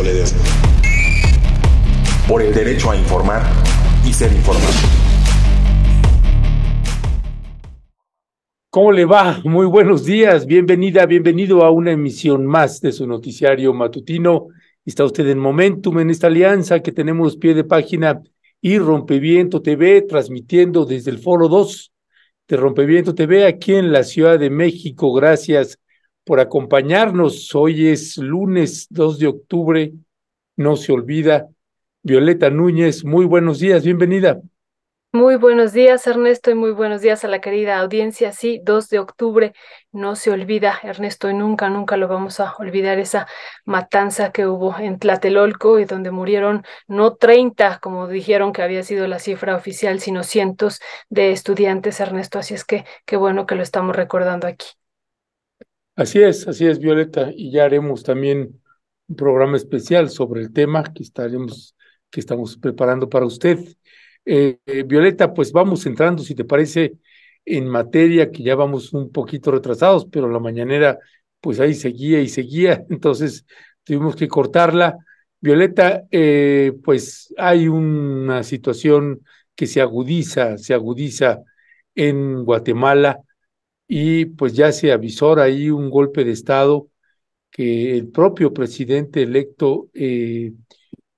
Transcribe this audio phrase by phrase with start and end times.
[0.00, 0.24] Toledo.
[2.26, 3.42] Por el derecho a informar
[4.08, 4.72] y ser informado.
[8.70, 9.42] ¿Cómo le va?
[9.44, 10.46] Muy buenos días.
[10.46, 14.46] Bienvenida, bienvenido a una emisión más de su noticiario matutino.
[14.86, 18.22] Está usted en Momentum en esta alianza que tenemos pie de página
[18.62, 21.92] y Rompeviento TV transmitiendo desde el Foro 2
[22.48, 25.12] de Rompeviento TV aquí en la Ciudad de México.
[25.12, 25.78] Gracias
[26.30, 27.52] por acompañarnos.
[27.56, 29.92] Hoy es lunes 2 de octubre.
[30.54, 31.48] No se olvida.
[32.04, 33.82] Violeta Núñez, muy buenos días.
[33.82, 34.40] Bienvenida.
[35.10, 38.30] Muy buenos días, Ernesto, y muy buenos días a la querida audiencia.
[38.30, 39.54] Sí, 2 de octubre,
[39.90, 43.26] no se olvida, Ernesto, y nunca, nunca lo vamos a olvidar esa
[43.64, 49.08] matanza que hubo en Tlatelolco y donde murieron no 30, como dijeron que había sido
[49.08, 50.78] la cifra oficial, sino cientos
[51.08, 52.38] de estudiantes, Ernesto.
[52.38, 54.79] Así es que qué bueno que lo estamos recordando aquí.
[56.00, 58.58] Así es, así es, Violeta, y ya haremos también
[59.06, 61.76] un programa especial sobre el tema que estaremos,
[62.08, 63.58] que estamos preparando para usted.
[64.24, 66.94] Eh, eh, Violeta, pues vamos entrando, si te parece,
[67.44, 70.98] en materia que ya vamos un poquito retrasados, pero la mañanera,
[71.38, 73.44] pues ahí seguía y seguía, entonces
[73.84, 74.96] tuvimos que cortarla.
[75.38, 79.20] Violeta, eh, pues hay una situación
[79.54, 81.40] que se agudiza, se agudiza
[81.94, 83.20] en Guatemala
[83.92, 86.88] y pues ya se avisora ahí un golpe de Estado
[87.50, 89.90] que el propio presidente electo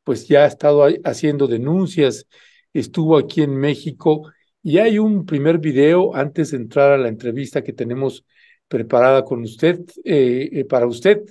[0.04, 2.26] pues ya ha estado haciendo denuncias
[2.72, 7.62] estuvo aquí en México y hay un primer video antes de entrar a la entrevista
[7.62, 8.24] que tenemos
[8.68, 11.22] preparada con usted, eh, eh, para usted.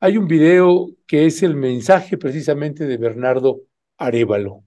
[0.00, 3.60] Hay un video que es el mensaje precisamente de Bernardo
[3.96, 4.64] Arevalo.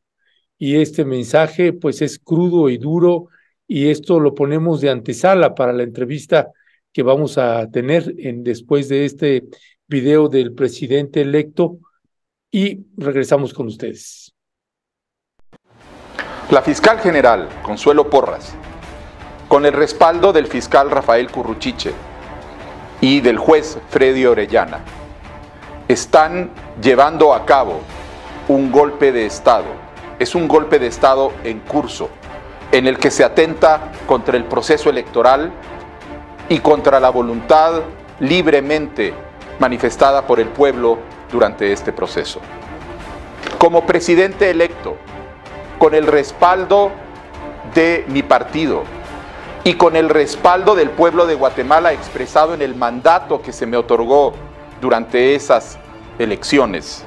[0.58, 3.28] Y este mensaje pues es crudo y duro
[3.68, 6.52] y esto lo ponemos de antesala para la entrevista
[6.94, 9.44] que vamos a tener en, después de este
[9.88, 11.78] video del presidente electo
[12.50, 14.34] y regresamos con ustedes.
[16.50, 18.56] La fiscal general, Consuelo Porras,
[19.50, 21.92] con el respaldo del fiscal Rafael Curruchiche
[23.02, 24.80] y del juez Freddy Orellana,
[25.88, 26.52] están
[26.82, 27.82] llevando a cabo
[28.48, 29.68] un golpe de Estado.
[30.20, 32.10] Es un golpe de Estado en curso,
[32.72, 35.52] en el que se atenta contra el proceso electoral
[36.50, 37.82] y contra la voluntad
[38.20, 39.14] libremente
[39.60, 41.00] manifestada por el pueblo
[41.32, 42.40] durante este proceso.
[43.58, 44.98] Como presidente electo,
[45.78, 46.92] con el respaldo
[47.74, 48.84] de mi partido
[49.64, 53.78] y con el respaldo del pueblo de Guatemala expresado en el mandato que se me
[53.78, 54.34] otorgó
[54.82, 55.78] durante esas
[56.20, 57.04] elecciones.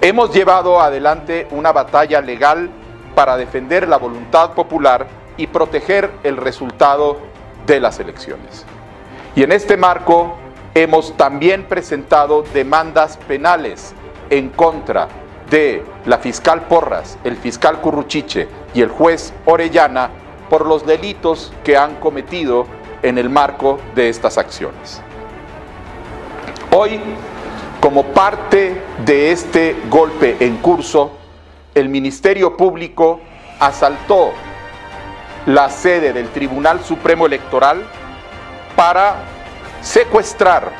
[0.00, 2.70] Hemos llevado adelante una batalla legal
[3.14, 5.06] para defender la voluntad popular
[5.36, 7.18] y proteger el resultado
[7.66, 8.64] de las elecciones.
[9.34, 10.36] Y en este marco
[10.74, 13.94] hemos también presentado demandas penales
[14.30, 15.08] en contra
[15.50, 20.10] de la fiscal Porras, el fiscal Curruchiche y el juez Orellana
[20.48, 22.66] por los delitos que han cometido
[23.02, 25.00] en el marco de estas acciones.
[26.74, 27.00] Hoy,
[27.80, 31.18] como parte de este golpe en curso,
[31.74, 33.20] el Ministerio Público
[33.58, 34.32] asaltó
[35.46, 37.82] la sede del Tribunal Supremo Electoral
[38.76, 39.16] para
[39.80, 40.70] secuestrar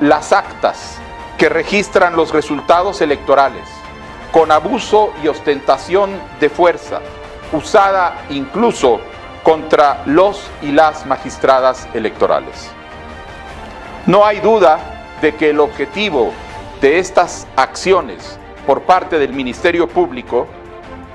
[0.00, 0.98] las actas
[1.38, 3.62] que registran los resultados electorales
[4.32, 6.10] con abuso y ostentación
[6.40, 7.00] de fuerza,
[7.52, 9.00] usada incluso
[9.42, 12.70] contra los y las magistradas electorales.
[14.06, 14.78] No hay duda
[15.22, 16.32] de que el objetivo
[16.80, 20.46] de estas acciones por parte del Ministerio Público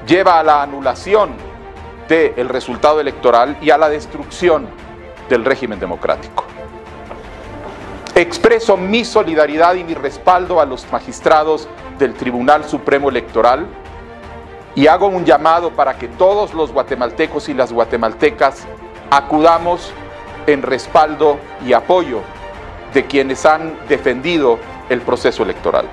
[0.07, 1.31] lleva a la anulación
[2.07, 4.67] del resultado electoral y a la destrucción
[5.29, 6.43] del régimen democrático.
[8.15, 13.67] Expreso mi solidaridad y mi respaldo a los magistrados del Tribunal Supremo Electoral
[14.75, 18.65] y hago un llamado para que todos los guatemaltecos y las guatemaltecas
[19.11, 19.91] acudamos
[20.47, 22.21] en respaldo y apoyo
[22.93, 24.57] de quienes han defendido
[24.89, 25.85] el proceso electoral.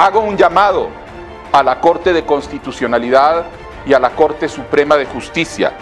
[0.00, 0.88] Hago un llamado
[1.52, 3.44] a la Corte de Constitucionalidad
[3.84, 5.74] y a la Corte Suprema de Justicia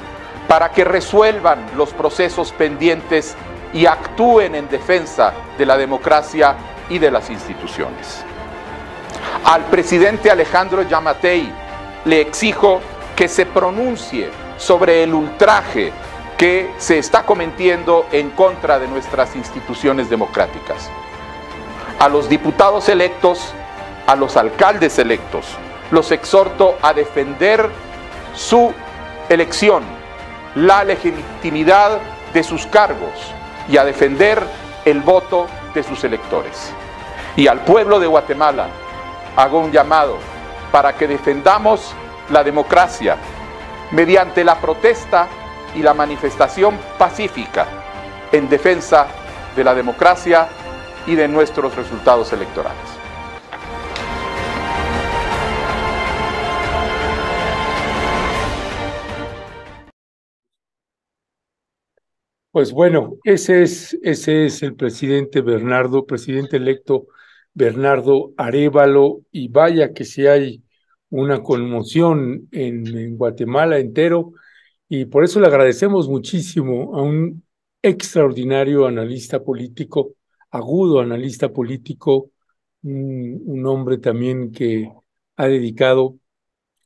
[0.48, 3.36] para que resuelvan los procesos pendientes
[3.72, 6.56] y actúen en defensa de la democracia
[6.88, 8.24] y de las instituciones.
[9.44, 11.52] Al presidente Alejandro Yamatei
[12.04, 12.80] le exijo
[13.14, 15.92] que se pronuncie sobre el ultraje
[16.36, 20.90] que se está cometiendo en contra de nuestras instituciones democráticas.
[22.00, 23.54] A los diputados electos,
[24.08, 25.44] a los alcaldes electos,
[25.90, 27.68] los exhorto a defender
[28.34, 28.72] su
[29.28, 29.82] elección,
[30.54, 31.98] la legitimidad
[32.32, 33.12] de sus cargos
[33.68, 34.42] y a defender
[34.86, 36.72] el voto de sus electores.
[37.36, 38.68] Y al pueblo de Guatemala
[39.36, 40.16] hago un llamado
[40.72, 41.92] para que defendamos
[42.30, 43.18] la democracia
[43.90, 45.28] mediante la protesta
[45.74, 47.66] y la manifestación pacífica
[48.32, 49.06] en defensa
[49.54, 50.48] de la democracia
[51.06, 52.97] y de nuestros resultados electorales.
[62.50, 67.06] Pues bueno, ese es, ese es el presidente Bernardo, presidente electo
[67.52, 70.62] Bernardo Arevalo, y vaya que si hay
[71.10, 74.32] una conmoción en, Guatemala entero,
[74.88, 77.44] y por eso le agradecemos muchísimo a un
[77.82, 80.14] extraordinario analista político,
[80.50, 82.32] agudo analista político,
[82.82, 84.90] un, hombre también que
[85.36, 86.18] ha dedicado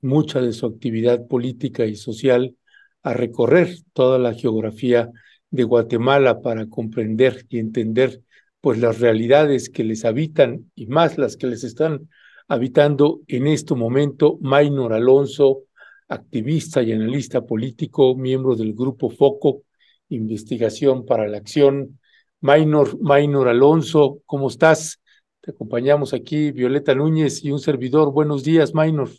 [0.01, 2.57] mucha de su actividad política y social
[3.03, 5.11] a recorrer toda la geografía
[5.53, 8.23] de Guatemala para comprender y entender
[8.61, 12.09] pues las realidades que les habitan y más las que les están
[12.49, 14.39] habitando en este momento.
[14.41, 15.65] Maynor Alonso,
[16.09, 19.63] activista y analista político, miembro del grupo FOCO,
[20.09, 21.99] Investigación para la Acción.
[22.41, 25.01] Maynor, Maynor Alonso, ¿cómo estás?
[25.41, 28.13] Te acompañamos aquí, Violeta Núñez y un servidor.
[28.13, 29.11] Buenos días, Maynor.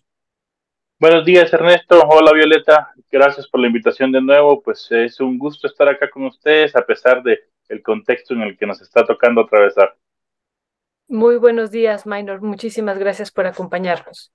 [1.03, 2.01] Buenos días, Ernesto.
[2.07, 2.93] Hola, Violeta.
[3.11, 4.63] Gracias por la invitación de nuevo.
[4.63, 8.57] Pues es un gusto estar acá con ustedes a pesar de el contexto en el
[8.57, 9.97] que nos está tocando atravesar.
[11.09, 12.41] Muy buenos días, Maynor.
[12.41, 14.31] Muchísimas gracias por acompañarnos.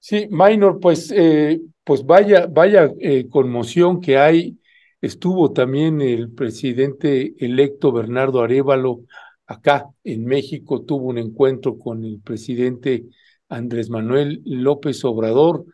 [0.00, 4.58] Sí, Maynor, pues, eh, pues vaya, vaya eh, conmoción que hay.
[5.00, 9.02] Estuvo también el presidente electo Bernardo Arevalo
[9.46, 13.04] acá en México, tuvo un encuentro con el presidente
[13.52, 15.64] Andrés Manuel López Obrador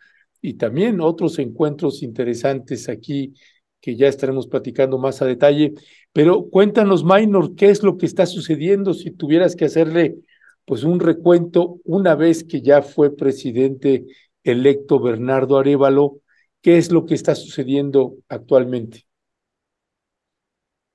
[0.42, 3.34] y también otros encuentros interesantes aquí
[3.80, 5.74] que ya estaremos platicando más a detalle.
[6.12, 10.16] Pero cuéntanos, Maynor, qué es lo que está sucediendo si tuvieras que hacerle
[10.64, 14.04] pues un recuento una vez que ya fue presidente
[14.42, 16.18] electo Bernardo Arevalo,
[16.60, 19.04] ¿qué es lo que está sucediendo actualmente?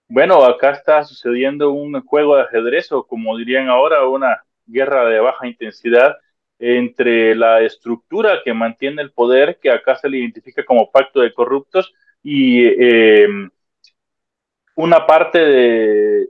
[0.08, 5.20] Bueno, acá está sucediendo un juego de ajedrez o como dirían ahora, una guerra de
[5.20, 6.16] baja intensidad
[6.65, 11.33] entre la estructura que mantiene el poder, que acá se le identifica como pacto de
[11.33, 11.94] corruptos,
[12.24, 13.27] y eh,
[14.75, 16.30] una parte de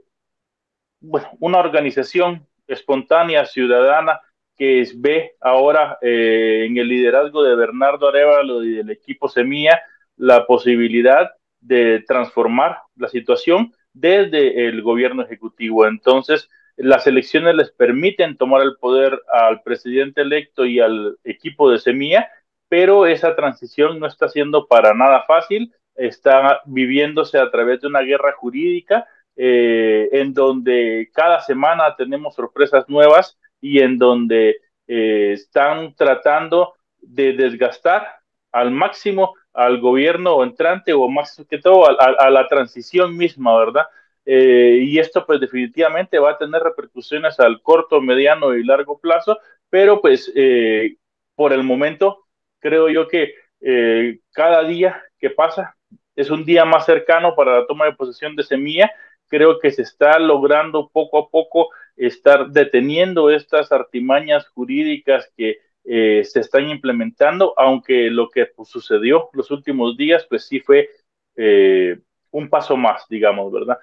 [1.00, 4.20] bueno, una organización espontánea, ciudadana,
[4.56, 9.82] que ve ahora eh, en el liderazgo de Bernardo Arevalo y del equipo Semilla
[10.16, 15.86] la posibilidad de transformar la situación desde el gobierno ejecutivo.
[15.86, 21.78] Entonces, las elecciones les permiten tomar el poder al presidente electo y al equipo de
[21.78, 22.28] Semilla,
[22.68, 28.00] pero esa transición no está siendo para nada fácil, está viviéndose a través de una
[28.00, 29.06] guerra jurídica
[29.36, 34.56] eh, en donde cada semana tenemos sorpresas nuevas y en donde
[34.86, 38.06] eh, están tratando de desgastar
[38.52, 43.56] al máximo al gobierno entrante o más que todo a, a, a la transición misma,
[43.56, 43.86] ¿verdad?
[44.26, 49.38] Eh, y esto pues definitivamente va a tener repercusiones al corto, mediano y largo plazo,
[49.68, 50.96] pero pues eh,
[51.34, 52.26] por el momento
[52.58, 55.76] creo yo que eh, cada día que pasa
[56.16, 58.90] es un día más cercano para la toma de posesión de semilla.
[59.28, 66.24] Creo que se está logrando poco a poco estar deteniendo estas artimañas jurídicas que eh,
[66.24, 70.88] se están implementando, aunque lo que pues, sucedió los últimos días, pues sí fue
[71.36, 71.98] eh,
[72.30, 73.78] un paso más, digamos, ¿verdad?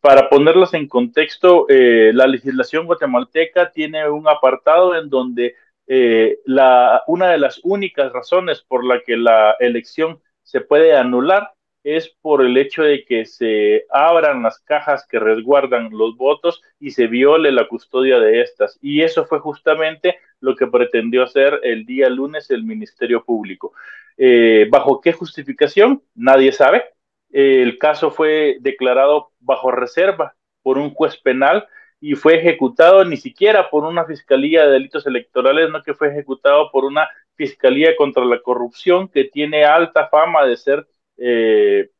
[0.00, 5.56] Para ponerlas en contexto, eh, la legislación guatemalteca tiene un apartado en donde
[5.86, 11.52] eh, la, una de las únicas razones por la que la elección se puede anular
[11.82, 16.90] es por el hecho de que se abran las cajas que resguardan los votos y
[16.90, 18.78] se viole la custodia de estas.
[18.82, 23.72] Y eso fue justamente lo que pretendió hacer el día lunes el Ministerio Público.
[24.16, 26.02] Eh, ¿Bajo qué justificación?
[26.14, 26.84] Nadie sabe
[27.30, 31.66] el caso fue declarado bajo reserva por un juez penal
[32.00, 36.70] y fue ejecutado ni siquiera por una fiscalía de delitos electorales, no que fue ejecutado
[36.72, 40.86] por una fiscalía contra la corrupción que tiene alta fama de ser
[41.18, 41.90] eh,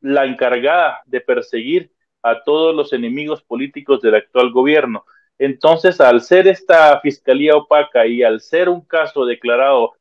[0.00, 5.04] la encargada de perseguir a todos los enemigos políticos del actual gobierno.
[5.38, 9.92] Entonces, al ser esta fiscalía opaca y al ser un caso declarado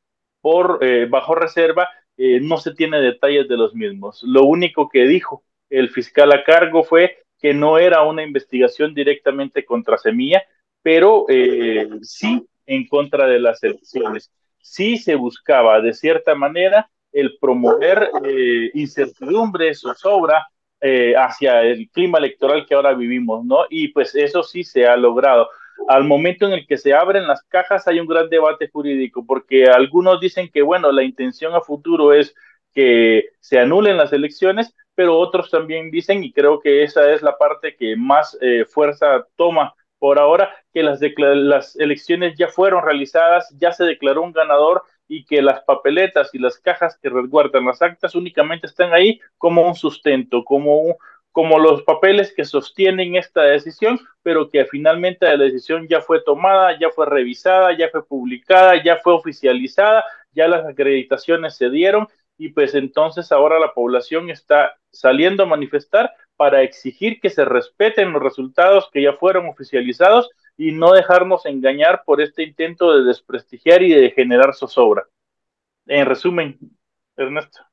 [0.41, 4.21] por eh, bajo reserva, eh, no se tiene detalles de los mismos.
[4.23, 9.65] Lo único que dijo el fiscal a cargo fue que no era una investigación directamente
[9.65, 10.43] contra Semilla,
[10.81, 14.31] pero eh, sí en contra de las elecciones.
[14.61, 20.47] Sí se buscaba, de cierta manera, el promover eh, incertidumbre, zozobra
[20.81, 23.65] eh, hacia el clima electoral que ahora vivimos, ¿no?
[23.69, 25.47] Y pues eso sí se ha logrado.
[25.87, 29.65] Al momento en el que se abren las cajas hay un gran debate jurídico, porque
[29.65, 32.35] algunos dicen que, bueno, la intención a futuro es
[32.73, 37.37] que se anulen las elecciones, pero otros también dicen, y creo que esa es la
[37.37, 43.53] parte que más eh, fuerza toma por ahora, que las, las elecciones ya fueron realizadas,
[43.57, 47.81] ya se declaró un ganador y que las papeletas y las cajas que resguardan las
[47.81, 50.97] actas únicamente están ahí como un sustento, como,
[51.33, 56.79] como los papeles que sostienen esta decisión, pero que finalmente la decisión ya fue tomada,
[56.79, 62.49] ya fue revisada, ya fue publicada, ya fue oficializada, ya las acreditaciones se dieron y
[62.49, 68.21] pues entonces ahora la población está saliendo a manifestar para exigir que se respeten los
[68.21, 73.91] resultados que ya fueron oficializados y no dejarnos engañar por este intento de desprestigiar y
[73.91, 75.07] de generar zozobra.
[75.87, 76.59] En resumen,
[77.17, 77.72] Ernesto.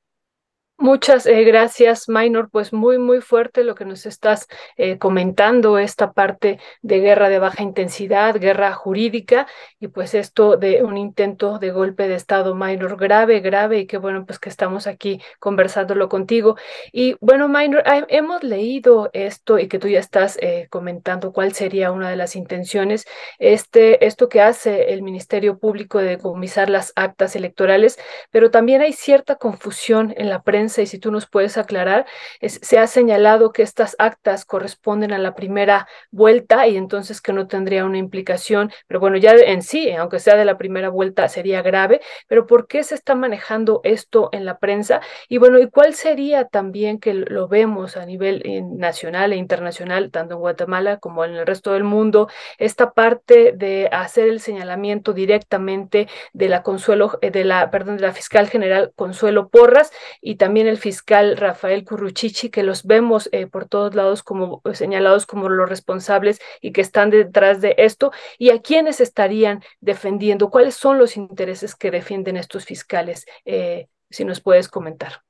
[0.82, 2.49] Muchas eh, gracias, Minor.
[2.50, 7.38] Pues muy, muy fuerte lo que nos estás eh, comentando, esta parte de guerra de
[7.38, 9.46] baja intensidad, guerra jurídica,
[9.78, 13.99] y pues esto de un intento de golpe de Estado Minor grave, grave, y qué
[13.99, 16.56] bueno, pues que estamos aquí conversándolo contigo.
[16.92, 21.92] Y bueno, Minor, hemos leído esto y que tú ya estás eh, comentando cuál sería
[21.92, 23.04] una de las intenciones,
[23.38, 27.99] este, esto que hace el Ministerio Público de decomisar las actas electorales,
[28.30, 32.06] pero también hay cierta confusión en la prensa y si tú nos puedes aclarar,
[32.40, 37.46] se ha señalado que estas actas corresponden a la primera vuelta y entonces que no
[37.46, 41.62] tendría una implicación, pero bueno, ya en sí, aunque sea de la primera vuelta, sería
[41.62, 45.00] grave, pero ¿por qué se está manejando esto en la prensa?
[45.28, 50.10] Y bueno, ¿y cuál sería también que lo vemos a nivel eh, nacional e internacional,
[50.10, 55.12] tanto en Guatemala como en el resto del mundo, esta parte de hacer el señalamiento
[55.12, 60.36] directamente de la Consuelo, eh, de la, perdón, de la fiscal general Consuelo Porras y
[60.36, 65.26] también el fiscal Rafael Curruchichi, que los vemos eh, por todos lados como eh, señalados
[65.26, 70.74] como los responsables y que están detrás de esto, y a quiénes estarían defendiendo, cuáles
[70.74, 75.22] son los intereses que defienden estos fiscales, eh, si nos puedes comentar.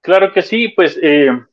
[0.00, 1.46] Claro que sí, pues en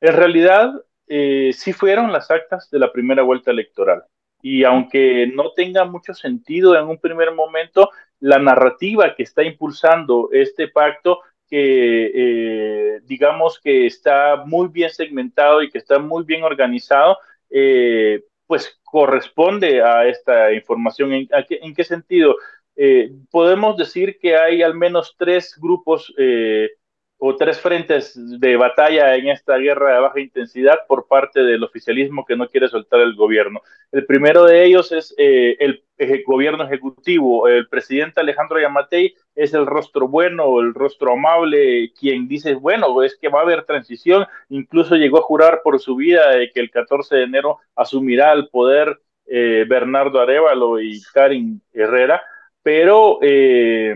[0.00, 0.72] realidad
[1.06, 4.04] sí fueron las actas de la primera vuelta electoral
[4.42, 7.90] y aunque no tenga mucho sentido en un primer momento,
[8.22, 15.60] la narrativa que está impulsando este pacto, que eh, digamos que está muy bien segmentado
[15.60, 17.18] y que está muy bien organizado,
[17.50, 21.12] eh, pues corresponde a esta información.
[21.12, 22.36] ¿En, qué, sentido?
[22.76, 26.14] Eh, podemos decir que hay al menos tres grupos
[27.24, 32.24] o tres frentes de batalla en esta guerra de baja intensidad por parte del oficialismo
[32.24, 33.60] que no quiere soltar el gobierno.
[33.92, 35.84] El primero de ellos es eh, el,
[36.26, 37.46] gobierno ejecutivo.
[37.46, 43.16] El presidente Alejandro Yamatei es el rostro bueno, el rostro amable, quien dice, bueno, es
[43.16, 44.26] que va a haber transición.
[44.48, 48.48] Incluso llegó a jurar por su vida de que el 14 de enero asumirá el
[48.48, 52.20] poder eh, Bernardo Arevalo y Karin Herrera,
[52.64, 53.20] pero...
[53.22, 53.94] Eh,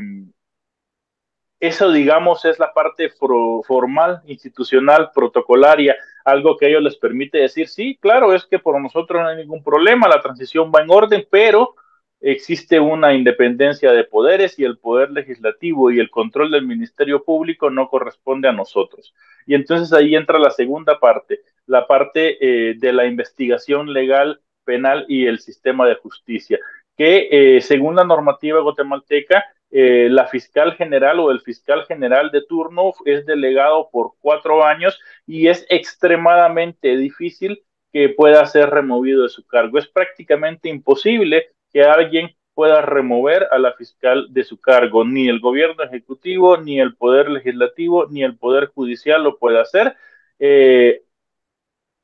[1.58, 7.98] eso, digamos, es la parte formal, institucional, protocolaria, algo que ellos les permite decir, sí,
[8.00, 11.74] claro, es que por nosotros no hay ningún problema, la transición va en orden, pero
[12.20, 17.70] existe una independencia de poderes y el poder legislativo y el control del Ministerio Público
[17.70, 19.14] no corresponde a nosotros.
[19.46, 25.04] Y entonces ahí entra la segunda parte, la parte eh, de la investigación legal, penal
[25.08, 26.58] y el sistema de justicia,
[26.96, 29.44] que eh, según la normativa guatemalteca,
[29.78, 34.98] eh, la fiscal general o el fiscal general de turno es delegado por cuatro años
[35.26, 39.78] y es extremadamente difícil que pueda ser removido de su cargo.
[39.78, 45.04] Es prácticamente imposible que alguien pueda remover a la fiscal de su cargo.
[45.04, 49.94] Ni el gobierno ejecutivo, ni el poder legislativo, ni el poder judicial lo puede hacer.
[50.38, 51.02] Eh,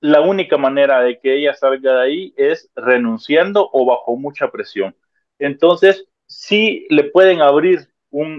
[0.01, 4.95] la única manera de que ella salga de ahí es renunciando o bajo mucha presión.
[5.39, 7.89] Entonces, sí le pueden abrir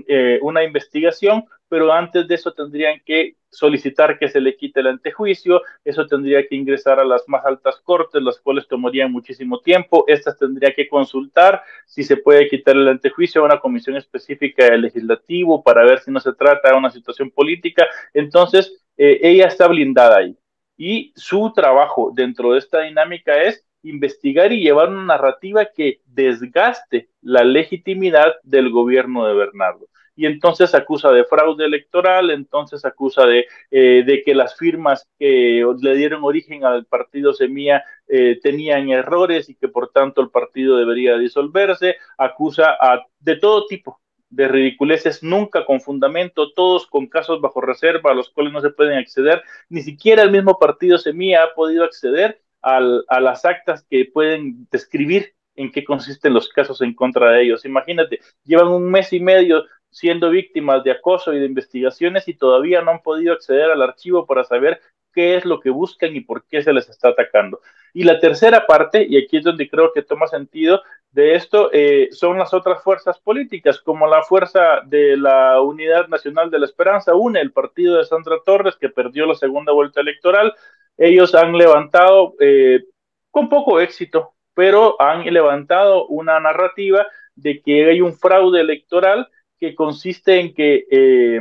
[0.08, 4.88] eh, una investigación, pero antes de eso tendrían que solicitar que se le quite el
[4.88, 10.06] antejuicio, eso tendría que ingresar a las más altas cortes, las cuales tomarían muchísimo tiempo,
[10.08, 14.82] estas tendría que consultar si se puede quitar el antejuicio a una comisión específica del
[14.82, 19.68] legislativo para ver si no se trata de una situación política, entonces eh, ella está
[19.68, 20.38] blindada ahí.
[20.78, 27.10] Y su trabajo dentro de esta dinámica es investigar y llevar una narrativa que desgaste
[27.22, 29.88] la legitimidad del gobierno de Bernardo.
[30.16, 35.96] Y entonces acusa de fraude electoral, entonces acusa de, eh, que las firmas que le
[35.96, 41.18] dieron origen al partido Semilla eh, tenían errores y que por tanto el partido debería
[41.18, 44.00] disolverse, acusa a, de todo tipo
[44.30, 48.72] de ridiculeces, nunca con fundamento, todos con casos bajo reserva a los cuales no se
[48.72, 49.44] pueden acceder.
[49.70, 55.34] Ni siquiera el mismo partido Semilla ha podido acceder a las actas que pueden describir
[55.56, 57.66] en qué consisten los casos en contra de ellos.
[57.66, 62.82] Imagínate, llevan un mes y medio siendo víctimas de acoso y de investigaciones y todavía
[62.82, 64.82] no han podido acceder al archivo para saber
[65.14, 67.62] qué es lo que buscan y por qué se les está atacando.
[67.94, 70.82] Y la tercera parte, y aquí es donde creo que toma sentido
[71.14, 76.50] de esto, eh, son las otras fuerzas políticas, como la fuerza de la Unidad Nacional
[76.52, 80.54] de la Esperanza, UNE, el partido de Sandra Torres, que perdió la segunda vuelta electoral.
[80.98, 82.84] Ellos han levantado eh,
[83.32, 89.30] con poco éxito, pero han levantado una narrativa de que hay un fraude electoral
[89.60, 91.40] que consiste en que eh,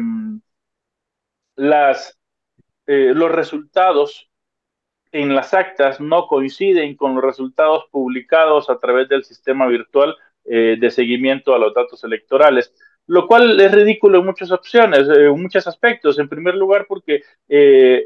[1.57, 2.19] las
[2.87, 4.29] eh, los resultados
[5.13, 10.77] en las actas no coinciden con los resultados publicados a través del sistema virtual eh,
[10.79, 12.75] de seguimiento a los datos electorales,
[13.07, 16.19] lo cual es ridículo en muchas opciones, eh, en muchos aspectos.
[16.19, 17.23] En primer lugar, porque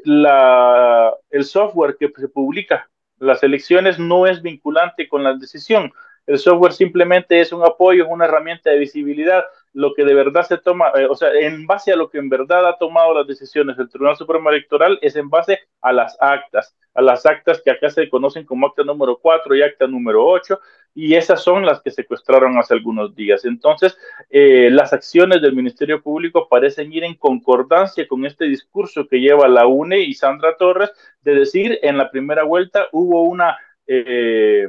[0.05, 5.93] la, el software que se publica las elecciones no es vinculante con la decisión.
[6.27, 9.45] El software simplemente es un apoyo, es una herramienta de visibilidad.
[9.73, 12.29] Lo que de verdad se toma, eh, o sea, en base a lo que en
[12.29, 16.75] verdad ha tomado las decisiones el Tribunal Supremo Electoral es en base a las actas,
[16.95, 20.59] a las actas que acá se conocen como acta número 4 y acta número 8,
[20.95, 23.45] y esas son las que secuestraron hace algunos días.
[23.45, 23.97] Entonces,
[24.31, 29.47] eh, las acciones del Ministerio Público parecen ir en concordancia con este discurso que lleva
[29.47, 30.91] la UNE y Sandra Torres
[31.21, 33.57] de decir en la primera vuelta hubo una...
[33.87, 34.67] Eh,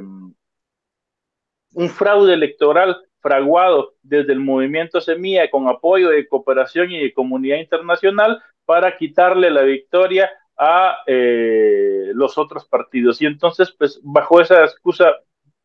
[1.78, 7.58] un fraude electoral fraguado desde el movimiento Semilla con apoyo de cooperación y de comunidad
[7.58, 13.22] internacional para quitarle la victoria a eh, los otros partidos.
[13.22, 15.14] Y entonces, pues, bajo esa excusa,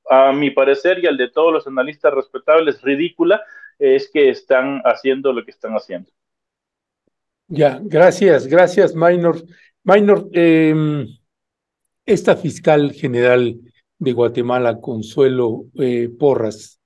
[0.08, 3.42] a mi parecer y al de todos los analistas respetables, ridícula,
[3.80, 6.12] es que están haciendo lo que están haciendo.
[7.48, 9.38] Ya, gracias, gracias, Minor.
[9.84, 11.08] Minor, em,
[12.06, 13.56] esta fiscal general
[14.04, 16.80] de Guatemala, Consuelo eh, Porras.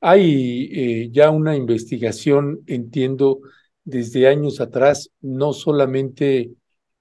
[0.00, 3.40] Hay eh, ya una investigación, entiendo,
[3.84, 6.50] desde años atrás, no solamente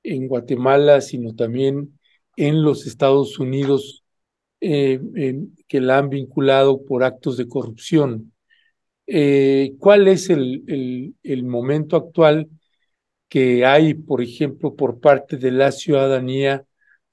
[0.04, 1.97] en Guatemala, sino también
[2.36, 4.04] en los Estados Unidos,
[4.62, 4.99] eh,
[5.67, 8.34] que la han vinculado por actos de corrupción.
[9.06, 12.47] ¿Cuál es el, el, el momento actual
[13.30, 16.65] que hay, por ejemplo, por parte de la ciudadanía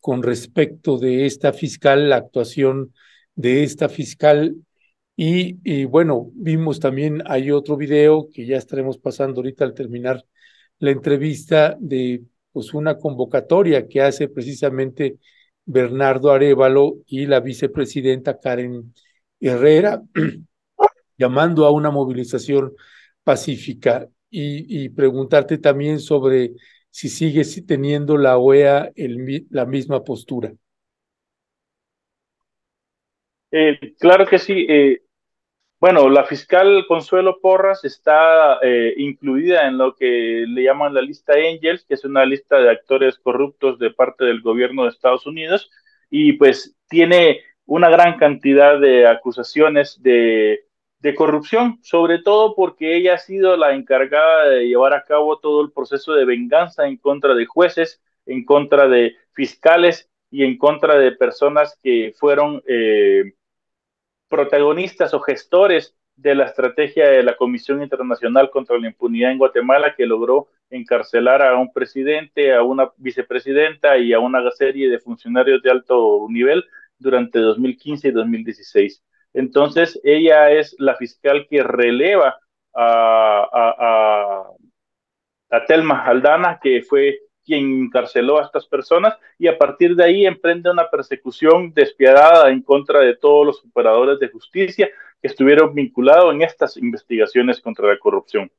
[0.07, 2.95] con respecto de esta fiscal, la actuación
[3.35, 4.55] de esta fiscal.
[5.17, 10.25] Y, bueno, vimos también, hay otro video que ya estaremos pasando ahorita al terminar
[10.79, 15.19] la entrevista de pues una convocatoria que hace precisamente
[15.65, 18.95] Bernardo Arevalo y la vicepresidenta Karen
[19.41, 20.05] Herrera,
[21.19, 22.75] llamando a una movilización
[23.25, 26.53] pacífica y, y preguntarte también sobre
[26.97, 28.91] si sigue teniendo la OEA
[29.51, 30.51] la misma postura.
[33.51, 34.65] Eh, claro que sí.
[34.67, 35.03] Eh,
[35.79, 41.35] bueno, la fiscal Consuelo Porras está eh, incluida en lo que le llaman la lista
[41.35, 45.71] Angels, que es una lista de actores corruptos de parte del gobierno de Estados Unidos,
[46.09, 50.66] y pues tiene una gran cantidad de acusaciones de
[51.07, 55.63] de corrupción, sobre todo porque ella ha sido la encargada de llevar a cabo todo
[55.63, 60.99] el proceso de venganza en contra de jueces, en contra de fiscales y en contra
[60.99, 63.35] de personas que fueron eh,
[64.29, 69.95] protagonistas o gestores de la estrategia de la Comisión Internacional contra la Impunidad en Guatemala,
[69.97, 75.63] que logró encarcelar a un presidente, a una vicepresidenta y a una serie de funcionarios
[75.63, 76.65] de alto nivel
[76.99, 79.05] durante 2015 y 2016.
[79.37, 82.39] Entonces, ella es la fiscal que releva
[82.75, 84.49] a,
[85.51, 90.27] a, Telma Aldana, que fue quien encarceló a estas personas, y a partir de ahí
[90.27, 94.89] emprende una persecución despiadada en contra de todos los operadores de justicia
[95.21, 98.51] que estuvieron vinculados en estas investigaciones contra la corrupción.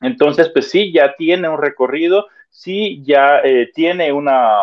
[0.00, 4.60] Entonces, pues sí, ya tiene un recorrido, sí, ya eh, tiene una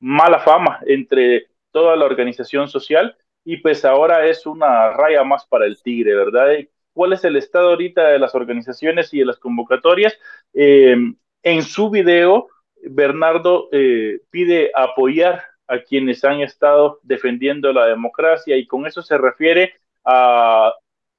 [0.00, 3.16] mala fama entre toda la organización social
[3.46, 6.48] y pues ahora es una raya más para el tigre, ¿verdad?
[6.92, 10.18] ¿Cuál es el estado ahorita de las organizaciones y de las convocatorias?
[10.52, 10.96] Eh,
[11.44, 12.48] en su video,
[12.82, 19.16] Bernardo eh, pide apoyar a quienes han estado defendiendo la democracia y con eso se
[19.16, 20.74] refiere a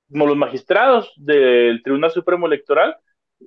[0.09, 2.97] los magistrados del Tribunal Supremo Electoral,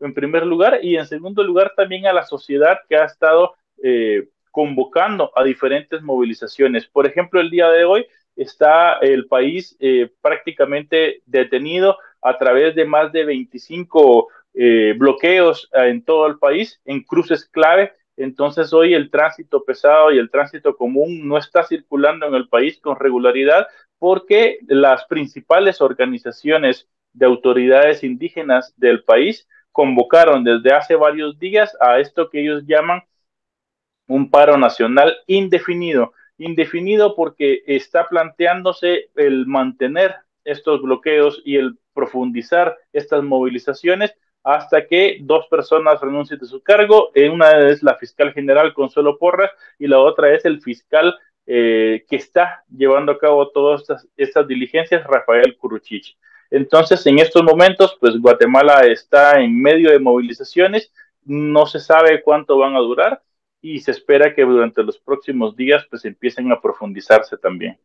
[0.00, 4.28] en primer lugar, y en segundo lugar también a la sociedad que ha estado eh,
[4.50, 6.86] convocando a diferentes movilizaciones.
[6.86, 8.06] Por ejemplo, el día de hoy
[8.42, 16.02] está el país eh, prácticamente detenido a través de más de 25 eh, bloqueos en
[16.02, 17.92] todo el país, en cruces clave.
[18.16, 22.78] Entonces hoy el tránsito pesado y el tránsito común no está circulando en el país
[22.80, 23.66] con regularidad
[23.98, 31.98] porque las principales organizaciones de autoridades indígenas del país convocaron desde hace varios días a
[31.98, 33.02] esto que ellos llaman
[34.08, 36.14] un paro nacional indefinido.
[36.40, 45.18] Indefinido porque está planteándose el mantener estos bloqueos y el profundizar estas movilizaciones hasta que
[45.20, 47.10] dos personas renuncien de su cargo.
[47.14, 51.14] Eh, una es la fiscal general Consuelo Porras y la otra es el fiscal
[51.46, 56.16] eh, que está llevando a cabo todas estas, estas diligencias, Rafael Curuchich.
[56.50, 60.90] Entonces, en estos momentos, pues Guatemala está en medio de movilizaciones,
[61.22, 63.22] no se sabe cuánto van a durar
[63.62, 67.78] y se espera que durante los próximos días pues empiecen a profundizarse también.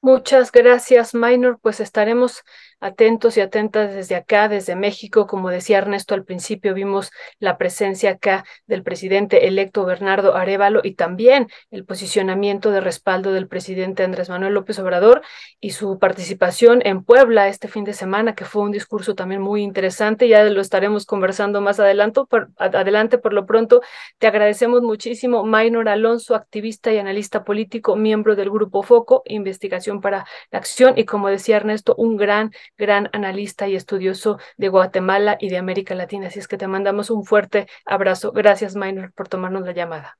[0.00, 1.58] Muchas gracias, Minor.
[1.60, 2.44] Pues estaremos
[2.78, 5.26] atentos y atentas desde acá, desde México.
[5.26, 10.94] Como decía Ernesto al principio, vimos la presencia acá del presidente electo Bernardo Arevalo y
[10.94, 15.22] también el posicionamiento de respaldo del presidente Andrés Manuel López Obrador
[15.58, 19.62] y su participación en Puebla este fin de semana, que fue un discurso también muy
[19.62, 20.28] interesante.
[20.28, 22.20] Ya lo estaremos conversando más adelante.
[22.30, 23.80] Por, adelante, por lo pronto,
[24.18, 30.26] te agradecemos muchísimo, Minor Alonso, activista y analista político, miembro del Grupo Foco, Investigación para
[30.50, 35.48] la Acción y, como decía Ernesto, un gran gran analista y estudioso de Guatemala y
[35.48, 36.28] de América Latina.
[36.28, 38.32] Así es que te mandamos un fuerte abrazo.
[38.32, 40.18] Gracias, Minor, por tomarnos la llamada.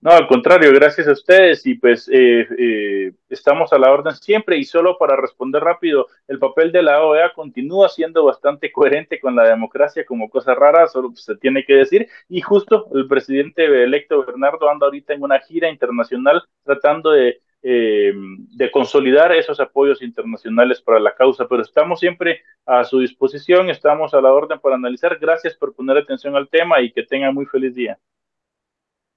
[0.00, 4.56] No, al contrario, gracias a ustedes y pues eh, eh, estamos a la orden siempre
[4.56, 9.34] y solo para responder rápido, el papel de la OEA continúa siendo bastante coherente con
[9.34, 14.24] la democracia como cosa rara, solo se tiene que decir y justo el presidente electo
[14.24, 20.80] Bernardo anda ahorita en una gira internacional tratando de eh, de consolidar esos apoyos internacionales
[20.80, 25.18] para la causa, pero estamos siempre a su disposición, estamos a la orden para analizar.
[25.18, 27.98] Gracias por poner atención al tema y que tengan muy feliz día.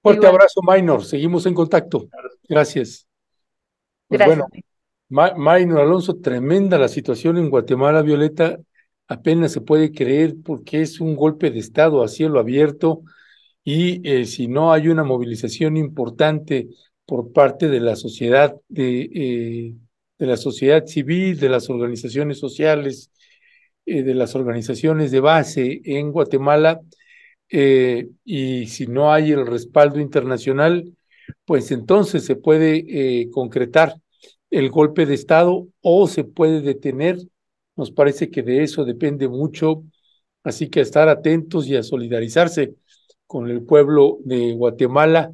[0.01, 1.03] Fuerte abrazo, Minor.
[1.03, 2.07] Seguimos en contacto.
[2.49, 3.07] Gracias.
[4.07, 4.47] Pues Gracias.
[5.09, 8.57] Bueno, Minor Alonso, tremenda la situación en Guatemala, Violeta.
[9.07, 13.03] Apenas se puede creer porque es un golpe de Estado a cielo abierto
[13.63, 16.69] y eh, si no hay una movilización importante
[17.11, 19.73] por parte de la sociedad, de, eh,
[20.17, 23.11] de la sociedad civil, de las organizaciones sociales,
[23.85, 26.79] eh, de las organizaciones de base en Guatemala,
[27.49, 30.95] eh, y si no hay el respaldo internacional,
[31.43, 33.95] pues entonces se puede concretar
[34.49, 37.17] el golpe de Estado o se puede detener.
[37.75, 39.83] Nos parece que de eso depende mucho,
[40.45, 42.73] así que estar atentos y a solidarizarse
[43.27, 45.33] con el pueblo de Guatemala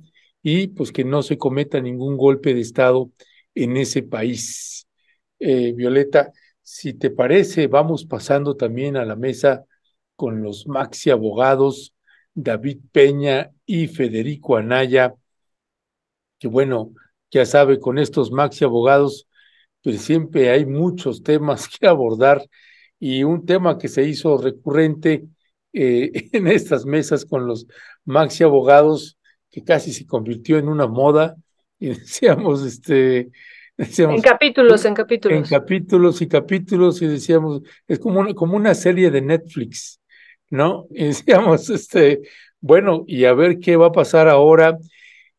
[0.49, 3.11] y pues que no se cometa ningún golpe de Estado
[3.53, 4.87] en ese país.
[5.39, 6.31] Eh, Violeta,
[6.61, 9.65] si te parece, vamos pasando también a la mesa
[10.15, 11.93] con los maxi abogados
[12.33, 15.15] David Peña y Federico Anaya,
[16.39, 16.93] que bueno,
[17.29, 19.27] ya sabe, con estos maxi abogados,
[19.83, 22.41] pues siempre hay muchos temas que abordar
[22.99, 25.25] y un tema que se hizo recurrente
[25.73, 27.67] eh, en estas mesas con los
[28.05, 29.16] maxi abogados
[29.49, 31.35] que casi se convirtió en una moda
[31.79, 33.29] y decíamos, este,
[33.77, 35.37] en capítulos, en capítulos.
[35.37, 40.01] En capítulos y capítulos y decíamos, es como una, como una serie de Netflix,
[40.49, 40.87] ¿no?
[40.89, 42.21] Y decíamos, este,
[42.59, 44.77] bueno, y a ver qué va a pasar ahora.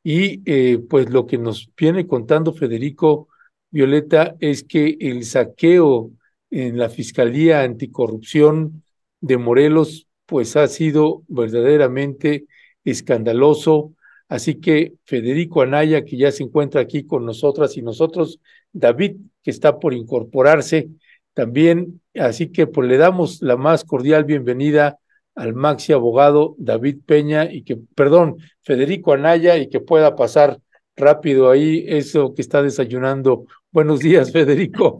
[0.05, 3.29] Y eh, pues lo que nos viene contando Federico
[3.71, 6.12] Violeta es que el saqueo
[6.51, 8.85] en la Fiscalía Anticorrupción
[9.21, 12.47] de Morelos pues ha sido verdaderamente
[12.85, 13.94] escandaloso,
[14.29, 18.41] Así que Federico Anaya, que ya se encuentra aquí con nosotras y nosotros,
[18.73, 20.88] David, que está por incorporarse
[21.33, 22.03] también.
[22.14, 24.99] Así que pues le damos la más cordial bienvenida
[25.35, 30.59] al maxi abogado David Peña y que, perdón, Federico Anaya y que pueda pasar
[30.97, 33.47] rápido ahí eso que está desayunando.
[33.71, 34.99] Buenos días, Federico.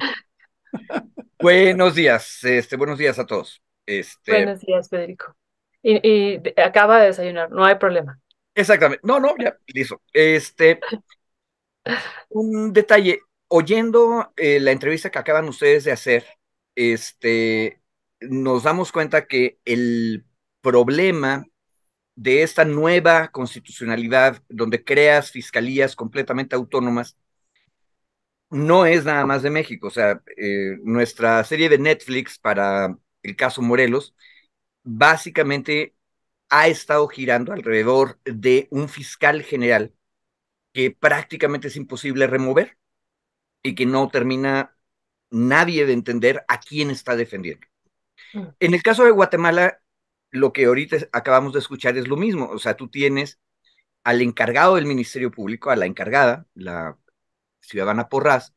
[1.41, 3.61] buenos días, este, buenos días a todos.
[3.85, 4.33] Este...
[4.33, 5.35] Buenos días, Federico.
[5.83, 8.21] y acaba de desayunar, no hay problema.
[8.59, 9.01] Exactamente.
[9.07, 10.03] No, no, ya, listo.
[10.13, 10.81] Este,
[12.29, 16.25] un detalle, oyendo eh, la entrevista que acaban ustedes de hacer,
[16.75, 17.81] este,
[18.21, 20.25] nos damos cuenta que el
[20.61, 21.47] problema
[22.17, 27.17] de esta nueva constitucionalidad donde creas fiscalías completamente autónomas
[28.51, 29.89] no es nada más de México.
[29.89, 34.15] O sea, eh, nuestra serie de Netflix para el caso Morelos
[34.85, 35.95] básicamente
[36.49, 39.95] ha estado girando alrededor de un fiscal general
[40.73, 42.79] que prácticamente es imposible remover
[43.63, 44.77] y que no termina
[45.31, 47.67] nadie de entender a quién está defendiendo.
[48.33, 48.47] Mm.
[48.61, 49.81] En el caso de Guatemala,
[50.31, 52.49] lo que ahorita acabamos de escuchar es lo mismo.
[52.49, 53.41] O sea, tú tienes
[54.05, 56.99] al encargado del Ministerio Público, a la encargada, la
[57.61, 58.55] ciudadana Porras,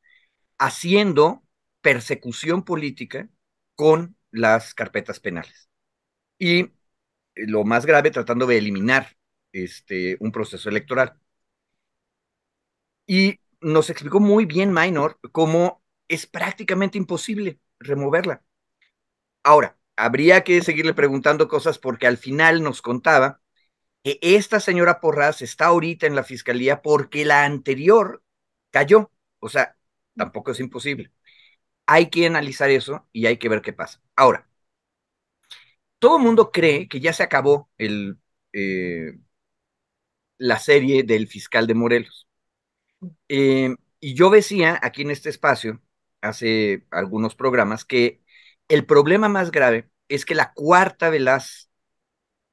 [0.58, 1.44] haciendo
[1.82, 3.30] persecución política
[3.76, 5.70] con las carpetas penales.
[6.38, 6.72] Y
[7.36, 9.18] lo más grave, tratando de eliminar
[9.54, 11.18] este, un proceso electoral.
[13.06, 18.44] Y nos explicó muy bien Minor cómo es prácticamente imposible removerla.
[19.44, 23.42] Ahora, habría que seguirle preguntando cosas porque al final nos contaba
[24.04, 28.24] que esta señora Porras está ahorita en la fiscalía porque la anterior
[28.72, 29.12] cayó.
[29.40, 29.78] O sea,
[30.16, 31.12] tampoco es imposible.
[31.88, 34.02] Hay que analizar eso y hay que ver qué pasa.
[34.16, 34.50] Ahora,
[36.02, 39.14] todo el mundo cree que ya se acabó eh,
[40.38, 42.28] la serie del fiscal de Morelos.
[43.30, 45.82] Eh, y yo decía aquí en este espacio,
[46.22, 48.22] hace algunos programas, que
[48.68, 51.70] el problema más grave es que la cuarta de las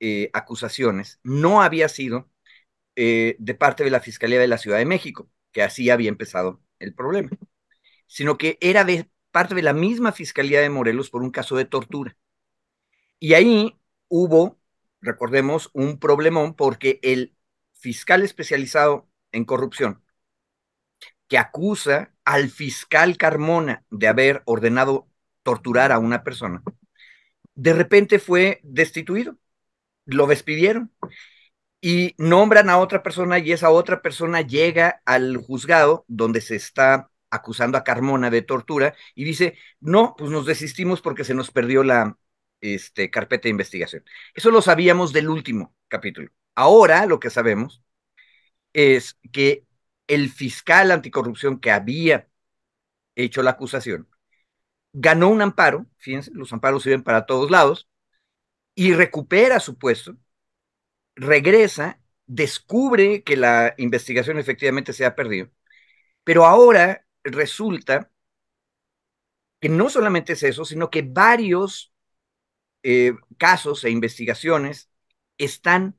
[0.01, 2.31] eh, acusaciones no había sido
[2.97, 6.95] de parte de la Fiscalía de la Ciudad de México, que así había empezado el
[6.95, 7.31] problema,
[8.09, 11.67] sino que era de parte de la misma Fiscalía de Morelos por un caso de
[11.67, 12.17] tortura.
[13.19, 13.79] Y ahí
[14.09, 14.59] hubo,
[15.01, 17.35] recordemos, un problemón porque el
[17.75, 20.03] fiscal especializado en corrupción,
[21.29, 25.09] que acusa al fiscal Carmona de haber ordenado
[25.43, 26.63] torturar a una persona,
[27.55, 29.37] de repente fue destituido,
[30.07, 30.93] lo despidieron
[31.81, 37.11] y nombran a otra persona y esa otra persona llega al juzgado donde se está
[37.31, 41.85] acusando a Carmona de tortura y dice, no, pues nos desistimos porque se nos perdió
[41.85, 42.17] la
[42.61, 44.05] este, carpeta de investigación.
[44.35, 46.31] Eso lo sabíamos del último capítulo.
[46.55, 47.83] Ahora lo que sabemos
[48.73, 49.67] es que
[50.07, 52.29] el fiscal anticorrupción que había
[53.17, 54.09] hecho la acusación
[54.93, 57.89] ganó un amparo, fíjense, los amparos sirven para todos lados,
[58.75, 60.17] y recupera su puesto,
[61.17, 65.51] regresa, descubre que la investigación efectivamente se ha perdido,
[66.25, 68.11] pero ahora resulta
[69.61, 71.93] que no solamente es eso, sino que varios
[72.83, 74.91] eh, casos e investigaciones
[75.39, 75.97] están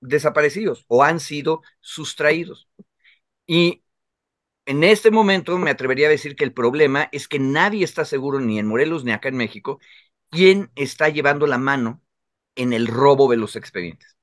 [0.00, 2.68] desaparecidos o han sido sustraídos.
[3.46, 3.84] Y
[4.66, 8.40] en este momento me atrevería a decir que el problema es que nadie está seguro,
[8.40, 9.80] ni en Morelos ni acá en México,
[10.30, 12.02] quién está llevando la mano
[12.56, 14.16] en el robo de los expedientes.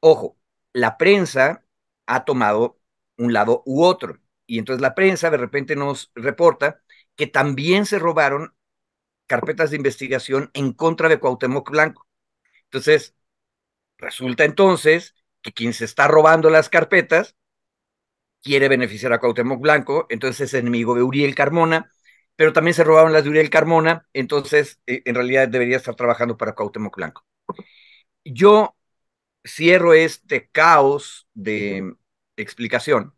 [0.00, 0.38] Ojo,
[0.72, 1.64] la prensa
[2.06, 2.80] ha tomado
[3.16, 4.18] un lado u otro.
[4.46, 6.82] Y entonces la prensa de repente nos reporta
[7.16, 8.54] que también se robaron
[9.28, 12.08] carpetas de investigación en contra de Cuauhtémoc Blanco.
[12.64, 13.14] Entonces,
[13.98, 17.36] resulta entonces que quien se está robando las carpetas
[18.42, 21.92] quiere beneficiar a Cuauhtémoc Blanco, entonces es enemigo de Uriel Carmona,
[22.36, 26.36] pero también se robaron las de Uriel Carmona, entonces eh, en realidad debería estar trabajando
[26.36, 27.24] para Cuauhtémoc Blanco.
[28.24, 28.76] Yo
[29.46, 31.94] cierro este caos de
[32.36, 33.14] explicación,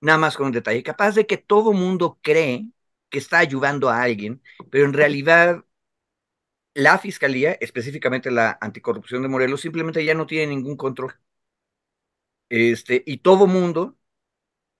[0.00, 2.68] nada más con un detalle, capaz de que todo mundo cree
[3.10, 5.64] que está ayudando a alguien, pero en realidad
[6.74, 11.14] la fiscalía, específicamente la anticorrupción de Morelos, simplemente ya no tiene ningún control.
[12.48, 13.98] Este, y todo mundo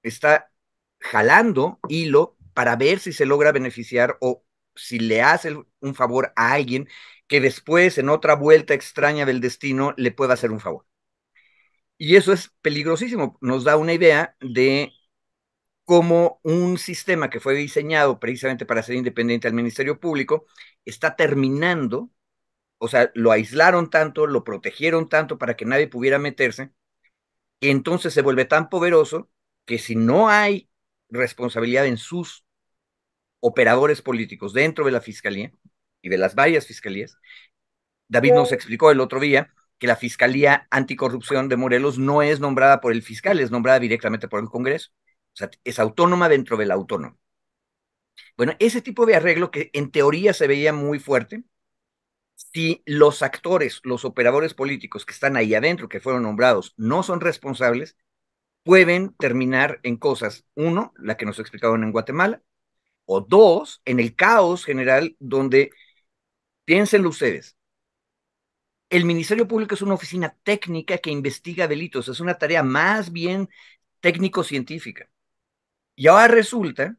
[0.02, 0.52] está
[1.00, 4.44] jalando hilo para ver si se logra beneficiar o
[4.76, 6.88] si le hace un favor a alguien
[7.28, 10.86] que después, en otra vuelta extraña del destino, le pueda hacer un favor.
[11.96, 13.38] Y eso es peligrosísimo.
[13.40, 14.92] Nos da una idea de
[15.88, 20.44] cómo un sistema que fue diseñado precisamente para ser independiente al Ministerio Público
[20.84, 22.10] está terminando,
[22.76, 26.72] o sea, lo aislaron tanto, lo protegieron tanto para que nadie pudiera meterse,
[27.58, 29.30] que entonces se vuelve tan poderoso
[29.64, 30.68] que si no hay
[31.08, 32.44] responsabilidad en sus
[33.40, 35.52] operadores políticos dentro de la fiscalía
[36.02, 37.16] y de las varias fiscalías,
[38.08, 42.82] David nos explicó el otro día que la Fiscalía Anticorrupción de Morelos no es nombrada
[42.82, 44.90] por el fiscal, es nombrada directamente por el Congreso.
[45.38, 47.18] Sea, es autónoma dentro del autónomo.
[48.36, 51.44] Bueno, ese tipo de arreglo que en teoría se veía muy fuerte,
[52.34, 57.20] si los actores, los operadores políticos que están ahí adentro, que fueron nombrados, no son
[57.20, 57.96] responsables,
[58.64, 62.42] pueden terminar en cosas, uno, la que nos explicaron en Guatemala,
[63.06, 65.70] o dos, en el caos general donde,
[66.64, 67.56] piénsenlo ustedes,
[68.90, 73.48] el Ministerio Público es una oficina técnica que investiga delitos, es una tarea más bien
[74.00, 75.10] técnico-científica.
[75.98, 76.96] Y ahora resulta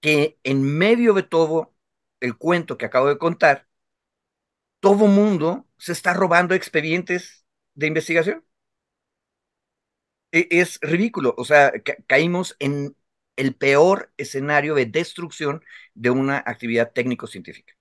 [0.00, 1.74] que en medio de todo
[2.20, 3.68] el cuento que acabo de contar,
[4.80, 8.44] todo mundo se está robando expedientes de investigación.
[10.32, 11.72] E, es ridículo, o sea,
[12.06, 12.96] caímos en
[13.36, 15.62] el peor escenario de destrucción
[15.94, 17.74] de una actividad técnico-científica.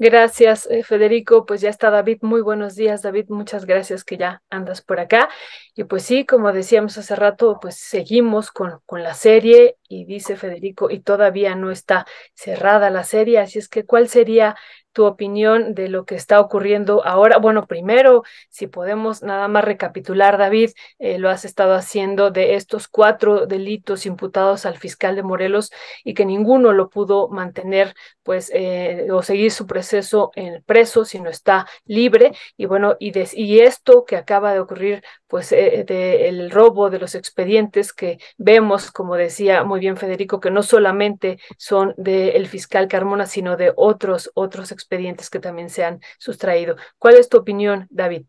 [0.00, 1.44] Gracias, eh, Federico.
[1.44, 2.18] Pues ya está David.
[2.22, 3.26] Muy buenos días, David.
[3.30, 5.28] Muchas gracias que ya andas por acá.
[5.74, 10.36] Y pues sí, como decíamos hace rato, pues seguimos con, con la serie y dice
[10.36, 13.40] Federico, y todavía no está cerrada la serie.
[13.40, 14.54] Así es que, ¿cuál sería
[14.98, 17.38] tu opinión de lo que está ocurriendo ahora.
[17.38, 22.88] Bueno, primero, si podemos nada más recapitular, David, eh, lo has estado haciendo de estos
[22.88, 25.70] cuatro delitos imputados al fiscal de Morelos
[26.02, 31.30] y que ninguno lo pudo mantener, pues, eh, o seguir su proceso en preso, sino
[31.30, 32.32] está libre.
[32.56, 37.14] Y bueno, y, y esto que acaba de ocurrir, pues, eh, del robo de los
[37.14, 43.26] expedientes que vemos, como decía muy bien Federico, que no solamente son del fiscal Carmona,
[43.26, 44.87] sino de otros, otros expedientes
[45.30, 46.76] que también se han sustraído.
[46.98, 48.26] ¿Cuál es tu opinión, David?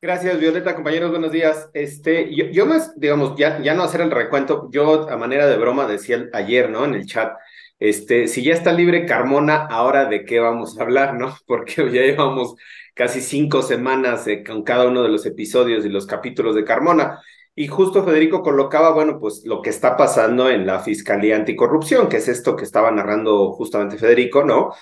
[0.00, 1.70] Gracias, Violeta, compañeros, buenos días.
[1.74, 5.56] Este, yo, yo más, digamos, ya, ya no hacer el recuento, yo a manera de
[5.56, 6.84] broma decía ayer, ¿no?
[6.84, 7.36] En el chat,
[7.80, 11.36] este, si ya está libre Carmona, ahora de qué vamos a hablar, ¿no?
[11.46, 12.54] Porque ya llevamos
[12.94, 17.20] casi cinco semanas eh, con cada uno de los episodios y los capítulos de Carmona.
[17.60, 22.18] Y justo Federico colocaba, bueno, pues lo que está pasando en la Fiscalía Anticorrupción, que
[22.18, 24.72] es esto que estaba narrando justamente Federico, ¿no?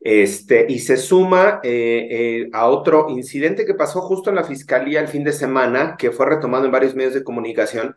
[0.00, 5.00] Este, y se suma eh, eh, a otro incidente que pasó justo en la Fiscalía
[5.00, 7.96] el fin de semana, que fue retomado en varios medios de comunicación,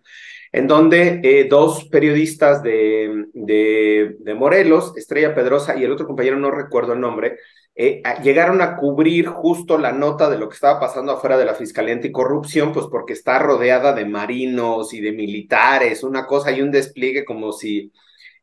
[0.52, 6.40] en donde eh, dos periodistas de, de, de Morelos, Estrella Pedrosa y el otro compañero,
[6.40, 7.38] no recuerdo el nombre,
[7.76, 11.56] eh, llegaron a cubrir justo la nota de lo que estaba pasando afuera de la
[11.56, 16.72] Fiscalía Anticorrupción, pues porque está rodeada de marinos y de militares, una cosa y un
[16.72, 17.92] despliegue como si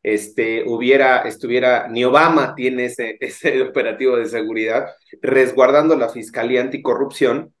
[0.03, 4.87] este, hubiera, estuviera, ni Obama tiene ese, ese operativo de seguridad,
[5.21, 7.53] resguardando la Fiscalía Anticorrupción.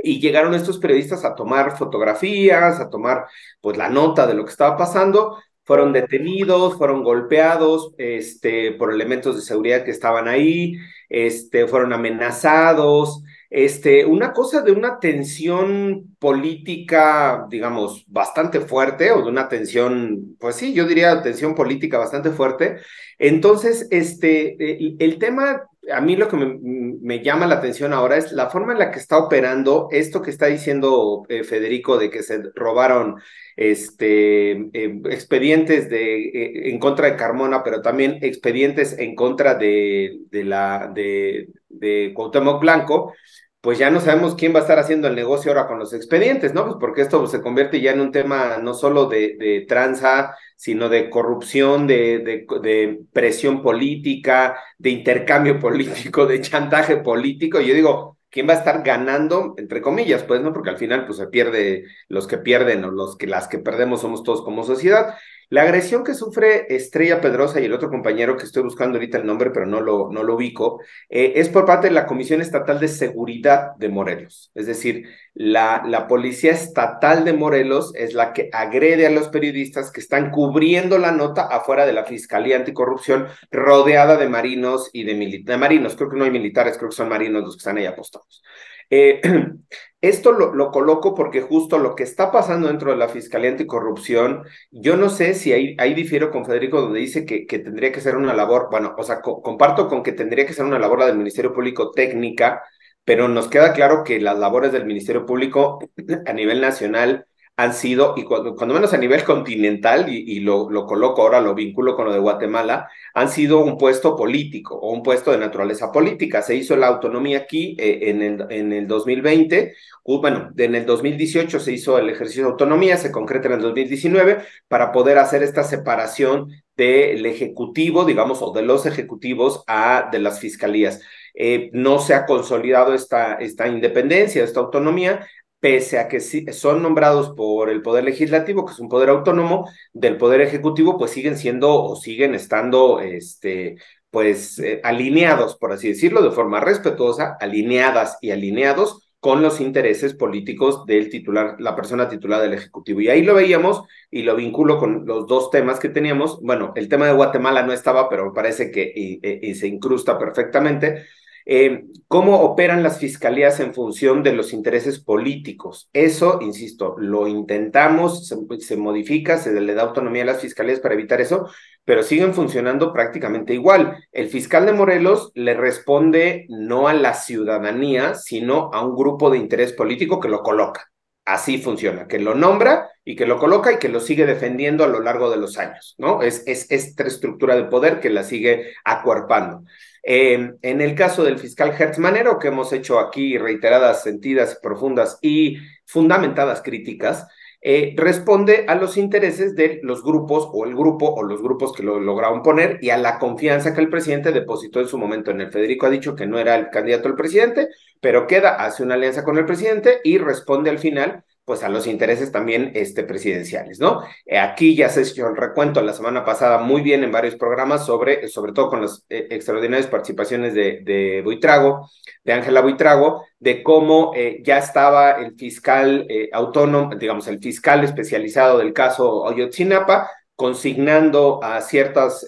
[0.00, 3.26] Y llegaron estos periodistas a tomar fotografías, a tomar
[3.60, 9.34] pues la nota de lo que estaba pasando, fueron detenidos, fueron golpeados este, por elementos
[9.34, 10.76] de seguridad que estaban ahí,
[11.08, 19.30] este, fueron amenazados, este, una cosa de una tensión política, digamos, bastante fuerte, o de
[19.30, 22.78] una tensión, pues sí, yo diría tensión política bastante fuerte.
[23.18, 28.32] Entonces, este, el, el tema a mí lo que me, llama la atención ahora es
[28.32, 32.22] la forma en la que está operando esto que está diciendo eh, Federico de que
[32.22, 33.16] se robaron
[33.56, 40.18] este, eh, expedientes de, eh, en contra de Carmona, pero también expedientes en contra de,
[40.30, 43.14] la de, de Cuauhtémoc Blanco
[43.60, 46.54] pues ya no sabemos quién va a estar haciendo el negocio ahora con los expedientes,
[46.54, 46.64] ¿no?
[46.64, 50.88] Pues porque esto se convierte ya en un tema no solo de, de tranza, sino
[50.88, 57.60] de corrupción, de, presión política, de intercambio político, de chantaje político.
[57.60, 59.54] Yo digo, ¿quién va a estar ganando?
[59.56, 60.52] Entre comillas, pues, ¿no?
[60.52, 64.00] Porque al final, pues se pierde los que pierden o los que las que perdemos
[64.00, 65.14] somos todos como sociedad.
[65.50, 69.26] La agresión que sufre Estrella Pedrosa y el otro compañero que estoy buscando ahorita el
[69.26, 72.78] nombre, pero no lo, no lo ubico, eh, es por parte de la Comisión Estatal
[72.78, 74.50] de Seguridad de Morelos.
[74.54, 79.90] Es decir, la, la Policía Estatal de Morelos es la que agrede a los periodistas
[79.90, 85.40] que están cubriendo la nota afuera de la Fiscalía Anticorrupción, rodeada de marinos y de,
[85.42, 85.96] de marinos.
[85.96, 88.42] Creo que no hay militares, creo que son marinos los que están ahí apostados.
[88.90, 89.20] Eh,
[90.00, 94.44] esto lo, lo, coloco porque justo lo que está pasando dentro de la Fiscalía Anticorrupción,
[94.70, 98.00] yo no sé si ahí, ahí difiero con Federico donde dice que, que tendría que
[98.00, 101.00] ser una labor, bueno, o sea, co comparto con que tendría que ser una labor
[101.00, 102.62] la del Ministerio Público técnica,
[103.04, 105.78] pero nos queda claro que las labores del Ministerio Público
[106.26, 107.26] a nivel nacional
[107.58, 111.96] han sido, y cuando, menos a nivel continental, y, lo, lo, coloco ahora, lo vinculo
[111.96, 116.40] con lo de Guatemala, han sido un puesto político o un puesto de naturaleza política.
[116.40, 120.86] Se hizo la autonomía aquí eh, en, el, en el 2020, uh, bueno, en el
[120.86, 125.42] 2018 se hizo el ejercicio de autonomía, se concreta en el 2019 para poder hacer
[125.42, 131.00] esta separación del ejecutivo, digamos, o de los ejecutivos a de las fiscalías.
[131.34, 135.26] Eh, no se ha consolidado esta, esta independencia, esta autonomía,
[135.60, 140.16] pese a que son nombrados por el Poder Legislativo, que es un poder autónomo, del
[140.16, 143.76] Poder Ejecutivo, pues siguen siendo o siguen estando, este,
[144.10, 150.14] pues, eh, alineados, por así decirlo, de forma respetuosa, alineadas y alineados con los intereses
[150.14, 153.00] políticos del titular, la persona titular del Ejecutivo.
[153.00, 156.40] Y ahí lo veíamos y lo vinculo con los dos temas que teníamos.
[156.40, 161.04] Bueno, el tema de Guatemala no estaba, pero parece que y, y se incrusta perfectamente.
[161.50, 165.88] Eh, cómo operan las fiscalías en función de los intereses políticos.
[165.94, 171.22] Eso, insisto, lo intentamos, se, modifica, se le da autonomía a las fiscalías para evitar
[171.22, 171.48] eso,
[171.86, 173.96] pero siguen funcionando prácticamente igual.
[174.12, 179.38] El fiscal de Morelos le responde no a la ciudadanía, sino a un grupo de
[179.38, 180.90] interés político que lo coloca.
[181.24, 184.88] así funciona, que lo nombra y que lo coloca y que lo sigue defendiendo a
[184.88, 186.22] lo largo de los años, ¿no?
[186.22, 189.64] Es, es esta estructura de poder que la sigue acuerpando.
[190.02, 195.58] En el caso del fiscal Hertz Manero, que hemos hecho aquí reiteradas, sentidas, profundas y
[195.84, 197.26] fundamentadas críticas,
[197.60, 201.82] eh, responde a los intereses de los grupos o el grupo o los grupos que
[201.82, 205.40] lo lograron poner y a la confianza que el presidente depositó en su momento en
[205.40, 205.50] él.
[205.50, 207.68] Federico ha dicho que no era el candidato al presidente,
[208.00, 211.86] pero queda, hace una alianza con el presidente y responde al final pues a los
[211.86, 214.02] intereses también este, presidenciales, ¿no?
[214.26, 217.86] Eh, aquí ya se hecho el recuento la semana pasada muy bien en varios programas
[217.86, 221.88] sobre, sobre todo con las eh, extraordinarias participaciones de, de Buitrago,
[222.22, 228.58] de Ángela Buitrago, de cómo eh, ya estaba el fiscal autónomo, digamos, el fiscal especializado
[228.58, 232.26] del caso Oyotzinapa, consignando a ciertos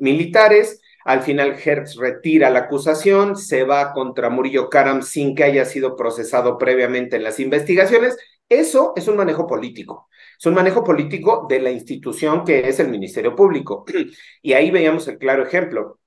[0.00, 5.64] militares, al final, Hertz retira la acusación, se va contra Murillo Karam sin que haya
[5.64, 8.16] sido procesado previamente en las investigaciones.
[8.48, 10.08] Eso es un manejo político.
[10.38, 13.84] Es un manejo político de la institución que es el Ministerio Público.
[14.42, 15.98] Y ahí veíamos el claro ejemplo.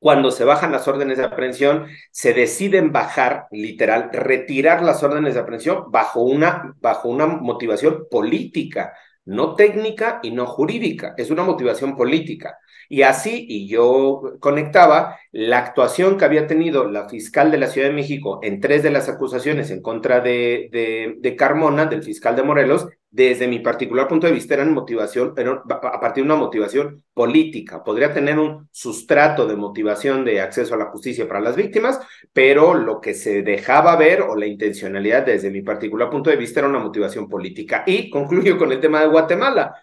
[0.00, 5.40] Cuando se bajan las órdenes de aprehensión, se deciden bajar, literal, retirar las órdenes de
[5.40, 11.14] aprehensión bajo una, bajo una motivación política, no técnica y no jurídica.
[11.16, 12.58] Es una motivación política.
[12.88, 17.88] Y así, y yo conectaba la actuación que había tenido la fiscal de la Ciudad
[17.88, 22.34] de México en tres de las acusaciones en contra de, de, de Carmona, del fiscal
[22.34, 27.02] de Morelos, desde mi particular punto de vista eran motivación, a partir de una motivación
[27.14, 27.82] política.
[27.82, 32.00] Podría tener un sustrato de motivación de acceso a la justicia para las víctimas,
[32.32, 36.60] pero lo que se dejaba ver o la intencionalidad desde mi particular punto de vista
[36.60, 37.82] era una motivación política.
[37.86, 39.74] Y concluyo con el tema de Guatemala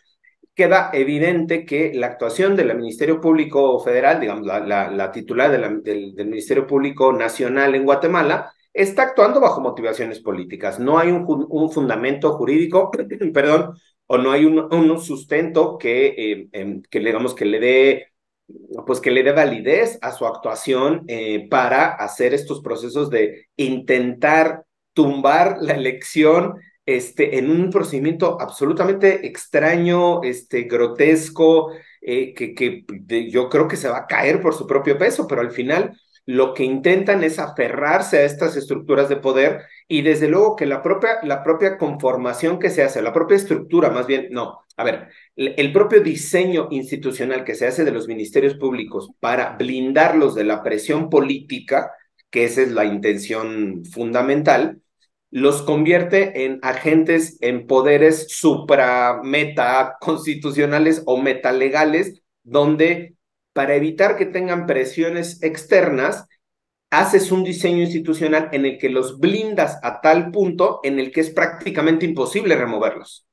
[0.56, 7.12] queda evidente que la actuación del Ministerio Público Federal, digamos, la, titular del, Ministerio Público
[7.14, 10.80] Nacional en Guatemala, está actuando bajo motivaciones políticas.
[10.80, 12.90] No hay un, fundamento jurídico,
[13.34, 13.76] perdón,
[14.08, 18.08] o no hay un, sustento que, eh, em, que, digamos, que le dé
[18.86, 24.66] pues que le dé validez a su actuación eh, para hacer estos procesos de intentar
[24.94, 26.56] tumbar la elección
[26.86, 31.72] este, en un procedimiento absolutamente extraño, este, grotesco,
[32.02, 32.86] eh, que, que
[33.30, 36.54] yo creo que se va a caer por su propio peso, pero al final lo
[36.54, 41.20] que intentan es aferrarse a estas estructuras de poder y desde luego que la propia,
[41.24, 45.72] la propia conformación que se hace, la propia estructura, más bien, no, a ver, el
[45.72, 51.10] propio diseño institucional que se hace de los ministerios públicos para blindarlos de la presión
[51.10, 51.92] política,
[52.32, 54.82] que esa es la intención fundamental,
[55.32, 63.16] los convierte en agentes en poderes supra meta constitucionales o metalegales, donde
[63.54, 66.28] para evitar que tengan presiones externas,
[66.92, 71.22] haces un diseño institucional en el que los blindas a tal punto en el que
[71.22, 73.26] es prácticamente imposible removerlos.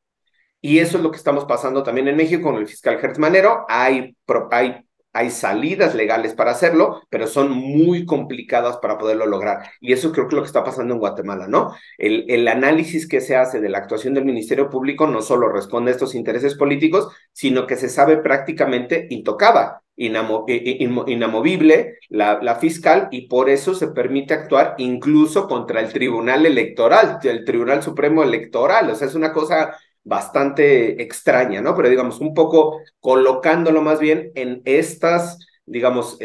[0.61, 3.67] Y eso es lo que estamos pasando también en México con el fiscal Hertz Manero.
[3.69, 4.17] Hay,
[4.53, 9.71] hay hay salidas legales para hacerlo, pero son muy complicadas para poderlo lograr.
[9.81, 11.75] Y eso creo que es lo que está pasando en Guatemala, ¿no?
[11.99, 15.95] El, análisis que se hace de la actuación del Ministerio Público no solo responde a
[15.95, 23.51] estos intereses políticos, sino que se sabe prácticamente intocada, inamovible la, la fiscal y por
[23.51, 28.91] eso se permite actuar incluso contra el Tribunal Electoral, el Tribunal Supremo Electoral.
[28.91, 31.75] O sea, es una cosa bastante extraña, ¿no?
[31.75, 36.19] Pero digamos, un poco colocándolo más bien en estas, digamos,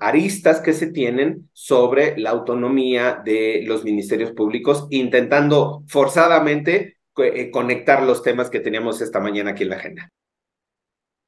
[0.00, 8.02] aristas que se tienen sobre la autonomía de los ministerios públicos, intentando forzadamente eh, conectar
[8.02, 10.12] los temas que teníamos esta mañana aquí en la agenda.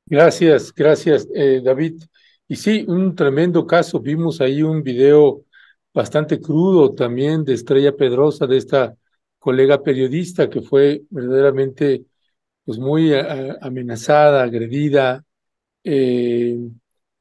[0.07, 2.03] Gracias, gracias, eh, David.
[2.49, 4.01] Y sí, un tremendo caso.
[4.01, 5.45] Vimos ahí un video
[5.93, 8.95] bastante crudo también de Estrella Pedrosa, de esta
[9.41, 12.05] colega periodista que fue verdaderamente
[12.64, 13.12] pues muy
[13.61, 15.24] amenazada, agredida
[15.84, 16.59] eh,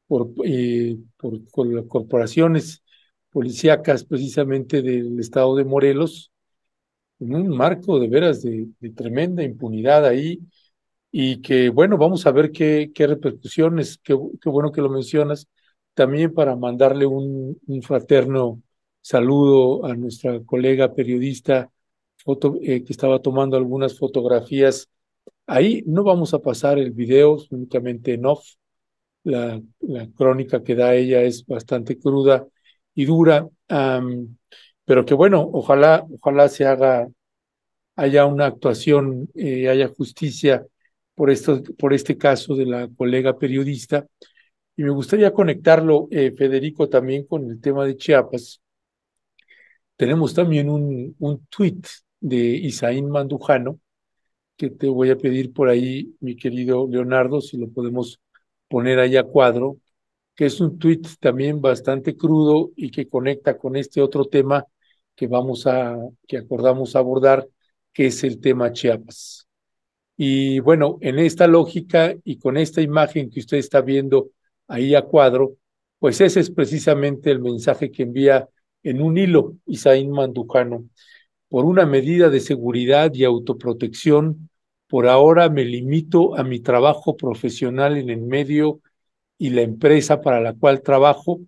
[0.08, 0.30] por,
[1.18, 2.84] por, corporaciones
[3.32, 6.32] policíacas precisamente del estado de Morelos,
[7.20, 10.40] en un marco de veras de, tremenda impunidad ahí
[11.12, 15.48] y que bueno, vamos a ver qué, qué repercusiones, qué, qué, bueno que lo mencionas,
[15.94, 18.62] también para mandarle un, un fraterno
[19.02, 21.72] saludo a nuestra colega periodista
[22.62, 24.90] eh, que estaba tomando algunas fotografías.
[25.48, 28.46] Ahí no vamos a pasar el video, únicamente en off.
[29.24, 32.48] La, la crónica que da ella es bastante cruda
[32.96, 33.48] y dura,
[34.86, 37.08] pero que bueno, ojalá, ojalá se haga,
[37.96, 40.66] haya una actuación, eh, haya justicia
[41.16, 44.08] por, esto, por este caso de la colega periodista.
[44.76, 48.62] Y me gustaría conectarlo, eh, Federico, también con el tema de Chiapas.
[49.96, 51.82] Tenemos también un, un tweet
[52.20, 53.80] de Isaín Mandujano,
[54.58, 58.20] que te voy a pedir por ahí, mi querido Leonardo, si lo podemos
[58.68, 59.78] poner ahí a cuadro,
[60.36, 64.66] que es un tuit también bastante crudo y que conecta con este otro tema
[65.16, 65.98] que vamos a,
[66.28, 67.48] que acordamos abordar,
[67.94, 69.48] que es el tema Chiapas.
[70.16, 74.32] Y bueno, en esta lógica y con esta imagen que usted está viendo
[74.68, 75.58] ahí a cuadro,
[76.00, 78.48] pues ese es precisamente el mensaje que envía
[78.84, 80.86] en un hilo Isaín Mandujano.
[81.50, 84.50] Por una medida de seguridad y autoprotección,
[84.88, 88.82] por ahora me limito a mi trabajo profesional en el medio
[89.38, 91.42] y la empresa para la cual trabajo.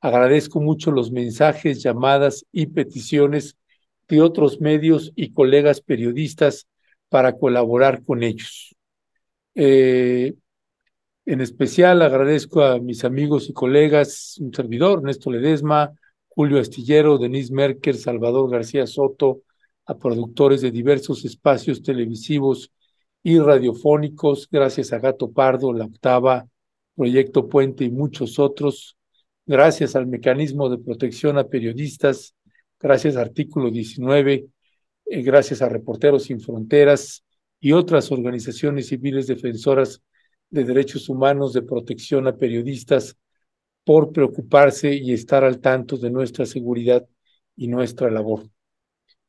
[0.00, 3.56] Agradezco mucho los mensajes, llamadas y peticiones
[4.08, 6.66] de otros medios y colegas periodistas
[7.08, 8.74] para colaborar con ellos.
[9.54, 10.34] Eh,
[11.24, 15.92] en especial agradezco a mis amigos y colegas, un servidor, Néstor Ledesma,
[16.34, 19.42] Julio Astillero, Denise Merker, Salvador García Soto,
[19.86, 22.72] a productores de diversos espacios televisivos
[23.22, 26.48] y radiofónicos, gracias a Gato Pardo, La Octava,
[26.96, 28.96] Proyecto Puente y muchos otros,
[29.46, 32.34] gracias al mecanismo de protección a periodistas,
[32.80, 34.46] gracias a Artículo 19,
[35.06, 37.24] eh, gracias a Reporteros Sin Fronteras
[37.60, 40.02] y otras organizaciones civiles defensoras
[40.50, 43.16] de Derechos Humanos de protección a periodistas
[43.84, 47.06] por preocuparse y estar al tanto de nuestra seguridad
[47.56, 48.48] y nuestra labor.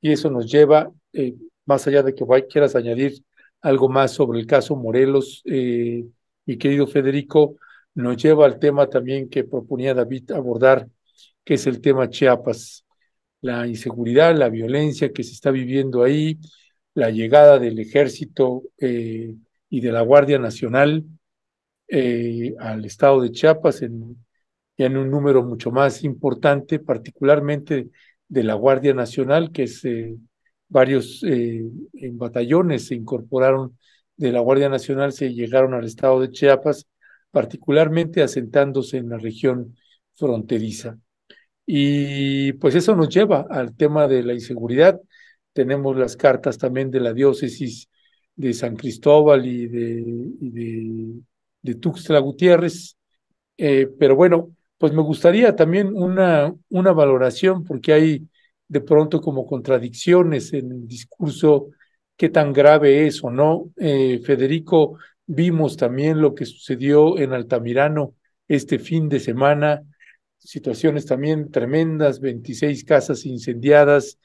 [0.02, 1.36] Y eso nos lleva, eh,
[1.66, 3.24] más allá de que quieras añadir
[3.62, 6.06] algo más sobre el caso Morelos, eh,
[6.46, 7.58] mi querido Federico,
[7.96, 10.88] nos lleva al tema también que proponía David abordar,
[11.44, 12.86] que es el tema Chiapas,
[13.42, 16.40] la inseguridad, la violencia que se está viviendo ahí,
[16.94, 19.36] la llegada del ejército eh,
[19.70, 21.06] y de la Guardia Nacional
[21.88, 24.18] eh, al estado de Chiapas en,
[24.78, 27.90] en un número mucho más importante, particularmente
[28.28, 30.16] de la Guardia Nacional, que es eh,
[30.68, 31.64] varios eh,
[31.94, 33.78] en batallones se incorporaron
[34.18, 36.88] de la Guardia Nacional, se llegaron al estado de Chiapas,
[37.32, 39.76] particularmente asentándose en la región
[40.16, 40.98] fronteriza.
[41.66, 45.00] Y pues eso nos lleva al tema de la inseguridad.
[45.54, 47.90] Tenemos las cartas también de la diócesis
[48.36, 51.24] de San Cristóbal y de,
[51.62, 52.98] de, Tuxtla Gutiérrez.
[53.58, 58.28] Eh, pero bueno, pues me gustaría también una, una valoración, porque hay
[58.68, 61.70] de pronto como contradicciones en el discurso,
[62.18, 63.72] qué tan grave es o no.
[63.78, 68.16] Eh, Federico, vimos también lo que sucedió en Altamirano
[68.46, 69.84] este fin de semana,
[70.38, 74.20] situaciones también tremendas, 26 casas incendiadas,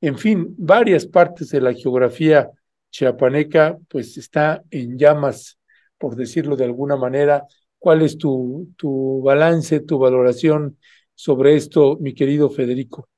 [0.00, 2.48] en fin, varias partes de la geografía
[2.88, 5.58] chiapaneca pues está en llamas,
[5.98, 7.48] por decirlo de alguna manera.
[7.84, 10.78] ¿Cuál es tu, tu balance, tu valoración
[11.14, 13.10] sobre esto, mi querido Federico?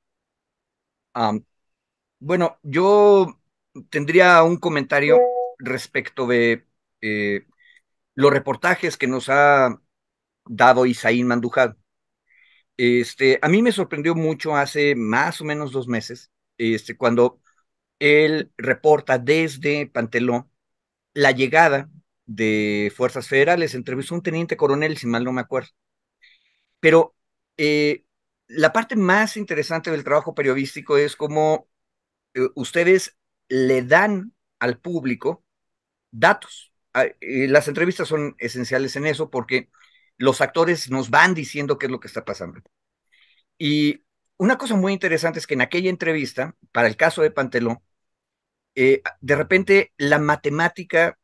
[2.19, 3.39] bueno, yo
[3.89, 5.19] tendría un comentario
[5.57, 6.67] respecto de
[6.99, 7.45] eh,
[8.13, 9.81] los reportajes que nos ha
[10.45, 11.77] dado Isaín Mandujad.
[12.75, 17.39] Este, a mí me sorprendió mucho hace más o menos dos meses, este, cuando
[17.99, 20.49] él reporta desde Panteló
[21.13, 21.89] la llegada
[22.27, 23.75] de fuerzas federales.
[23.75, 25.69] Entrevistó a un teniente coronel, si mal no me acuerdo.
[26.79, 27.15] Pero
[27.57, 28.05] eh,
[28.47, 31.67] la parte más interesante del trabajo periodístico es cómo
[32.33, 33.17] eh, ustedes
[33.49, 35.43] le dan al público
[36.11, 36.73] datos.
[36.93, 39.69] Ah, las entrevistas son esenciales en eso porque
[40.17, 42.61] los actores nos van diciendo qué es lo que está pasando.
[43.57, 44.03] Y
[44.37, 47.83] una cosa muy interesante es que en aquella entrevista, para el caso de Panteló,
[48.75, 51.17] eh, de repente la matemática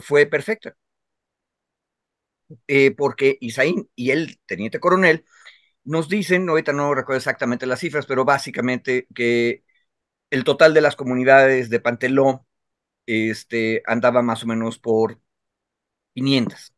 [0.00, 0.76] fue perfecta.
[2.68, 5.24] Eh, porque Isaín y el teniente coronel
[5.84, 9.64] nos dicen, ahorita no recuerdo exactamente las cifras, pero básicamente que
[10.30, 12.46] el total de las comunidades de Panteló
[13.06, 15.20] este, andaba más o menos por
[16.14, 16.74] 500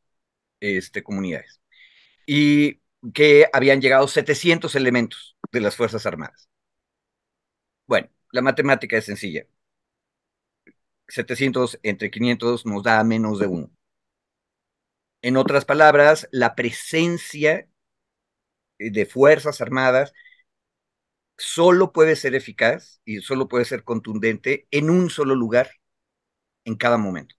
[0.61, 1.61] este, comunidades
[2.27, 2.81] y
[3.15, 6.49] que habían llegado 700 elementos de las Fuerzas Armadas.
[7.87, 9.45] Bueno, la matemática es sencilla.
[11.09, 13.71] 700 entre 500 nos da menos de uno.
[15.23, 17.69] En otras palabras, la presencia
[18.79, 20.13] de Fuerzas Armadas
[21.39, 25.71] solo puede ser eficaz y solo puede ser contundente en un solo lugar
[26.65, 27.35] en cada momento.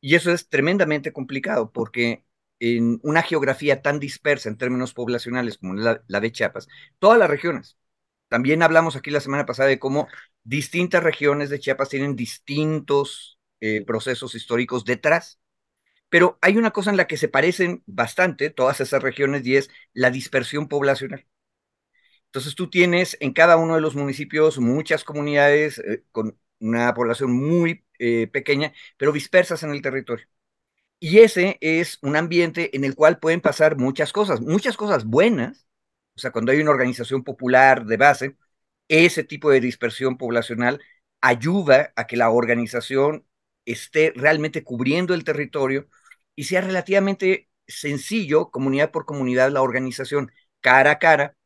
[0.00, 2.24] Y eso es tremendamente complicado porque
[2.60, 7.78] en una geografía tan dispersa en términos poblacionales como la, de Chiapas, todas las regiones,
[8.28, 10.08] también hablamos aquí la semana pasada de cómo
[10.44, 15.40] distintas regiones de Chiapas tienen distintos eh, procesos históricos detrás
[16.10, 19.70] pero hay una cosa en la que se parecen bastante todas esas regiones y es
[19.94, 21.26] la dispersión poblacional.
[22.26, 27.32] Entonces tú tienes en cada uno de los municipios muchas comunidades eh, con una población
[27.32, 30.26] muy eh, pequeña, pero dispersas en el territorio.
[31.00, 35.67] Y ese es un ambiente en el cual pueden pasar muchas cosas, muchas cosas buenas.
[36.18, 38.36] O sea, cuando hay una organización popular de base,
[38.88, 40.80] ese tipo de dispersión poblacional
[41.20, 43.24] ayuda a que la organización
[43.64, 45.88] esté realmente cubriendo el territorio
[46.34, 51.36] y sea relativamente sencillo, comunidad por comunidad, la organización cara a cara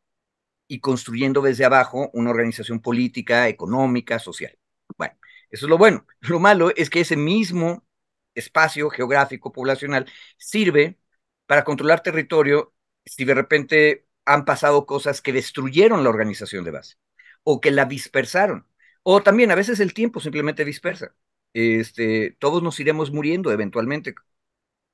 [0.68, 4.58] y construyendo desde abajo una organización política, económica, social.
[4.96, 5.14] Bueno,
[5.50, 6.06] eso es lo bueno.
[6.22, 7.86] Lo malo es que ese mismo
[8.34, 10.06] espacio geográfico poblacional
[10.38, 10.98] sirve
[11.46, 16.96] para controlar territorio si de repente han pasado cosas que destruyeron la organización de base
[17.44, 18.66] o que la dispersaron.
[19.02, 21.14] O también a veces el tiempo simplemente dispersa.
[21.54, 24.14] Este, todos nos iremos muriendo eventualmente,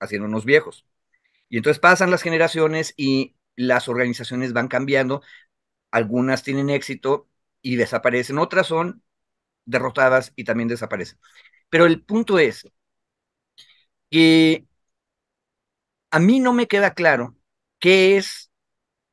[0.00, 0.86] haciéndonos viejos.
[1.48, 5.22] Y entonces pasan las generaciones y las organizaciones van cambiando.
[5.90, 7.28] Algunas tienen éxito
[7.62, 9.02] y desaparecen, otras son
[9.66, 11.18] derrotadas y también desaparecen.
[11.70, 12.66] Pero el punto es
[14.10, 14.66] que
[16.10, 17.36] a mí no me queda claro
[17.78, 18.47] qué es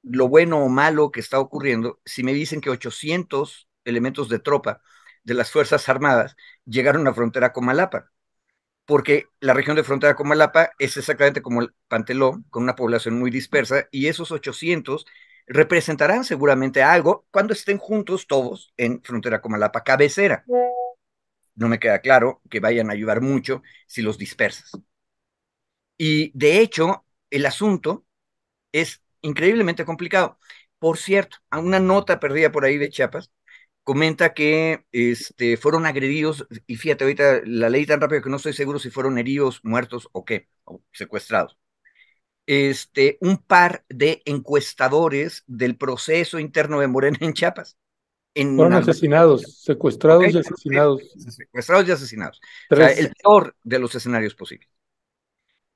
[0.05, 4.81] lo bueno o malo que está ocurriendo si me dicen que 800 elementos de tropa
[5.23, 6.35] de las Fuerzas Armadas
[6.65, 8.11] llegaron a frontera con Malapa,
[8.85, 13.17] porque la región de frontera con Malapa es exactamente como el Panteló, con una población
[13.19, 15.05] muy dispersa, y esos 800
[15.47, 20.45] representarán seguramente algo cuando estén juntos todos en frontera con Malapa cabecera.
[21.55, 24.71] No me queda claro que vayan a ayudar mucho si los dispersas.
[25.97, 28.05] Y de hecho, el asunto
[28.71, 30.37] es increíblemente complicado.
[30.79, 33.31] Por cierto, a una nota perdida por ahí de Chiapas,
[33.83, 38.53] comenta que este, fueron agredidos, y fíjate, ahorita la ley tan rápido que no estoy
[38.53, 41.57] seguro si fueron heridos, muertos o qué, o secuestrados.
[42.47, 47.77] Este, un par de encuestadores del proceso interno de Morena en Chiapas.
[48.35, 51.01] En fueron asesinados, secuestrados y asesinados.
[51.29, 52.41] Secuestrados y asesinados.
[52.69, 54.69] O sea, el peor de los escenarios posibles.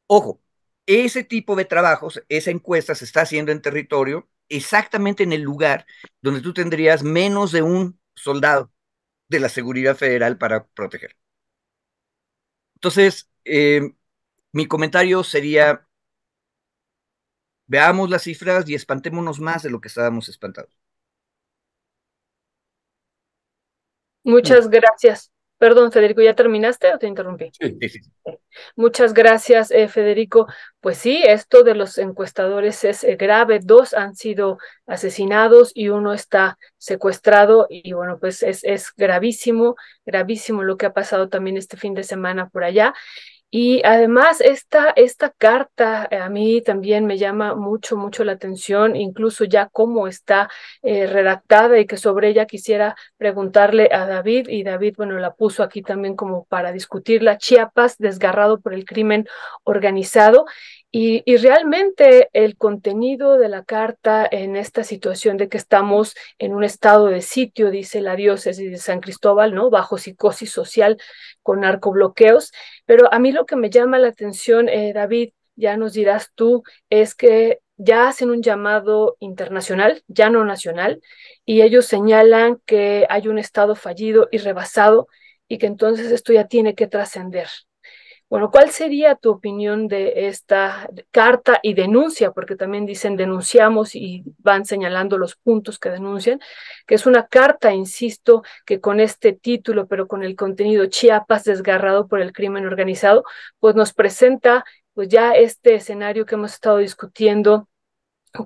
[0.07, 0.41] Ojo,
[0.85, 5.85] ese tipo de trabajos, esa encuesta se está haciendo en territorio exactamente en el lugar
[6.21, 8.71] donde tú tendrías menos de un soldado
[9.29, 11.17] de la seguridad federal para proteger.
[12.75, 13.81] Entonces, eh,
[14.53, 15.87] mi comentario sería,
[17.67, 20.77] veamos las cifras y espantémonos más de lo que estábamos espantados.
[24.23, 25.29] Muchas gracias.
[25.59, 27.51] Perdón, Federico, ¿ya terminaste o te interrumpí?
[27.59, 27.99] Sí, sí,
[28.77, 30.47] Muchas gracias, eh, Federico.
[30.79, 33.59] Pues sí, esto de los encuestadores es eh, grave.
[33.61, 34.57] Dos han sido
[34.87, 40.93] asesinados y uno está secuestrado y bueno, pues es, es gravísimo, gravísimo lo que ha
[40.93, 42.93] pasado también este fin de semana por allá.
[43.51, 48.95] Y además, esta, esta carta eh, a mí también me llama mucho, mucho la atención,
[48.95, 50.49] incluso ya cómo está
[50.83, 54.49] eh, redactada y que sobre ella quisiera preguntarle a David.
[54.49, 57.39] Y David, bueno, la puso aquí también como para discutirla.
[57.39, 59.27] Chiapas, desgarrado por el crimen
[59.63, 60.45] organizado.
[60.91, 66.63] Y, realmente el contenido de la carta en esta situación de que estamos en un
[66.63, 69.69] estado de sitio, dice la diócesis de San Cristóbal, ¿no?
[69.69, 70.97] Bajo psicosis social
[71.43, 72.51] con narcobloqueos.
[72.85, 76.63] Pero a mí lo que me llama la atención, eh, David, ya nos dirás tú,
[76.89, 81.01] es que ya hacen un llamado internacional, ya no nacional,
[81.45, 85.07] y ellos señalan que hay un estado fallido y rebasado
[85.47, 87.47] y que entonces esto ya tiene que trascender.
[88.29, 92.31] Bueno, ¿cuál sería tu opinión de esta carta y denuncia?
[92.31, 96.39] Porque también dicen denunciamos y van señalando los puntos que denuncian,
[96.85, 102.07] que es una carta, insisto, que con este título, pero con el contenido Chiapas desgarrado
[102.07, 103.23] por el crimen organizado,
[103.59, 104.63] pues nos presenta
[104.93, 107.67] pues ya este escenario que hemos estado discutiendo,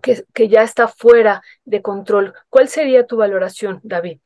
[0.01, 2.33] que, que ya está fuera de control.
[2.49, 4.19] ¿Cuál sería tu valoración, David?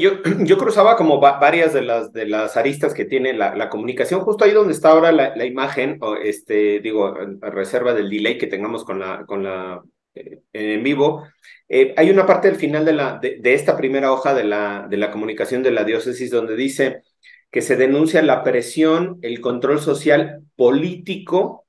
[0.00, 4.20] Yo, yo cruzaba como varias de las, de las aristas que tiene la, la comunicación,
[4.20, 8.38] justo ahí donde está ahora la, la imagen, o este, digo, a reserva del delay
[8.38, 9.82] que tengamos con la, con la
[10.14, 11.26] eh, en vivo.
[11.68, 14.96] Eh, hay una parte del final de, la, de, esta primera hoja de la, de
[14.98, 17.02] la comunicación de la diócesis donde dice
[17.50, 21.66] que se denuncia la presión, el control social, político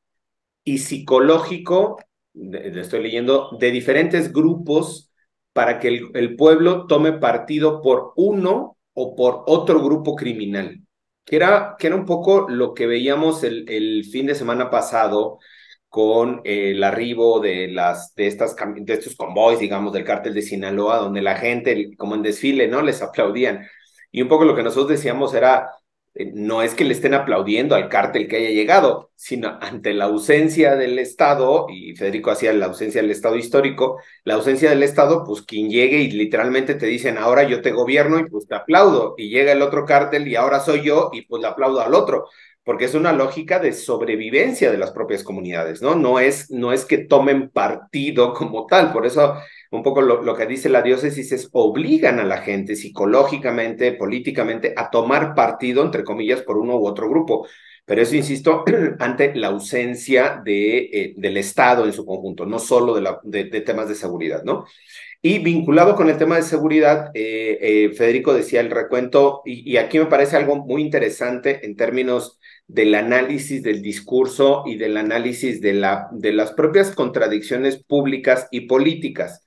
[0.64, 1.99] y psicológico,
[2.34, 5.12] le estoy leyendo, de diferentes grupos
[5.54, 10.82] para que el, pueblo tome partido por uno o por otro grupo criminal,
[11.26, 15.39] que era, que era un poco lo que veíamos el, fin de semana pasado
[15.89, 20.97] con el arribo de, las, de, estas, de estos convoys, digamos, del cártel de Sinaloa,
[20.97, 22.82] donde la gente, como en desfile, ¿no?
[22.82, 23.68] Les aplaudían.
[24.12, 25.70] Y un poco lo que nosotros decíamos era,
[26.34, 30.76] no es que le estén aplaudiendo al cártel que haya llegado, sino ante la ausencia
[30.76, 35.41] del Estado, y Federico hacía la ausencia del Estado histórico, la ausencia del Estado, pues
[35.41, 39.30] quien llegue y literalmente te dicen, ahora yo te gobierno y pues te aplaudo, y
[39.30, 42.28] llega el otro cártel y ahora soy yo y pues le aplaudo al otro
[42.66, 45.95] porque es una lógica de sobrevivencia de las propias comunidades, ¿no?
[45.95, 49.36] No es, no es que tomen partido como tal, por eso
[49.78, 54.89] un poco lo, que dice la diócesis es obligan a la gente psicológicamente, políticamente, a
[54.89, 57.47] tomar partido, entre comillas, por uno u otro grupo.
[57.86, 58.63] Pero eso, insisto,
[58.99, 63.45] ante la ausencia de, eh, del Estado en su conjunto, no solo de, la, de,
[63.61, 64.65] temas de seguridad, ¿no?
[65.21, 69.78] Y vinculado con el tema de seguridad, eh, eh, Federico decía el recuento, y, y,
[69.78, 75.61] aquí me parece algo muy interesante en términos del análisis del discurso y del análisis
[75.61, 79.42] de, la, de las propias contradicciones públicas y políticas,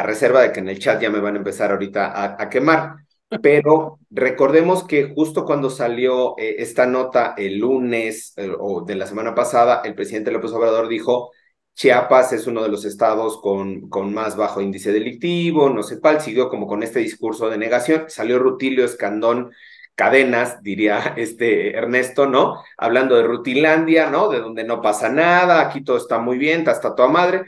[0.00, 2.48] a reserva de que en el chat ya me van a empezar ahorita a, a
[2.48, 2.96] quemar.
[3.42, 9.06] Pero recordemos que justo cuando salió eh, esta nota el lunes eh, o de la
[9.06, 11.30] semana pasada, el presidente López Obrador dijo,
[11.74, 16.20] Chiapas es uno de los estados con, con más bajo índice delictivo, no sé cuál,
[16.20, 19.52] siguió como con este discurso de negación, salió Rutilio Escandón
[19.94, 22.62] cadenas, diría este Ernesto, ¿no?
[22.78, 24.28] Hablando de Rutilandia, ¿no?
[24.28, 27.44] De donde no pasa nada, aquí todo está muy bien, está toda madre.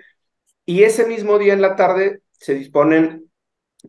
[0.65, 3.31] Y ese mismo día en la tarde se disponen,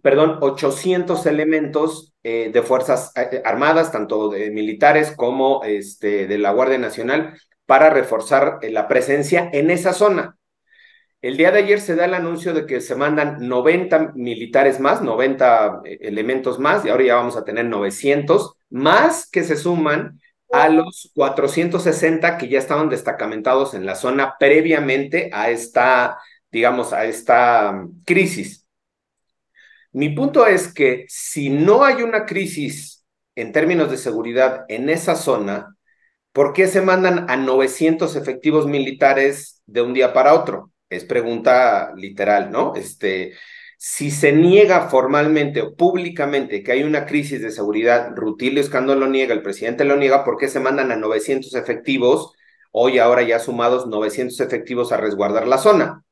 [0.01, 6.51] perdón, 800 elementos eh, de Fuerzas eh, Armadas, tanto de militares como este, de la
[6.51, 7.33] Guardia Nacional,
[7.65, 10.37] para reforzar eh, la presencia en esa zona.
[11.23, 15.01] El día de ayer se da el anuncio de que se mandan 90 militares más,
[15.01, 20.19] 90 eh, elementos más, y ahora ya vamos a tener 900, más que se suman
[20.51, 26.19] a los 460 que ya estaban destacamentados en la zona previamente a esta,
[26.53, 28.65] digamos, a esta mm, crisis.
[29.91, 35.15] Mi punto es que si no hay una crisis en términos de seguridad en esa
[35.15, 35.75] zona,
[36.31, 40.71] ¿por qué se mandan a 900 efectivos militares de un día para otro?
[40.95, 42.73] es pregunta literal, ¿no?
[42.75, 43.33] Este,
[43.77, 49.07] si se niega formalmente o públicamente que hay una crisis de seguridad, Rutilio Escandón lo
[49.07, 52.33] niega, el presidente lo niega, ¿por qué se mandan a 900 efectivos,
[52.71, 56.03] hoy ahora ya sumados 900 efectivos a resguardar la zona?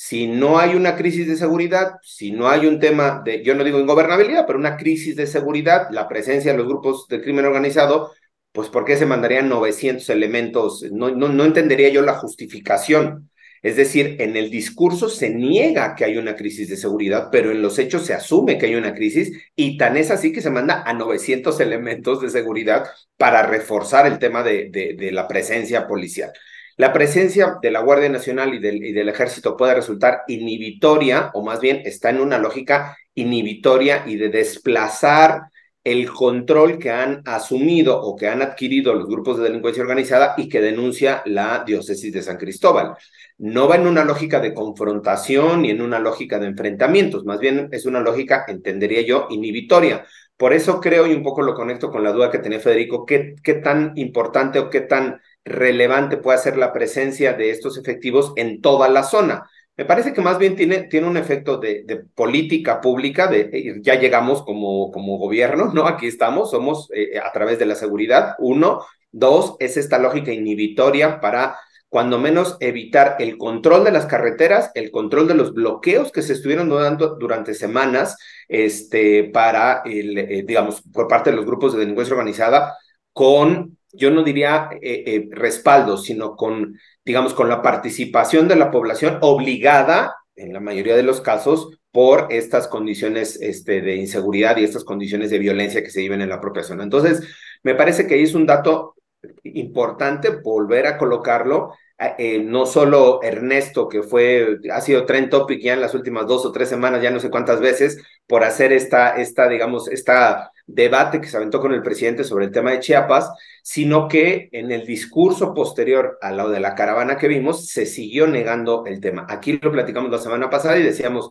[0.00, 3.64] Si no hay una crisis de seguridad, si no hay un tema de, yo no
[3.64, 8.12] digo ingobernabilidad, pero una crisis de seguridad, la presencia de los grupos de crimen organizado,
[8.52, 10.84] pues ¿por qué se mandarían 900 elementos?
[10.92, 13.28] No, no, entendería yo la justificación.
[13.60, 17.60] Es decir, en el discurso se niega que hay una crisis de seguridad, pero en
[17.60, 20.84] los hechos se asume que hay una crisis y tan es así que se manda
[20.86, 22.86] a 900 elementos de seguridad
[23.16, 26.30] para reforzar el tema de la presencia policial.
[26.78, 31.82] La presencia de la Guardia Nacional y del, Ejército puede resultar inhibitoria, o más bien
[31.84, 35.42] está en una lógica inhibitoria y de desplazar
[35.82, 40.48] el control que han asumido o que han adquirido los grupos de delincuencia organizada y
[40.48, 42.94] que denuncia la diócesis de San Cristóbal.
[43.38, 47.68] No va en una lógica de confrontación ni en una lógica de enfrentamientos, más bien
[47.72, 50.06] es una lógica, entendería yo, inhibitoria.
[50.36, 53.34] Por eso creo, y un poco lo conecto con la duda que tenía Federico, qué,
[53.42, 58.60] qué tan importante o qué tan relevante puede ser la presencia de estos efectivos en
[58.60, 59.48] toda la zona.
[59.76, 61.84] Me parece que más bien tiene, tiene un efecto de,
[62.14, 65.86] política pública, eh, ya llegamos como, como gobierno, ¿no?
[65.86, 68.84] Aquí estamos, somos eh, a través de la seguridad, uno.
[69.10, 71.56] Dos, es esta lógica inhibitoria para
[71.88, 76.34] cuando menos evitar el control de las carreteras, el control de los bloqueos que se
[76.34, 78.16] estuvieron dando durante semanas,
[78.48, 82.76] este, para, el, eh, digamos, por parte de los grupos de delincuencia organizada,
[83.12, 86.76] con, yo no diría eh, eh, respaldo, sino con
[87.08, 92.26] digamos, con la participación de la población obligada, en la mayoría de los casos, por
[92.30, 96.38] estas condiciones este, de inseguridad y estas condiciones de violencia que se viven en la
[96.38, 96.82] propia zona.
[96.82, 97.26] Entonces,
[97.62, 98.94] me parece que ahí es un dato
[99.42, 101.72] importante volver a colocarlo.
[102.00, 106.46] Eh, no solo Ernesto, que fue, ha sido trend topic ya en las últimas dos
[106.46, 111.20] o tres semanas, ya no sé cuántas veces, por hacer esta, esta digamos, esta debate
[111.20, 113.32] que se aventó con el presidente sobre el tema de Chiapas,
[113.64, 118.28] sino que en el discurso posterior a lo de la caravana que vimos, se siguió
[118.28, 119.26] negando el tema.
[119.28, 121.30] Aquí lo platicamos la semana pasada y decíamos,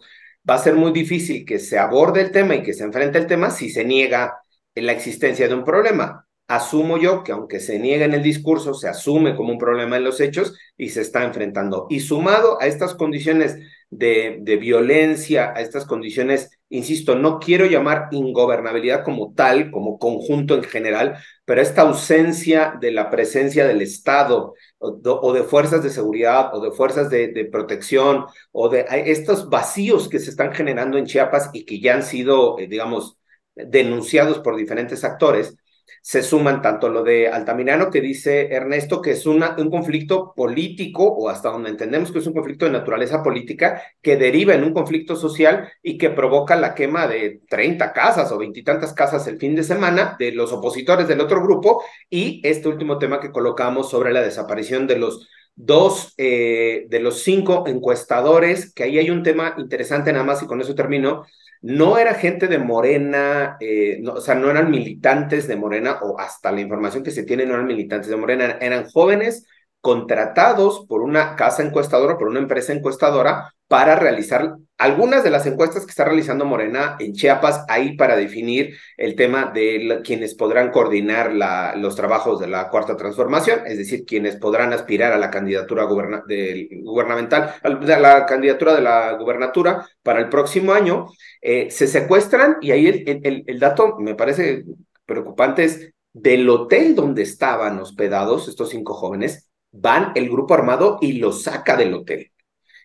[0.49, 3.27] va a ser muy difícil que se aborde el tema y que se enfrente el
[3.27, 4.41] tema si se niega
[4.75, 6.26] la existencia de un problema.
[6.47, 10.05] Asumo yo que aunque se niegue en el discurso, se asume como un problema en
[10.05, 11.87] los hechos y se está enfrentando.
[11.89, 13.57] Y sumado a estas condiciones
[13.89, 20.63] de, violencia, a estas condiciones insisto, no quiero llamar ingobernabilidad como tal, como conjunto en
[20.63, 26.59] general, pero esta ausencia de la presencia del Estado o, de fuerzas de seguridad o
[26.59, 31.49] de fuerzas de, de, protección o de estos vacíos que se están generando en Chiapas
[31.53, 33.17] y que ya han sido, eh, digamos,
[33.55, 35.55] denunciados por diferentes actores,
[36.01, 41.29] se suman tanto lo de Altamirano, que dice Ernesto que es un conflicto político, o
[41.29, 45.15] hasta donde entendemos que es un conflicto de naturaleza política, que deriva en un conflicto
[45.15, 49.63] social y que provoca la quema de 30 casas o veintitantas casas el fin de
[49.63, 54.21] semana de los opositores del otro grupo, y este último tema que colocamos sobre la
[54.21, 55.27] desaparición de los
[55.57, 60.45] dos eh, de los cinco encuestadores, que ahí hay un tema interesante nada más y
[60.45, 61.25] con eso termino,
[61.61, 66.51] no era gente de Morena, eh, o sea, no eran militantes de Morena, o hasta
[66.51, 69.45] la información que se tiene no eran militantes de Morena, eran jóvenes
[69.81, 75.85] contratados por una casa encuestadora, por una empresa encuestadora, para realizar algunas de las encuestas
[75.85, 81.33] que está realizando Morena en Chiapas, ahí para definir el tema de quienes podrán coordinar
[81.77, 87.55] los trabajos de la cuarta transformación, es decir, quienes podrán aspirar a la candidatura gubernamental,
[87.63, 91.07] a la candidatura de la gubernatura para el próximo año,
[91.41, 94.63] eh, se secuestran y ahí el, el, el dato me parece
[95.05, 101.13] preocupante es del hotel donde estaban hospedados estos cinco jóvenes, van el grupo armado y
[101.13, 102.31] los saca del hotel.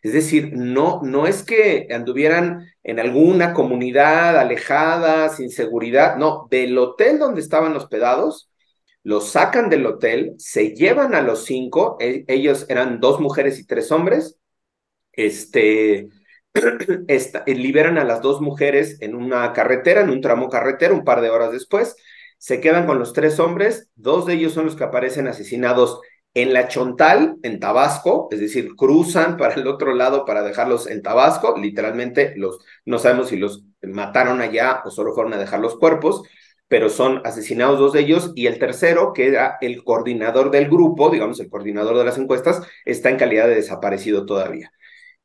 [0.03, 6.76] Es decir, no, no es que anduvieran en alguna comunidad alejada, sin seguridad, no, del
[6.76, 8.50] hotel donde estaban hospedados,
[9.05, 13.66] los sacan del hotel, se llevan a los cinco, e, ellos eran dos mujeres y
[13.66, 14.38] tres hombres,
[15.12, 16.09] este,
[17.46, 21.30] liberan a las dos mujeres en una carretera, en un tramo carretera, un par de
[21.30, 21.96] horas después,
[22.38, 26.00] se quedan con los tres hombres, dos de ellos son los que aparecen asesinados
[26.35, 31.03] en la Chontal, en Tabasco, es decir, cruzan para el otro lado para dejarlos en
[31.03, 35.76] Tabasco, literalmente los, no sabemos si los mataron allá o solo fueron a dejar los
[35.76, 36.22] cuerpos,
[36.68, 41.11] pero son asesinados dos de ellos y el tercero, que era el coordinador del grupo,
[41.11, 44.72] digamos, el coordinador de las encuestas, está en calidad de desaparecido todavía.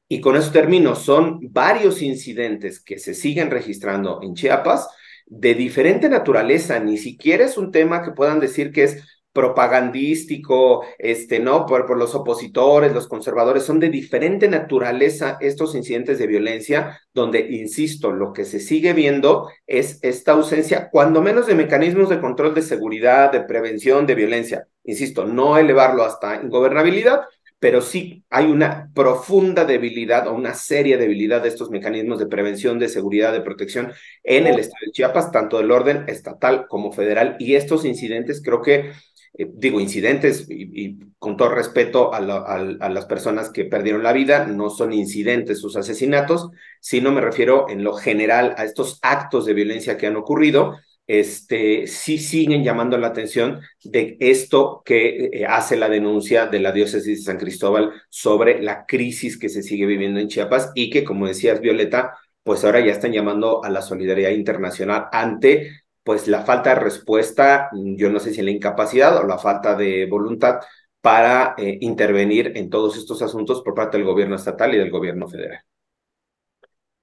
[0.10, 4.90] Y con eso termino, son varios incidentes que se siguen registrando en Chiapas
[5.26, 11.40] de diferente naturaleza, ni siquiera es un tema que puedan decir que es propagandístico, este,
[11.40, 11.68] ¿no?
[11.68, 18.12] Por, los opositores, los conservadores, son de diferente naturaleza estos incidentes de violencia, donde, insisto,
[18.12, 22.64] lo que se sigue viendo es esta ausencia, cuando menos de mecanismos de control de
[22.64, 24.68] seguridad, de prevención de violencia.
[24.84, 27.22] Insisto, no elevarlo hasta ingobernabilidad,
[27.60, 32.80] pero sí hay una profunda debilidad o una seria debilidad de estos mecanismos de prevención,
[32.80, 37.36] de seguridad, de protección en el estado de Chiapas, tanto del orden estatal como federal.
[37.40, 38.94] Y estos incidentes creo que
[39.38, 44.70] eh, digo, incidentes y, con todo respeto a, las personas que perdieron la vida, no
[44.70, 49.98] son incidentes sus asesinatos, sino me refiero en lo general a estos actos de violencia
[49.98, 50.78] que han ocurrido,
[51.08, 56.74] este, sí siguen llamando la atención de esto que eh, hace la denuncia de la
[56.74, 61.04] diócesis de San Cristóbal sobre la crisis que se sigue viviendo en Chiapas y que,
[61.06, 66.46] como decías, Violeta, pues ahora ya están llamando a la solidaridad internacional ante pues la
[66.46, 70.62] falta de respuesta, yo no sé si la incapacidad o la falta de voluntad
[71.02, 75.28] para eh, intervenir en todos estos asuntos por parte del gobierno estatal y del gobierno
[75.28, 75.60] federal.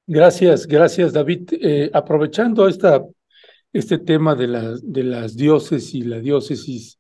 [0.07, 1.51] Gracias, gracias David.
[1.53, 3.05] Eh, aprovechando esta,
[3.75, 6.99] este tema de, la, de las diócesis y la diócesis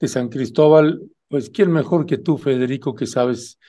[0.00, 3.60] de San Cristóbal, pues quién mejor que tú, Federico, que sabes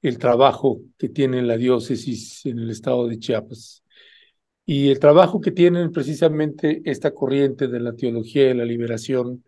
[0.00, 3.82] el trabajo que tiene la diócesis en el estado de Chiapas
[4.66, 9.44] y el trabajo que tienen precisamente esta corriente de la teología de la liberación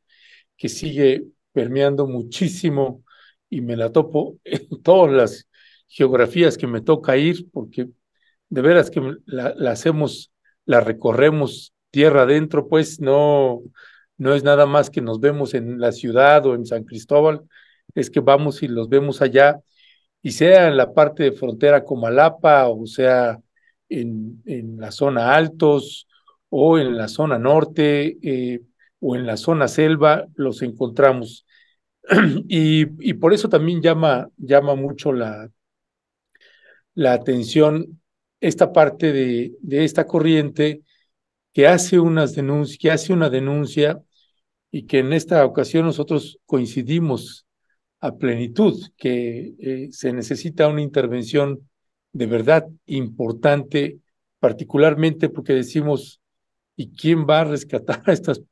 [0.57, 3.03] que sigue permeando muchísimo
[3.51, 5.49] y me la topo en todas las
[5.89, 7.89] geografías que me toca ir porque
[8.49, 10.33] de veras que la, hacemos,
[10.65, 13.63] la recorremos tierra adentro, pues no,
[14.19, 17.43] no es nada más que nos vemos en la ciudad o en San Cristóbal,
[17.95, 19.61] es que vamos y los vemos allá,
[20.23, 23.39] y sea en la parte de frontera como Alapa, o sea
[23.89, 24.43] en,
[24.79, 26.07] la zona altos
[26.49, 28.63] o en la zona norte eh,
[29.01, 31.47] o en la zona selva, los encontramos.
[32.49, 35.51] y, y, por eso también llama, llama mucho la,
[36.95, 38.01] la atención
[38.41, 40.83] esta parte de, de esta corriente
[41.53, 44.01] que hace unas denuncias, que hace una denuncia
[44.71, 47.47] y que en esta ocasión nosotros coincidimos
[48.01, 51.68] a plenitud, que eh, se necesita una intervención
[52.13, 53.99] de verdad importante,
[54.39, 56.21] particularmente porque decimos,
[56.77, 58.43] ¿y quién va a rescatar a estas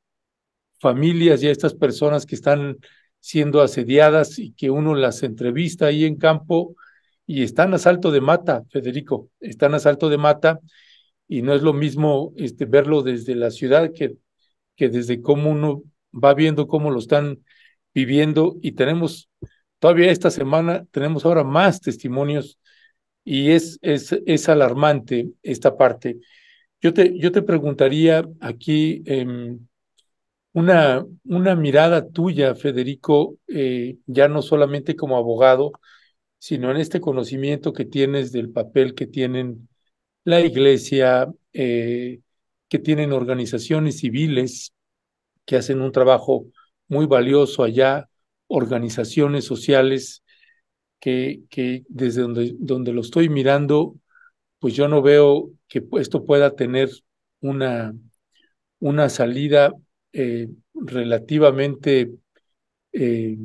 [0.80, 2.76] familias y a estas personas que están
[3.20, 6.76] siendo asediadas y que uno las entrevista ahí en campo
[7.26, 10.61] y están a salto de mata, Federico, están a salto de mata
[11.26, 14.16] y no es lo mismo este, verlo desde la ciudad que,
[14.76, 15.82] que desde cómo uno
[16.12, 17.38] va viendo cómo lo están
[17.92, 19.28] viviendo y tenemos
[19.78, 22.59] todavía esta semana, tenemos ahora más testimonios
[23.26, 26.20] y es, es, es alarmante esta parte.
[26.80, 29.66] Yo te, yo te preguntaría aquí, em,
[30.52, 35.72] una, una mirada tuya, Federico, eh, ya no solamente como abogado,
[36.38, 39.68] sino en este conocimiento que tienes del papel que tienen
[40.24, 42.20] la iglesia, eh,
[42.68, 44.72] que tienen organizaciones civiles
[45.46, 46.46] que hacen un trabajo
[46.88, 48.08] muy valioso allá,
[48.48, 50.24] organizaciones sociales
[51.01, 53.97] que, desde donde, donde lo estoy mirando,
[54.59, 56.90] pues yo no veo que esto pueda tener
[57.40, 57.94] una,
[58.78, 59.72] una salida
[60.12, 62.11] eh, relativamente,
[62.92, 63.36] eh,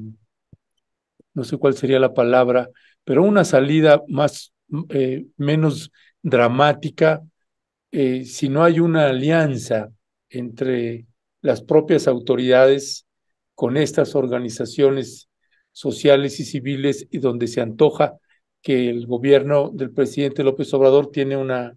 [1.33, 2.69] no sé cuál sería la palabra,
[3.03, 4.53] pero una salida más,
[4.89, 5.91] eh, menos
[6.21, 7.21] dramática
[7.91, 9.89] si no hay una alianza
[10.29, 11.07] entre
[11.41, 13.05] las propias autoridades
[13.53, 15.27] con estas organizaciones
[15.71, 18.17] sociales y civiles y donde se antoja
[18.61, 21.75] que el gobierno del presidente López Obrador tiene una,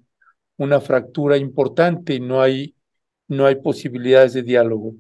[0.57, 2.75] una fractura importante y no hay,
[3.29, 4.95] no hay posibilidades de diálogo.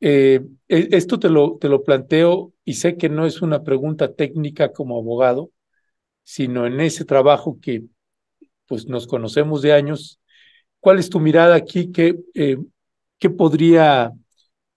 [0.00, 4.12] Eh, e, esto te lo, te lo planteo y sé que no es una pregunta
[4.12, 5.50] técnica como abogado,
[6.24, 7.84] sino en ese trabajo que
[8.66, 10.20] pues nos conocemos de años.
[10.80, 11.92] ¿Cuál es tu mirada aquí?
[11.92, 12.58] ¿Qué, eh,
[13.30, 14.12] podría,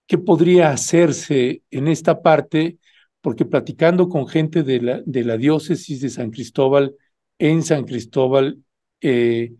[0.06, 2.78] qué podría hacerse en esta parte
[3.20, 6.94] porque platicando con gente de la, de la diócesis de San Cristóbal,
[7.38, 8.62] en San Cristóbal,
[9.00, 9.52] eh,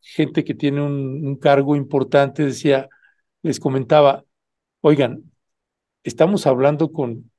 [0.00, 2.88] gente que tiene un, cargo importante, decía,
[3.42, 4.24] les comentaba,
[4.80, 5.32] oigan,
[6.04, 7.30] estamos hablando con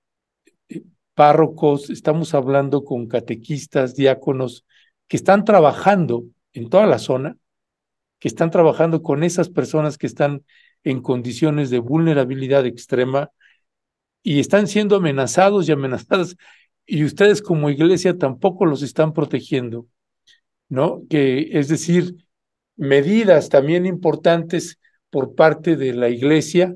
[0.70, 0.84] eh,
[1.14, 4.66] párrocos, estamos hablando con catequistas, diáconos,
[5.08, 6.24] que están trabajando
[6.54, 7.38] en toda la zona,
[8.20, 10.45] que están trabajando con esas personas que están
[10.84, 13.32] en condiciones de vulnerabilidad extrema,
[14.24, 16.36] y están siendo amenazados y amenazadas
[16.86, 19.88] y ustedes como iglesia tampoco los están protegiendo,
[20.69, 21.03] ¿no?
[21.09, 22.26] Que es decir,
[22.76, 26.76] medidas también importantes por parte de la iglesia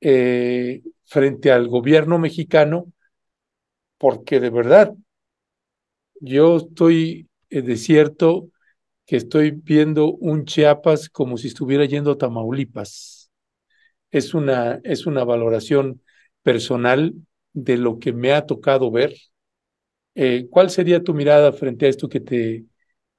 [0.00, 2.92] eh, frente al gobierno mexicano,
[3.98, 4.94] porque de verdad
[6.20, 8.48] yo estoy eh, de cierto
[9.06, 13.30] que estoy viendo un Chiapas como si estuviera yendo a Tamaulipas.
[14.10, 16.02] Es una, es una valoración
[16.42, 17.14] personal
[17.52, 19.14] de lo que me ha tocado ver.
[20.14, 22.66] Eh, ¿Cuál sería tu mirada frente a esto que te,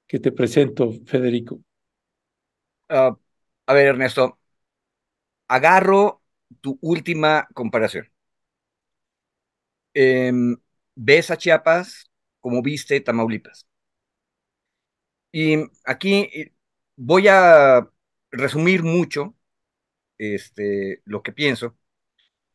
[0.08, 1.60] que te presento, Federico?
[2.88, 3.16] Ah,
[3.66, 4.38] a ver, Ernesto,
[5.48, 6.20] agarro
[6.60, 8.10] tu última comparación.
[9.94, 10.56] Em,
[10.96, 12.04] ves a Chiapas
[12.40, 13.66] como viste Tamaulipas.
[15.32, 16.52] Y aquí eh,
[16.96, 17.88] voy a
[18.30, 19.34] resumir mucho
[20.18, 21.76] este, lo que pienso,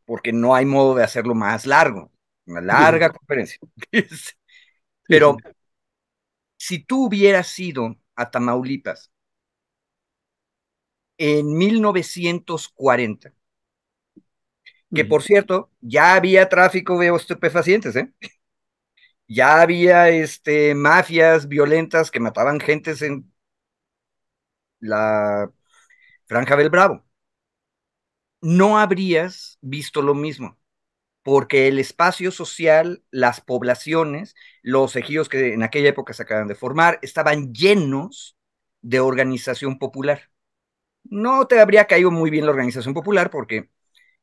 [0.09, 2.11] porque no hay modo de hacerlo más largo,
[2.47, 3.59] una larga conferencia.
[5.07, 5.37] Pero
[6.57, 9.11] si tú hubieras ido a Tamaulipas
[11.19, 13.35] en 1940,
[14.95, 18.11] que por cierto, ya había tráfico de estupefacientes, ¿eh?
[19.27, 23.31] Ya había este, mafias violentas que mataban gentes en
[24.79, 25.51] la
[26.25, 27.08] Franja del Bravo
[28.41, 30.57] no habrías visto lo mismo,
[31.23, 36.55] porque el espacio social, las poblaciones, los ejidos que en aquella época se acaban de
[36.55, 38.37] formar, estaban llenos
[38.81, 40.31] de organización popular.
[41.03, 43.69] No te habría caído muy bien la organización popular porque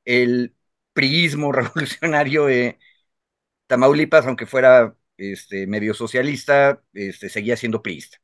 [0.05, 0.57] el
[0.95, 2.79] priismo revolucionario de
[3.67, 8.19] Tamaulipas, aunque fuera este, medio socialista, este, seguía siendo priista.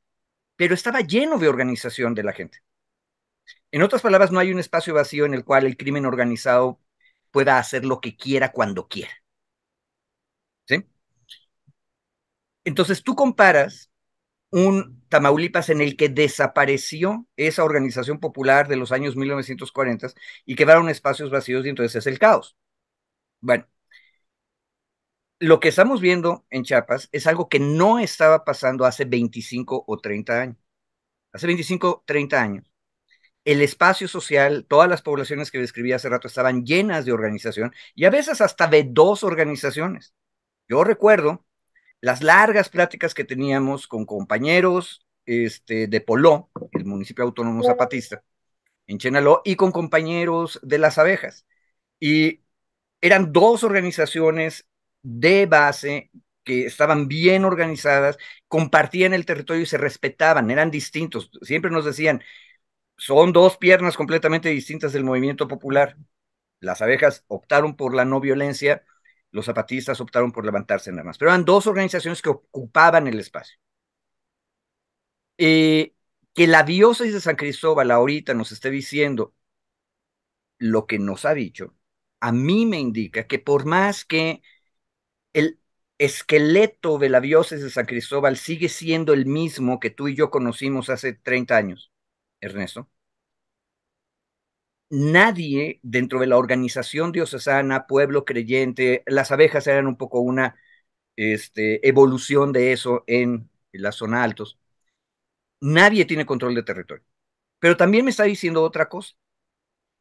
[0.57, 2.61] Pero estaba lleno de organización de la gente.
[3.73, 6.81] En otras palabras, no hay un espacio vacío en el cual el crimen organizado
[7.33, 9.13] pueda hacer lo que quiera cuando quiera.
[10.67, 10.85] ¿Sí?
[12.65, 13.91] Entonces tú comparas
[14.51, 20.09] un Tamaulipas en el que desapareció esa organización popular de los años 1940
[20.47, 22.57] y quedaron espacios vacíos y entonces es el caos.
[23.41, 23.67] Bueno,
[25.41, 29.99] lo que estamos viendo en Chiapas es algo que no estaba pasando hace 25 o
[30.01, 30.57] 30 años.
[31.33, 32.72] Hace 25, 30 años
[33.45, 38.05] el espacio social, todas las poblaciones que describí hace rato estaban llenas de organización y
[38.05, 40.15] a veces hasta de dos organizaciones.
[40.69, 41.45] Yo recuerdo
[42.01, 48.23] las largas pláticas que teníamos con compañeros este, de Poló, el municipio autónomo zapatista,
[48.87, 51.47] en Chenaló, y con compañeros de las abejas.
[52.01, 52.43] Y
[53.01, 54.67] eran dos organizaciones
[55.03, 56.11] de base
[56.45, 58.19] que estaban bien organizadas,
[58.49, 61.31] compartían el territorio y se respetaban, eran distintos.
[61.43, 62.23] Siempre nos decían,
[63.05, 65.97] son dos piernas completamente distintas del movimiento popular.
[66.61, 68.85] Las abejas optaron por la no violencia,
[69.33, 73.59] los zapatistas optaron por levantarse en armas, pero eran dos organizaciones que ocupaban el espacio.
[75.39, 75.95] Eh,
[76.35, 79.35] que la diócesis de San Cristóbal ahorita nos esté diciendo,
[80.59, 81.75] lo que nos ha dicho,
[82.21, 84.43] a mí me indica que por más que
[85.35, 85.61] el
[85.99, 90.31] esqueleto de la diócesis de San Cristóbal sigue siendo el mismo que tú y yo
[90.31, 91.93] conocimos hace 30 años,
[92.41, 92.91] Ernesto,
[94.93, 100.57] nadie dentro de la organización diocesana, pueblo creyente, las abejas eran un poco una
[101.17, 104.59] este, evolución de eso en la zona altos,
[105.61, 107.05] nadie tiene control de territorio.
[107.61, 109.15] Pero también me está diciendo otra cosa,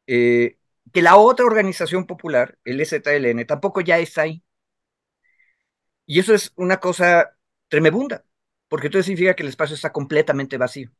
[0.06, 0.58] eh,
[0.92, 4.44] que la otra organización popular, el EZLN, tampoco ya está ahí.
[6.06, 7.36] Y eso es una cosa
[7.68, 8.24] tremebunda,
[8.68, 10.90] porque entonces significa que el espacio está completamente vacío.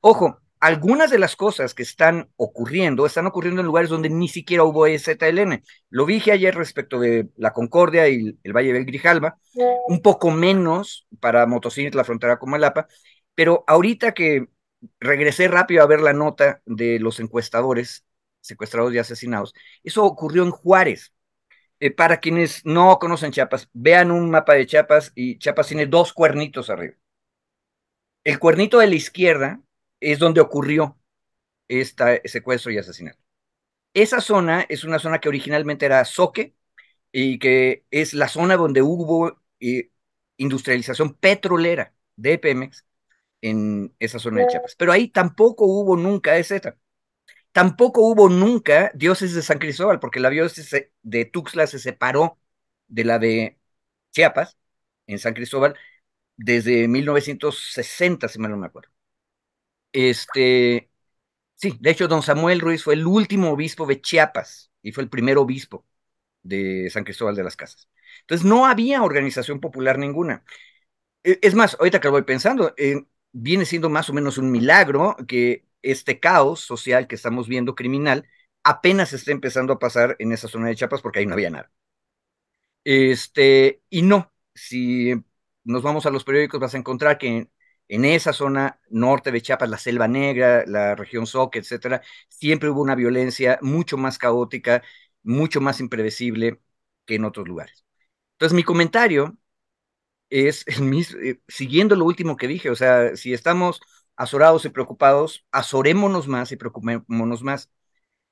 [0.00, 4.62] Ojo, algunas de las cosas que están ocurriendo están ocurriendo en lugares donde ni siquiera
[4.62, 5.64] hubo EZLN.
[5.90, 9.38] Lo dije ayer respecto de la Concordia y el Valle del Grijalba,
[9.88, 12.86] un poco menos para Motocines, la frontera con Malapa,
[13.34, 14.46] pero ahorita que
[15.00, 18.04] regresé rápido a ver la nota de los encuestadores
[18.40, 21.12] secuestrados y asesinados, eso ocurrió en Juárez.
[21.80, 26.12] Eh, para quienes no conocen Chiapas, vean un mapa de Chiapas y Chiapas tiene dos
[26.12, 26.94] cuernitos arriba.
[28.22, 29.60] El cuernito de la izquierda
[30.02, 30.98] es donde ocurrió
[31.68, 33.18] este secuestro y asesinato.
[33.94, 36.54] Esa zona es una zona que originalmente era Soque
[37.12, 39.90] y que es la zona donde hubo eh,
[40.38, 42.86] industrialización petrolera de Pemex
[43.42, 44.76] en esa zona de Chiapas.
[44.76, 46.52] Pero ahí tampoco hubo nunca EZ.
[47.52, 52.38] Tampoco hubo nunca diócesis de San Cristóbal, porque la diócesis de Tuxtla se separó
[52.88, 53.58] de la de
[54.12, 54.58] Chiapas,
[55.06, 55.76] en San Cristóbal,
[56.36, 58.91] desde 1960, si mal no me acuerdo.
[59.92, 60.90] Este,
[61.56, 65.10] sí, de hecho, don Samuel Ruiz fue el último obispo de Chiapas y fue el
[65.10, 65.86] primer obispo
[66.42, 67.88] de San Cristóbal de las Casas.
[68.22, 70.44] Entonces, no había organización popular ninguna.
[71.24, 74.50] E, es más, ahorita que lo voy pensando, eh, viene siendo más o menos un
[74.50, 78.28] milagro que este caos social que estamos viendo criminal
[78.64, 81.72] apenas está empezando a pasar en esa zona de Chiapas porque ahí no había nada.
[82.84, 85.14] Este, y no, si
[85.64, 87.48] nos vamos a los periódicos vas a encontrar que
[87.94, 92.82] en, esa zona norte de Chiapas, la Selva Negra, la región Soque, etcétera, siempre hubo
[92.82, 94.82] una violencia mucho más caótica,
[95.22, 96.60] mucho más impredecible
[97.06, 97.84] que en otros lugares.
[98.34, 99.36] Entonces, mi comentario
[100.30, 103.80] es eh, siguiendo lo último que dije, o sea, si estamos
[104.16, 107.70] azorados y preocupados, azorémonos más y preocupémonos más,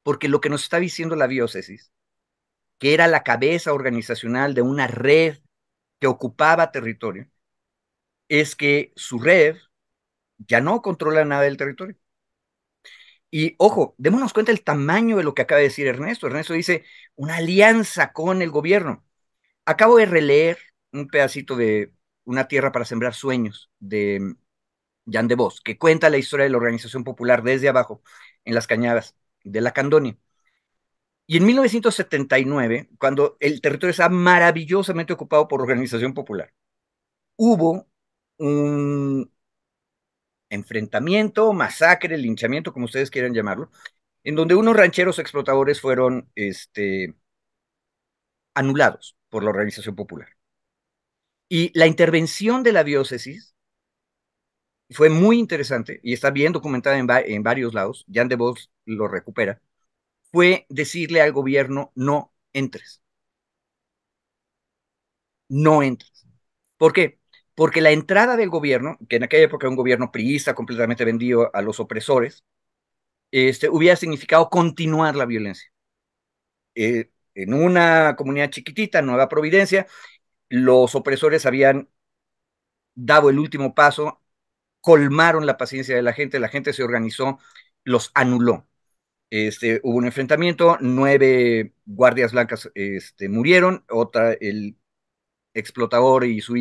[0.02, 1.92] porque lo que nos está diciendo la diócesis,
[2.78, 5.38] que era la cabeza organizacional de una red
[6.00, 7.28] que ocupaba territorio,
[8.30, 9.58] es que su red
[10.38, 11.96] ya no controla nada del territorio.
[13.30, 16.26] Y ojo, démonos cuenta del tamaño de lo que acaba de decir Ernesto.
[16.26, 16.84] Ernesto dice
[17.16, 19.04] una alianza con el gobierno.
[19.66, 20.58] Acabo de releer
[20.92, 24.34] un pedacito de Una tierra para sembrar sueños de
[25.10, 28.02] Jan de Vos, que cuenta la historia de la organización popular desde abajo,
[28.44, 30.18] en las cañadas de la Candonia.
[31.26, 36.52] Y en 1979, cuando el territorio estaba maravillosamente ocupado por organización popular,
[37.36, 37.89] hubo
[38.40, 39.30] un
[40.50, 43.70] enfrentamiento, masacre, linchamiento, como ustedes quieran llamarlo,
[44.24, 47.14] en donde unos rancheros explotadores fueron este,
[48.54, 50.28] anulados por la organización popular.
[51.50, 53.54] Y la intervención de la diócesis
[54.90, 59.60] fue muy interesante y está bien documentada en, varios lados, Jan de Vos lo recupera,
[60.32, 63.02] fue decirle al gobierno, no entres.
[65.50, 66.26] No entres.
[66.78, 67.19] ¿Por qué?
[67.60, 71.54] Porque la entrada del gobierno, que en aquella época era un gobierno priista completamente vendido
[71.54, 72.42] a los opresores,
[73.30, 75.70] este, hubiera significado continuar la violencia.
[76.74, 79.86] Eh, en una comunidad chiquitita, Nueva Providencia,
[80.48, 81.90] los opresores habían
[82.94, 84.22] dado el último paso
[84.80, 87.40] colmaron la paciencia de la gente, la gente se organizó,
[87.84, 88.66] los anuló.
[89.30, 94.78] Este, hubo un enfrentamiento, nueve guardias blancas este, murieron, otra, el
[95.54, 96.56] explotador y su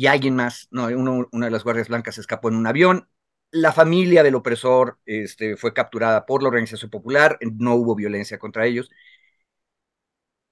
[0.00, 0.86] y alguien más, no,
[1.30, 3.10] una de las guardias blancas escapó en un avión.
[3.50, 8.64] La familia del opresor este, fue capturada por la organización popular, no hubo violencia contra
[8.66, 8.90] ellos,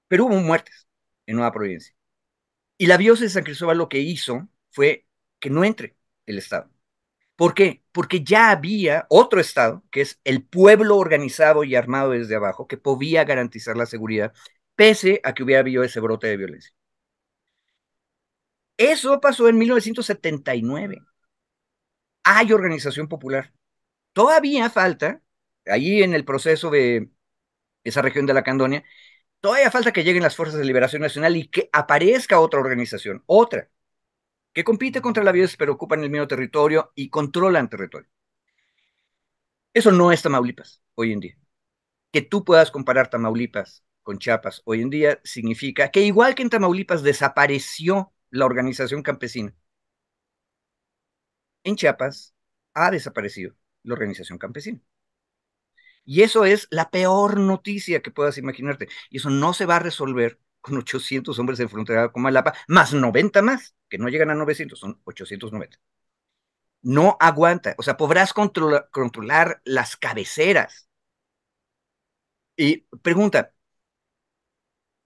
[0.07, 0.87] pero hubo muertes
[1.25, 1.95] en Nueva Providencia.
[2.77, 5.07] Y la diócesis de San Cristóbal lo que hizo fue
[5.39, 5.97] que no entre,
[6.27, 6.71] el Estado.
[7.35, 7.83] ¿Por qué?
[7.91, 12.77] Porque ya había otro Estado, que es el pueblo organizado y armado desde abajo, que
[12.77, 14.33] podía garantizar la seguridad,
[14.75, 16.73] pese a que hubiera habido ese brote de violencia.
[18.79, 20.99] Eso pasó en 1979.
[22.23, 23.53] Hay organización popular.
[24.13, 25.21] Todavía falta,
[25.65, 27.09] ahí en el proceso de
[27.83, 28.83] esa región de la Candonia,
[29.41, 33.69] todavía falta que lleguen las Fuerzas de Liberación Nacional y que aparezca otra organización, otra,
[34.53, 38.09] que compite contra la violencia, pero ocupan el mismo territorio y controlan territorio.
[39.73, 41.37] Eso no es Tamaulipas hoy en día.
[42.11, 46.49] que tú puedas comparar Tamaulipas con Chiapas hoy en día significa que igual que en
[46.51, 49.53] Tamaulipas desapareció la organización campesina,
[51.63, 52.33] en Chiapas
[52.73, 54.81] ha desaparecido la organización campesina.
[56.05, 58.87] Y eso es la peor noticia que puedas imaginarte.
[59.09, 62.93] Y eso no se va a resolver con 800 hombres en frontera con Malapa, más
[62.93, 65.77] 90 más, que no llegan a 900, son 890.
[66.81, 67.75] No aguanta.
[67.77, 70.89] O sea, podrás controlar, controlar las cabeceras.
[72.57, 73.53] Y pregunta,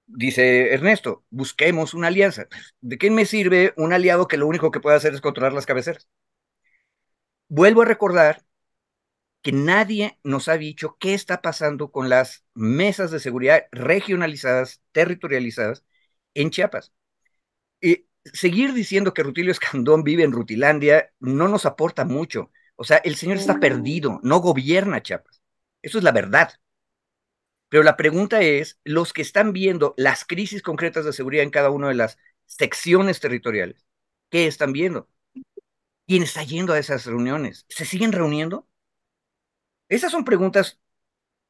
[0.08, 2.48] dice Ernesto, busquemos una alianza.
[2.82, 5.66] ¿De qué me sirve un aliado que lo único que puede hacer es controlar las
[5.66, 6.08] cabeceras?
[7.48, 8.44] Vuelvo a recordar
[9.42, 15.84] que nadie nos ha dicho qué está pasando con las mesas de seguridad regionalizadas, territorializadas
[16.34, 16.94] en Chiapas.
[17.82, 22.52] Y seguir diciendo que Rutilio Escandón vive en Rutilandia no nos aporta mucho.
[22.76, 25.42] O sea, el señor está perdido, no gobierna Chiapas.
[25.82, 26.54] Eso es la verdad.
[27.74, 31.72] Pero la pregunta es, los que están viendo las crisis concretas de seguridad en cada
[31.72, 33.88] una de las secciones territoriales,
[34.30, 35.10] ¿qué están viendo?
[36.08, 37.66] ¿Quién está yendo a esas reuniones?
[37.70, 38.68] ¿Se siguen reuniendo?
[39.90, 40.80] Esas son preguntas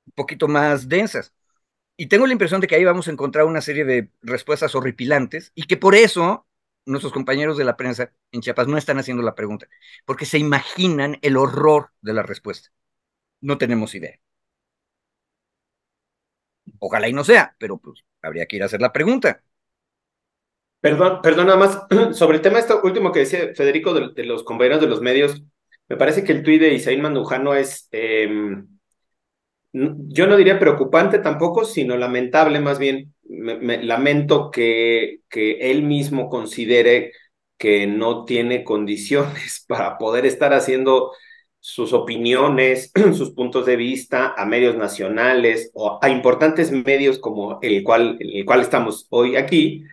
[0.05, 1.33] un poquito más densas.
[1.97, 5.51] Y tengo la impresión de que ahí vamos a encontrar una serie de respuestas horripilantes
[5.55, 6.47] y que por eso
[6.85, 9.67] nuestros compañeros de la prensa en Chiapas no están haciendo la pregunta,
[10.05, 12.69] porque se imaginan el horror de la respuesta.
[13.41, 14.19] No tenemos idea.
[16.85, 19.41] Ojalá y no sea, pero pues habría que ir a hacer la pregunta.
[20.81, 21.79] Perdón, perdón, nada más
[22.17, 25.41] sobre el tema esto último que decía Federico de, los compañeros de los medios.
[25.87, 28.67] Me parece que el tuit de Isaín Mandujano es, em,
[29.71, 33.13] yo no diría preocupante tampoco, sino lamentable más bien.
[33.23, 37.13] Me, lamento que, que él mismo considere
[37.57, 41.13] que no tiene condiciones para poder estar haciendo
[41.65, 47.83] sus opiniones, sus puntos de vista a medios nacionales o a importantes medios como el
[47.83, 49.85] cual, el cual estamos hoy aquí,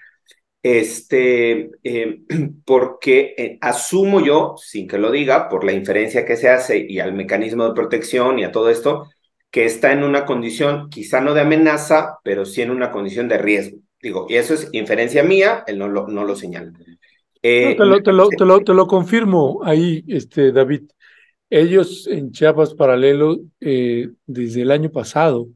[0.65, 2.23] este, eh,
[2.67, 6.99] porque eh, asumo yo, sin que lo diga, por la inferencia que se hace y
[6.99, 9.09] al mecanismo de protección y a todo esto,
[9.53, 13.39] que está en una condición quizá no de amenaza, pero sí en una condición de
[13.39, 13.79] riesgo.
[14.03, 16.73] Digo, y eso es inferencia mía, él no lo, no lo señala.
[17.43, 20.83] Eh, te, lo, te, lo, te, lo, te, lo, confirmo ahí, este, David.
[21.51, 25.49] Ellos en Chiapas Paralelo, desde el año pasado,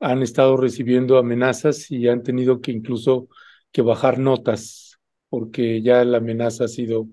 [0.00, 3.28] han estado recibiendo amenazas y han tenido que incluso
[3.70, 4.98] que bajar notas,
[5.28, 7.06] porque ya la amenaza ha sido,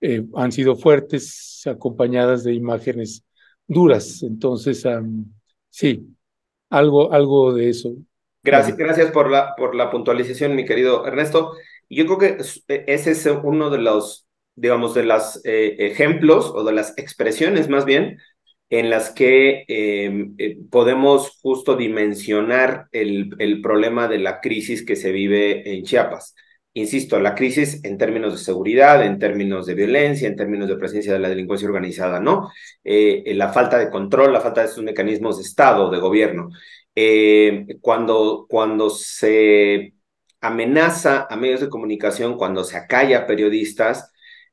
[0.00, 3.24] eh, han sido fuertes, acompañadas de imágenes
[3.66, 4.22] duras.
[4.22, 4.86] Entonces,
[5.70, 6.14] sí,
[6.68, 7.94] algo, algo de eso.
[8.42, 11.54] Gracias, gracias por la, por la puntualización, mi querido Ernesto.
[11.88, 12.38] Yo creo que
[12.86, 17.84] ese es uno de los, digamos, de los eh, ejemplos o de las expresiones más
[17.84, 18.18] bien
[18.68, 24.96] en las que em, eh, podemos justo dimensionar el, el, problema de la crisis que
[24.96, 26.34] se vive en Chiapas.
[26.72, 31.12] Insisto, la crisis en términos de seguridad, en términos de violencia, en términos de presencia
[31.12, 32.50] de la delincuencia organizada, ¿no?
[32.84, 36.50] Eh, la falta de control, la falta de esos mecanismos de Estado, de gobierno.
[37.80, 39.94] Cuando, cuando se
[40.40, 44.09] amenaza a medios de comunicación, cuando se acalla a periodistas,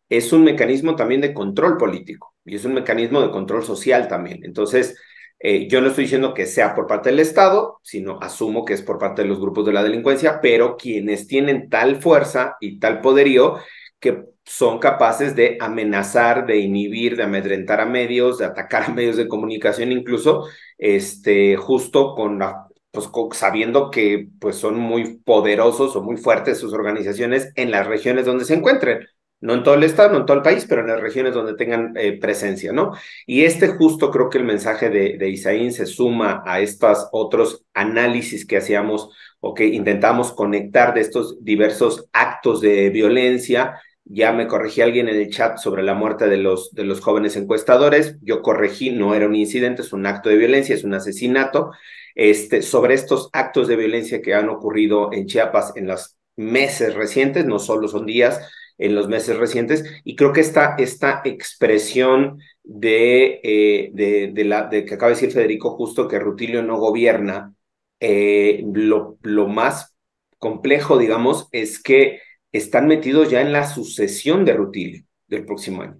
[0.09, 4.39] es un mecanismo también de control político y es un mecanismo de control social también.
[4.43, 4.97] Entonces,
[5.39, 8.81] eh, yo no estoy diciendo que sea por parte del Estado, sino asumo que es
[8.81, 13.01] por parte de los grupos de la delincuencia, pero quienes tienen tal fuerza y tal
[13.01, 13.57] poderío
[13.99, 19.17] que son capaces de amenazar, de inhibir, de amedrentar a medios, de atacar a medios
[19.17, 20.47] de comunicación, incluso
[20.77, 26.73] este, justo con la, pues, sabiendo que pues, son muy poderosos o muy fuertes sus
[26.73, 28.99] organizaciones en las regiones donde se encuentren
[29.39, 31.55] no en todo el estado, no en todo el país, pero en las regiones donde
[31.55, 32.93] tengan eh, presencia, ¿no?
[33.25, 38.45] Y este justo creo que el mensaje de, Isaín se suma a estos otros análisis
[38.45, 39.09] que hacíamos
[39.39, 43.79] o que intentamos conectar de estos diversos actos de violencia.
[44.05, 47.35] Ya me corregí alguien en el chat sobre la muerte de los, de los jóvenes
[47.35, 48.17] encuestadores.
[48.21, 51.71] Yo corregí, no era un incidente, es un acto de violencia, es un asesinato.
[52.15, 57.45] Este, sobre estos actos de violencia que han ocurrido en Chiapas en los meses recientes,
[57.45, 58.41] no solo son días,
[58.77, 64.63] en los meses recientes y creo que esta, esta expresión de, eh, de, de, la,
[64.67, 67.53] de que acaba de decir Federico justo que Rutilio no gobierna,
[67.99, 69.95] eh, lo, lo más
[70.37, 72.21] complejo, digamos, es que
[72.51, 75.99] están metidos ya en la sucesión de Rutilio del próximo año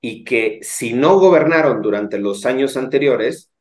[0.00, 3.52] y que si no gobernaron durante los años anteriores,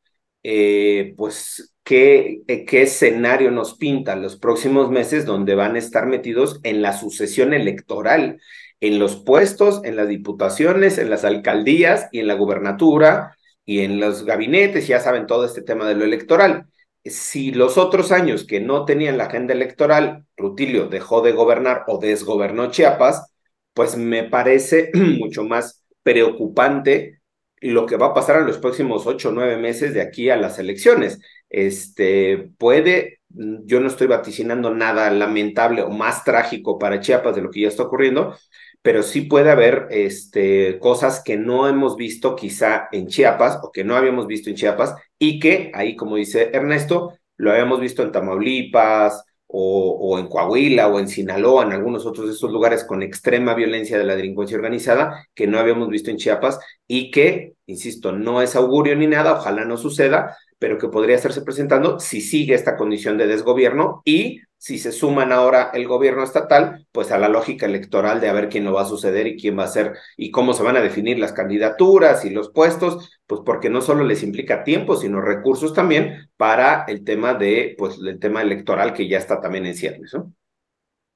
[0.44, 6.60] eh, pues ¿qué, qué escenario nos pinta los próximos meses donde van a estar metidos
[6.64, 8.42] en la sucesión electoral,
[8.82, 13.38] en los puestos, en las diputaciones, en las alcaldías y en la gubernatura.
[13.66, 16.68] y en los gabinetes, ya saben todo este tema de lo electoral.
[17.04, 22.00] Si los otros años que no tenían la agenda electoral, Rutilio dejó de gobernar o
[22.00, 23.34] desgobernó Chiapas,
[23.74, 27.22] pues me parece mucho más preocupante
[27.60, 30.38] lo que va a pasar en los próximos ocho o nueve meses de aquí a
[30.38, 31.20] las elecciones.
[31.49, 37.52] Este puede, yo no estoy vaticinando nada lamentable o más trágico para Chiapas de lo
[37.52, 38.36] que ya está ocurriendo,
[38.82, 43.84] pero sí puede haber este, cosas que no hemos visto quizá en Chiapas o que
[43.84, 48.11] no habíamos visto en Chiapas y que ahí, como dice Ernesto, lo habíamos visto en
[48.11, 53.02] Tamaulipas o, o en Coahuila o en Sinaloa, en algunos otros de esos lugares con
[53.03, 58.11] extrema violencia de la delincuencia organizada que no habíamos visto en Chiapas y que, insisto,
[58.11, 62.56] no es augurio ni nada, ojalá no suceda, pero que podría estarse presentando si sigue
[62.56, 67.30] esta condición de desgobierno y si se suman ahora el gobierno estatal, pues a la
[67.30, 69.94] lógica electoral de a ver quién lo va a suceder y quién va a ser
[70.18, 74.04] y cómo se van a definir las candidaturas y los puestos, pues porque no solo
[74.04, 79.08] les implica tiempo, sino recursos también para el tema de, pues el tema electoral que
[79.08, 80.34] ya está también en ciernes, ¿no?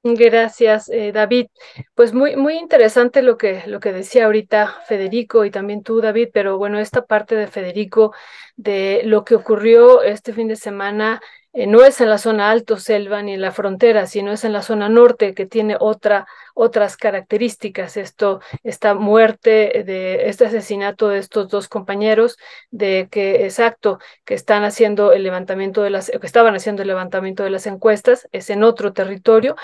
[0.04, 1.46] Gracias, eh, David.
[1.94, 6.30] Pues muy, muy interesante lo que, lo que decía ahorita Federico y también tú, David,
[6.32, 8.12] pero bueno, esta parte de Federico,
[8.56, 11.20] de lo que ocurrió este fin de semana,
[11.52, 14.52] eh, no es en la zona alto selva ni en la frontera, sino es en
[14.52, 17.96] la zona norte que tiene otra, otras características.
[17.96, 22.38] Esto, esta muerte de este asesinato de estos dos compañeros,
[22.72, 27.44] de que exacto, que están haciendo el levantamiento de las, que estaban haciendo el levantamiento
[27.44, 29.54] de las encuestas, es en otro territorio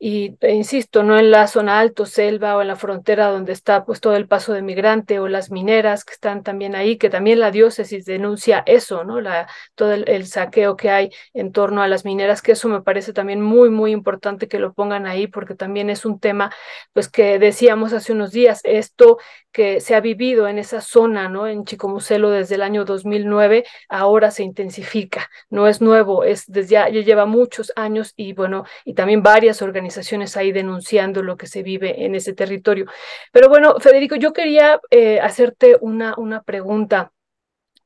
[0.00, 3.84] y e insisto, no en la zona alto, selva o en la frontera donde está
[3.84, 7.40] pues todo el paso de migrante o las mineras que están también ahí, que también
[7.40, 9.20] la diócesis denuncia eso, ¿no?
[9.20, 13.12] La, todo el, saqueo que hay en torno a las mineras, que eso me parece
[13.12, 16.52] también muy, muy importante que lo pongan ahí porque también es un tema
[16.92, 19.18] pues que decíamos hace unos días, esto
[19.50, 21.48] que se ha vivido en esa zona, ¿no?
[21.48, 26.88] En Chicomucelo desde el año 2009, ahora se intensifica, no es nuevo, es desde ya,
[26.88, 31.46] ya lleva muchos años y bueno, y también varias organizaciones organizaciones ahí denunciando lo que
[31.46, 32.86] se vive en ese territorio.
[33.32, 37.12] Pero bueno, Federico, yo quería eh, hacerte una, una pregunta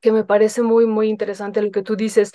[0.01, 2.33] que me parece muy, muy interesante lo que tú dices.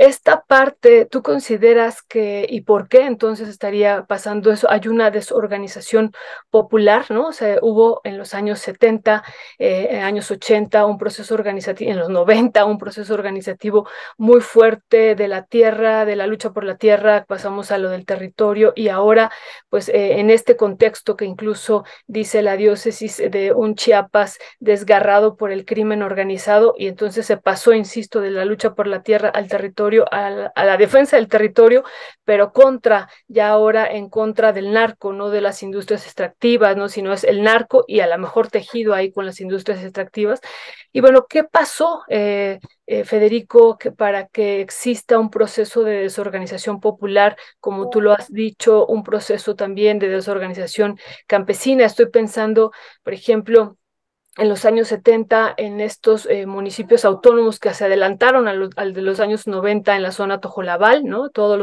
[0.00, 4.66] Esta parte, ¿tú consideras que y por qué entonces estaría pasando eso?
[4.70, 6.12] Hay una desorganización
[6.48, 7.26] popular, ¿no?
[7.26, 9.22] O sea, hubo en los años 70,
[9.58, 13.86] eh, años 80, un proceso organizativo, en los 90, un proceso organizativo
[14.16, 18.06] muy fuerte de la tierra, de la lucha por la tierra, pasamos a lo del
[18.06, 19.30] territorio y ahora,
[19.68, 25.52] pues eh, en este contexto que incluso dice la diócesis de un Chiapas desgarrado por
[25.52, 29.48] el crimen organizado y entonces se pasó, insisto, de la lucha por la tierra al
[29.48, 31.84] territorio a la, defensa del territorio,
[32.24, 36.88] pero contra, ya ahora en contra del narco, no de las industrias extractivas, ¿no?
[36.88, 40.40] Sino es el narco y a lo mejor tejido ahí con las industrias extractivas.
[40.92, 46.80] Y bueno, ¿qué pasó, eh, eh, Federico, que para que exista un proceso de desorganización
[46.80, 51.84] popular, como tú lo has dicho, un proceso también de desorganización campesina?
[51.84, 52.72] Estoy pensando,
[53.02, 53.76] por ejemplo,
[54.40, 59.20] en los años 70 en estos eh, municipios autónomos que se adelantaron al, de los
[59.20, 61.28] años 90 en la zona Tojolabal, ¿no?
[61.28, 61.58] Toda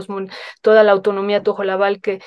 [0.83, 2.21] la autonomía Tojolabal que,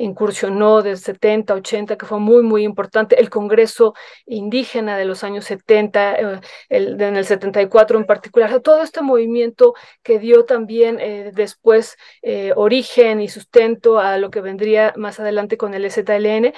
[0.00, 3.20] incursionó de 70, 80, que fue muy, muy importante.
[3.20, 3.94] El Congreso
[4.26, 9.74] indígena de los años 70, eh, el, en el 74 en particular, todo este movimiento
[10.02, 11.96] que dio también eh, después
[12.54, 16.52] origen y sustento a lo que vendría más adelante con el ZLN.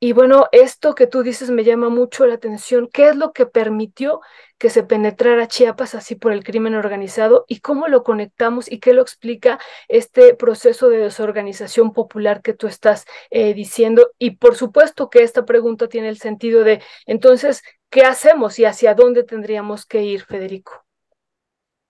[0.00, 3.46] Y bueno, esto que tú dices me llama mucho la atención qué es lo que
[3.46, 4.20] permitió
[4.56, 8.92] que se penetrara Chiapas así por el crimen organizado y cómo lo conectamos y qué
[8.92, 9.58] lo explica
[9.88, 14.12] este proceso de desorganización popular que tú estás eh, diciendo.
[14.18, 18.94] Y por supuesto que esta pregunta tiene el sentido de, entonces, ¿qué hacemos y hacia
[18.94, 20.84] dónde tendríamos que ir, Federico?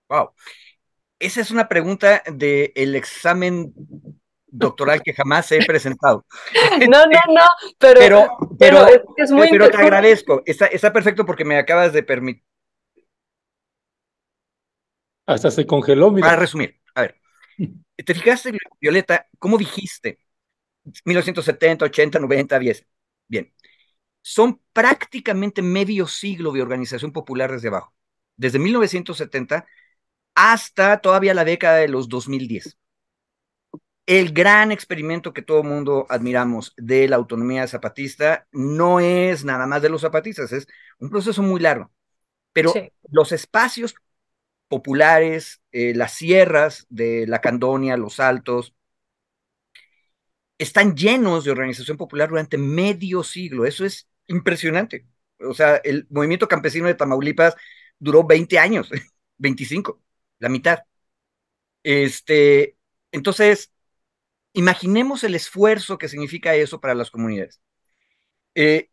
[0.09, 0.31] Wow.
[1.19, 3.73] Esa es una pregunta del el examen
[4.51, 6.25] doctoral que jamás he presentado.
[6.89, 7.45] No, no, no,
[7.77, 8.27] pero,
[8.57, 10.41] pero, es, muy pero te agradezco.
[10.45, 12.43] Está, está perfecto porque me acabas de permitir.
[15.25, 16.27] Hasta se congeló, mira.
[16.27, 17.15] Para resumir, a ver,
[18.05, 20.19] ¿te fijaste, Violeta, cómo dijiste?
[21.05, 22.87] 1970, 80, 90, 10.
[23.27, 23.53] Bien.
[24.21, 27.93] Son prácticamente medio siglo de organización popular desde abajo.
[28.35, 29.65] Desde 1970
[30.35, 32.77] hasta todavía la década de los 2010
[34.09, 39.83] el gran experimento que todo mundo admiramos de la autonomía zapatista no es nada más
[39.83, 40.67] de los zapatistas, es
[40.97, 41.91] un proceso muy largo.
[42.51, 42.73] Pero
[43.11, 43.93] los espacios
[44.67, 48.73] populares, eh, las sierras de la Candonia, los Altos,
[50.57, 53.65] están llenos de organización popular durante medio siglo.
[53.67, 55.05] Eso es impresionante.
[55.39, 57.55] O sea, el movimiento campesino de Tamaulipas
[57.99, 58.89] duró 20 años,
[59.37, 60.01] 25,
[60.39, 60.79] la mitad.
[61.83, 62.75] Este,
[63.11, 63.71] entonces,
[64.59, 67.61] imaginemos el esfuerzo que significa eso para las comunidades.
[68.55, 68.89] Eh,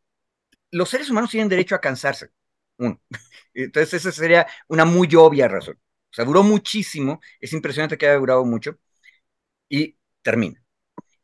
[0.70, 2.30] los seres humanos tienen derecho a cansarse.
[2.78, 3.00] Uno.
[3.54, 5.76] Entonces, esa sería una muy obvia razón.
[6.10, 8.78] O sea, duró muchísimo, es impresionante que haya durado mucho
[9.68, 10.62] y termina.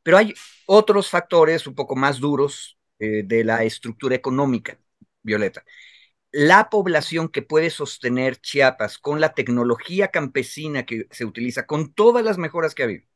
[0.02, 0.34] Pero hay
[0.66, 4.78] otros factores un poco más duros eh, de la estructura económica,
[5.22, 5.64] Violeta.
[6.32, 12.24] La población que puede sostener Chiapas con la tecnología campesina que se utiliza, con todas
[12.24, 13.06] las mejoras que ha habido,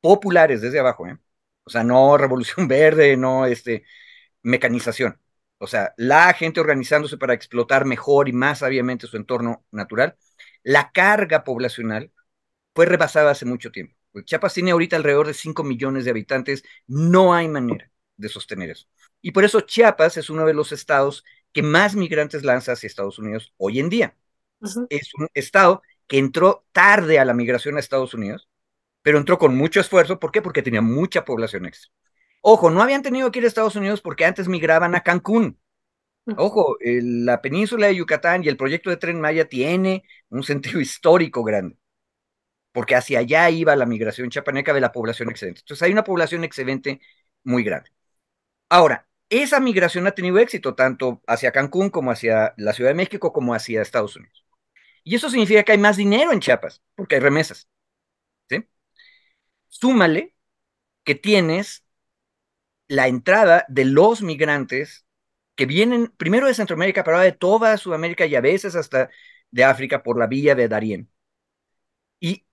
[0.00, 1.18] populares desde abajo, ¿eh?
[1.64, 3.84] o sea, no revolución verde, no este,
[4.42, 5.20] mecanización,
[5.58, 10.16] o sea, la gente organizándose para explotar mejor y más sabiamente su entorno natural,
[10.62, 12.12] la carga poblacional
[12.74, 13.96] fue rebasada hace mucho tiempo.
[14.24, 18.86] Chiapas tiene ahorita alrededor de 5 millones de habitantes, no hay manera de sostener eso.
[19.20, 23.18] Y por eso Chiapas es uno de los estados que más migrantes lanza hacia Estados
[23.18, 24.16] Unidos hoy en día.
[24.88, 28.48] Es un estado que entró tarde a la migración a Estados Unidos,
[29.06, 30.18] pero entró con mucho esfuerzo.
[30.18, 30.42] ¿Por qué?
[30.42, 31.92] Porque tenía mucha población extra.
[32.40, 35.60] Ojo, no habían tenido que ir a Estados Unidos porque antes migraban a Cancún.
[36.36, 41.44] Ojo, la península de Yucatán y el proyecto de Tren Maya tiene un sentido histórico
[41.44, 41.78] grande
[42.72, 45.60] porque hacia allá iba la migración chapaneca de la población excedente.
[45.60, 47.00] Entonces hay una población excedente
[47.44, 47.92] muy grande.
[48.68, 53.32] Ahora, esa migración ha tenido éxito tanto hacia Cancún como hacia la Ciudad de México
[53.32, 54.44] como hacia Estados Unidos.
[55.04, 57.68] Y eso significa que hay más dinero en Chiapas, porque hay remesas.
[59.80, 60.34] Súmale
[61.04, 61.84] que tienes
[62.88, 65.06] la entrada de los migrantes
[65.56, 69.10] que vienen primero de Centroamérica, pero ahora de toda Sudamérica y a veces hasta
[69.50, 71.10] de África por la vía de Darién.
[72.20, 72.46] Y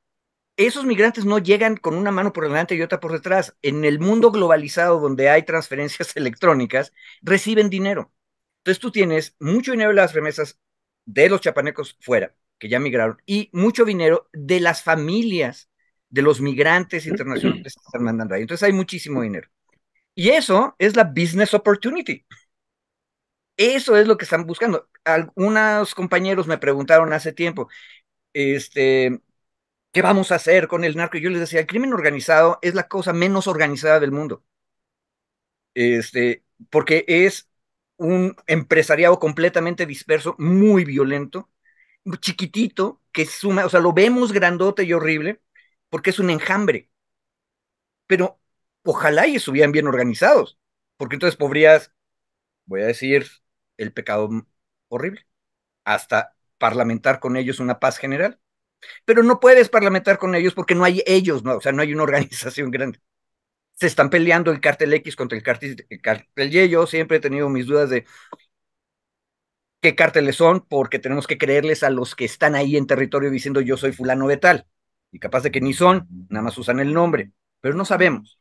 [0.57, 3.55] esos migrantes no llegan con una mano por delante y otra por detrás.
[3.63, 6.93] En el mundo globalizado donde hay transferencias electrónicas,
[7.23, 8.13] reciben dinero.
[8.59, 10.59] Entonces tú tienes mucho dinero de las remesas
[11.05, 15.69] de los chapanecos fuera, que ya migraron, y mucho dinero de las familias
[16.13, 18.43] de los migrantes internacionales que están mandando ahí.
[18.43, 19.49] Entonces hay muchísimo dinero.
[20.15, 22.23] Y eso es la business opportunity.
[23.57, 24.89] Eso es lo que están buscando.
[25.03, 27.67] Algunos compañeros me preguntaron hace tiempo,
[28.33, 29.21] este,
[29.91, 31.17] ¿qué vamos a hacer con el narco?
[31.17, 34.43] Y yo les decía, el crimen organizado es la cosa menos organizada del mundo.
[35.73, 37.49] Este, porque es
[37.97, 41.49] un empresariado completamente disperso, muy violento,
[42.19, 45.41] chiquitito, que suma, o sea, lo vemos grandote y horrible,
[45.93, 46.89] porque es un enjambre.
[48.07, 48.39] Pero
[48.83, 50.57] ojalá y estuvieran bien organizados,
[50.97, 51.93] porque entonces podrías,
[52.65, 53.27] voy a decir,
[53.77, 54.29] el pecado
[54.89, 55.27] horrible,
[55.85, 58.39] hasta parlamentar con ellos una paz general
[59.05, 61.57] pero no puedes parlamentar con ellos porque no hay ellos, ¿no?
[61.57, 63.01] O sea, no hay una organización grande.
[63.73, 65.87] Se están peleando el cártel X contra el cártel,
[66.37, 66.69] Y.
[66.69, 68.05] Yo siempre he tenido mis dudas de
[69.81, 73.61] qué cárteles son, porque tenemos que creerles a los que están ahí en territorio diciendo
[73.61, 74.67] yo soy fulano de tal.
[75.13, 77.31] Y capaz de que ni son, nada más usan el nombre,
[77.61, 78.39] pero no sabemos.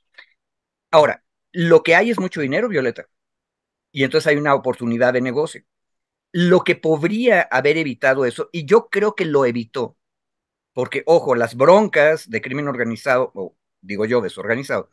[0.91, 1.23] Ahora,
[1.53, 3.09] lo que hay es mucho dinero, Violeta.
[3.93, 5.63] Y entonces hay una oportunidad de negocio.
[6.33, 9.99] Lo que podría haber evitado eso, y yo creo que lo evitó,
[10.73, 14.91] porque, ojo, las broncas de crimen organizado, o digo yo, desorganizado,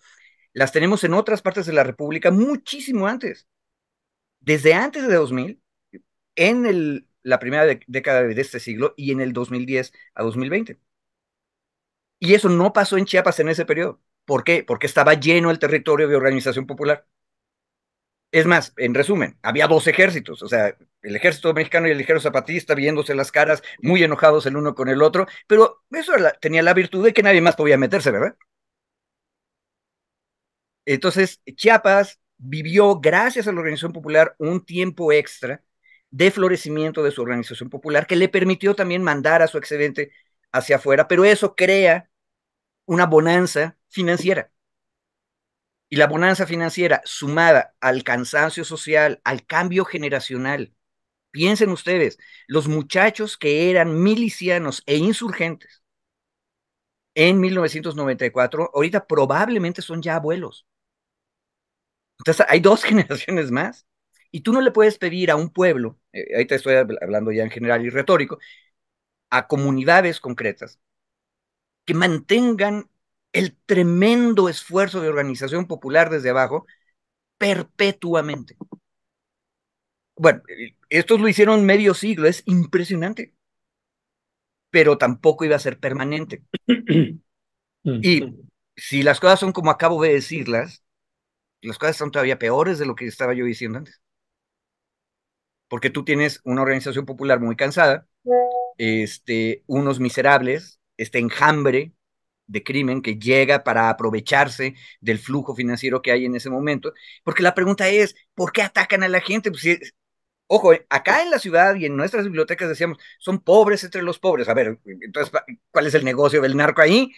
[0.54, 3.48] las tenemos en otras partes de la República muchísimo antes.
[4.42, 5.62] Desde antes de 2000,
[6.36, 10.80] en el, la primera década de este siglo y en el 2010 a 2020.
[12.20, 14.02] Y eso no pasó en Chiapas en ese periodo.
[14.26, 14.64] ¿Por qué?
[14.64, 17.06] Porque estaba lleno el territorio de organización popular.
[18.32, 22.30] Es más, en resumen, había dos ejércitos, o sea, el ejército mexicano y el ejército
[22.30, 26.76] zapatista viéndose las caras, muy enojados el uno con el otro, pero eso tenía la
[26.76, 28.36] virtud de que nadie más podía meterse, ¿verdad?
[30.86, 35.64] Entonces, Chiapas vivió, gracias a la organización popular, un tiempo extra
[36.10, 40.12] de florecimiento de su organización popular que le permitió también mandar a su excedente
[40.52, 42.09] hacia afuera, pero eso crea
[42.90, 44.52] una bonanza financiera.
[45.90, 50.74] Y la bonanza financiera sumada al cansancio social, al cambio generacional.
[51.32, 55.84] Piensen ustedes, los muchachos que eran milicianos e insurgentes
[57.16, 60.66] en 1994, ahorita probablemente son ya abuelos.
[62.20, 63.86] Entonces hay dos generaciones más.
[64.32, 67.50] Y tú no le puedes pedir a un pueblo, eh, te estoy hablando ya en
[67.50, 68.38] general y retórico,
[69.30, 70.80] a comunidades concretas,
[71.90, 72.88] que mantengan
[73.34, 76.68] el tremendo esfuerzo de organización popular desde abajo
[77.40, 78.58] perpetuamente.
[80.16, 80.44] Bueno,
[80.90, 83.34] estos lo hicieron medio siglo, es impresionante,
[84.70, 86.44] pero tampoco iba a ser permanente.
[87.86, 88.24] y
[88.76, 90.84] si las cosas son como acabo de decirlas,
[91.62, 94.02] las cosas son todavía peores de lo que estaba yo diciendo antes.
[95.68, 98.08] porque tú tienes una organización popular muy cansada,
[98.78, 101.94] este, unos miserables, este enjambre
[102.48, 106.94] de crimen que llega para aprovecharse del flujo financiero que hay en ese momento,
[107.24, 109.52] porque la pregunta es, ¿por qué atacan a la gente?
[109.52, 109.94] Pues,
[110.48, 114.50] ojo, acá en la ciudad y en nuestras bibliotecas decíamos, son pobres entre los pobres.
[114.50, 115.34] A ver, entonces,
[115.72, 117.12] ¿cuál es el negocio del narco ahí?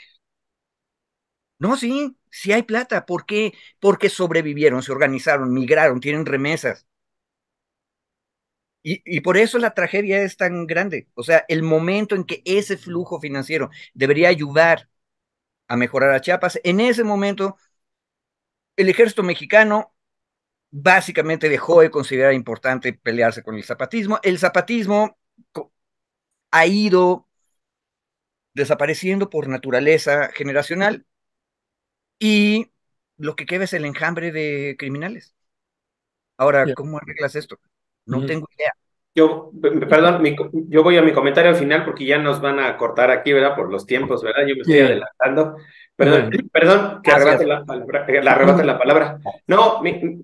[1.59, 3.05] No, sí, sí hay plata.
[3.05, 3.53] ¿Por qué?
[3.79, 6.87] Porque sobrevivieron, se organizaron, migraron, tienen remesas.
[8.83, 11.07] Y, y, por eso la tragedia es tan grande.
[11.13, 14.89] O sea, el momento en que ese flujo financiero debería ayudar
[15.67, 17.57] a mejorar a Chiapas, en ese momento
[18.75, 19.93] el ejército mexicano
[20.71, 24.19] básicamente dejó de considerar importante pelearse con el zapatismo.
[24.23, 25.17] El zapatismo
[26.51, 27.27] ha ido
[28.53, 31.05] desapareciendo por naturaleza generacional
[32.19, 32.71] y
[33.17, 35.35] lo que queda es el enjambre de criminales.
[36.37, 37.59] Ahora, ¿cómo arreglas esto?
[38.05, 38.71] No tengo idea.
[39.13, 39.51] Yo,
[39.89, 40.23] perdón,
[40.69, 43.55] yo voy a mi comentario al final porque ya nos van a cortar aquí, ¿verdad?
[43.55, 44.43] Por los tiempos, ¿verdad?
[44.47, 45.57] Yo me estoy adelantando.
[45.97, 49.19] Perdón, perdón, que arrebate la, la, la palabra.
[49.45, 49.81] No,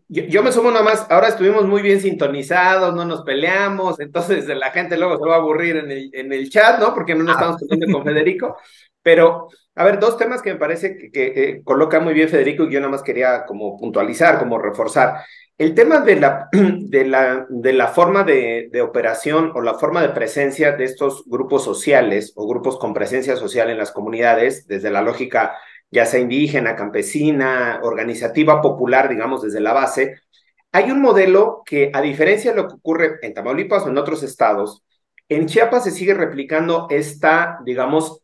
[0.08, 1.06] yo, me sumo nada más.
[1.10, 5.40] Ahora estuvimos muy bien sintonizados, no nos peleamos, entonces la gente luego se va a
[5.40, 6.94] aburrir en el, en el chat, ¿no?
[6.96, 8.58] Porque no nos estamos peleando con Federico.
[9.04, 12.72] Pero, a ver, dos temas que me parece que, que coloca muy bien Federico y
[12.72, 15.26] yo nada más quería como puntualizar, como reforzar.
[15.58, 20.02] El tema de la, de la, de la forma de, de, operación o la forma
[20.02, 24.92] de presencia de estos grupos sociales o grupos con presencia social en las comunidades, desde
[24.92, 25.56] la lógica
[25.90, 30.16] ya sea indígena, campesina, organizativa, popular, digamos, desde la base,
[30.72, 34.24] hay un modelo que, a diferencia de lo que ocurre en Tamaulipas o en otros
[34.24, 34.84] estados,
[35.30, 38.22] en Chiapas se sigue replicando esta, digamos,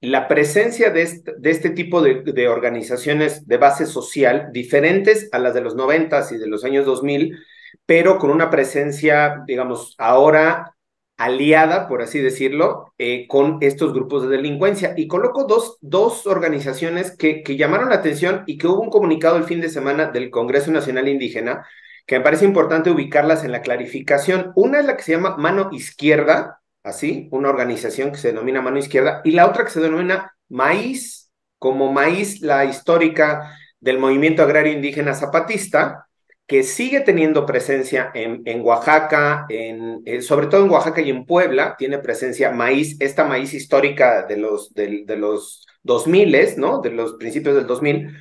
[0.00, 5.54] la presencia de este, de este tipo de, organizaciones de base social diferentes a las
[5.54, 7.36] de los noventas y de los años 2000,
[7.84, 10.76] pero con una presencia, digamos, ahora
[11.16, 14.94] aliada, por así decirlo, eh, con estos grupos de delincuencia.
[14.96, 19.36] Y coloco dos, dos organizaciones que, que llamaron la atención y que hubo un comunicado
[19.36, 21.66] el fin de semana del Congreso Nacional Indígena,
[22.06, 24.52] que me parece importante ubicarlas en la clarificación.
[24.54, 26.57] Una es la que se llama Mano Izquierda,
[26.88, 31.30] así, una organización que se denomina Mano Izquierda, y la otra que se denomina Maíz,
[31.58, 36.08] como Maíz, la histórica del movimiento agrario indígena zapatista,
[36.46, 41.26] que sigue teniendo presencia en, en Oaxaca, en, eh, sobre todo en Oaxaca y en
[41.26, 46.80] Puebla, tiene presencia maíz, esta maíz histórica de los, de, de los 2000, ¿no?
[46.80, 48.16] De los principios del 2000,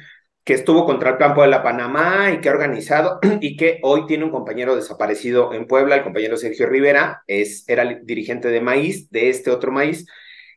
[0.47, 4.05] que estuvo contra el campo de la Panamá y que ha organizado y que hoy
[4.05, 9.11] tiene un compañero desaparecido en Puebla, el compañero Sergio Rivera, es, era dirigente de maíz,
[9.11, 10.07] de este otro maíz.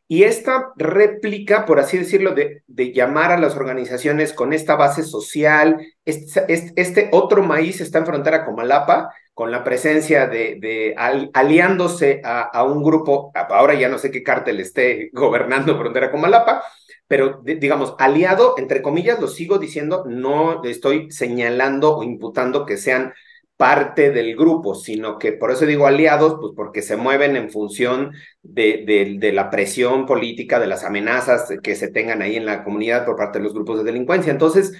[0.07, 5.03] Y esta réplica, por así decirlo, de, de llamar a las organizaciones con esta base
[5.03, 10.95] social, este, este, otro maíz está en frontera con Malapa, con la presencia de, de
[11.33, 16.21] aliándose a, a, un grupo, ahora ya no sé qué cártel esté gobernando frontera con
[16.21, 16.63] Malapa,
[17.11, 23.11] pero digamos, aliado, entre comillas, lo sigo diciendo, no estoy señalando o imputando que sean
[23.57, 28.13] parte del grupo, sino que por eso digo aliados, pues porque se mueven en función
[28.41, 33.17] de, la presión política, de las amenazas que se tengan ahí en la comunidad por
[33.17, 34.31] parte de los grupos de delincuencia.
[34.31, 34.71] Entonces,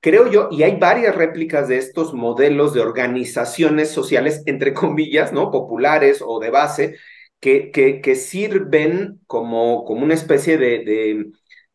[0.00, 5.50] creo yo, y hay varias réplicas de estos modelos de organizaciones sociales, entre comillas, ¿no?
[5.50, 6.96] Populares o de base,
[7.40, 11.30] que, que, sirven como, como una especie de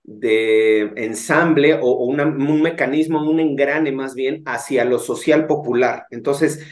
[0.07, 6.05] de ensamble o, un mecanismo, un engrane más bien hacia lo social popular.
[6.11, 6.65] Entonces,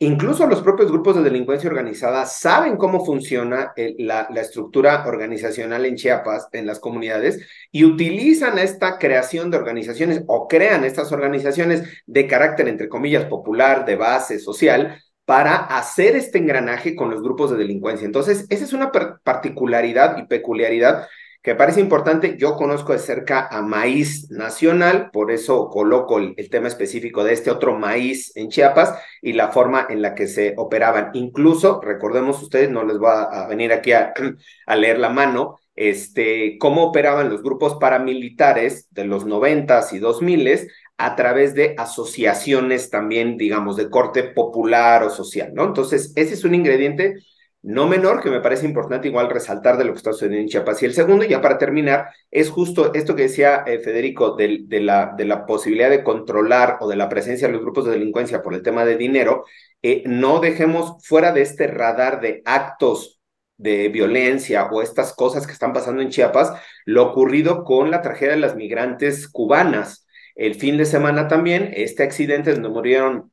[0.00, 6.48] incluso los propios grupos de delincuencia organizada saben cómo funciona la, estructura organizacional en Chiapas,
[6.52, 12.66] en las comunidades, y utilizan esta creación de organizaciones o crean estas organizaciones de carácter,
[12.68, 18.04] entre comillas, popular, de base social, para hacer este engranaje con los grupos de delincuencia.
[18.04, 21.06] Entonces, esa es una particularidad y peculiaridad
[21.42, 22.36] que parece importante.
[22.38, 27.50] Yo conozco de cerca a Maíz Nacional, por eso coloco el, tema específico de este
[27.50, 31.10] otro maíz en Chiapas y la forma en la que se operaban.
[31.14, 34.12] Incluso, recordemos ustedes, no les voy a, venir aquí a,
[34.66, 40.20] a, leer la mano, este, cómo operaban los grupos paramilitares de los noventas y dos
[40.20, 40.68] miles
[40.98, 45.64] a través de asociaciones también, digamos, de corte popular o social, ¿no?
[45.64, 47.14] Entonces, ese es un ingrediente
[47.62, 50.82] no menor, que me parece importante igual resaltar de lo que está sucediendo en Chiapas.
[50.82, 55.46] Y el segundo, ya para terminar, es justo esto que decía eh, Federico de, la
[55.46, 58.84] posibilidad de controlar o de la presencia de los grupos de delincuencia por el tema
[58.84, 59.44] de dinero.
[59.82, 63.20] Eh, no dejemos fuera de este radar de actos
[63.58, 66.52] de violencia o estas cosas que están pasando en Chiapas,
[66.86, 70.06] lo ocurrido con la tragedia de las migrantes cubanas.
[70.34, 73.29] El fin de semana también, este accidente donde murieron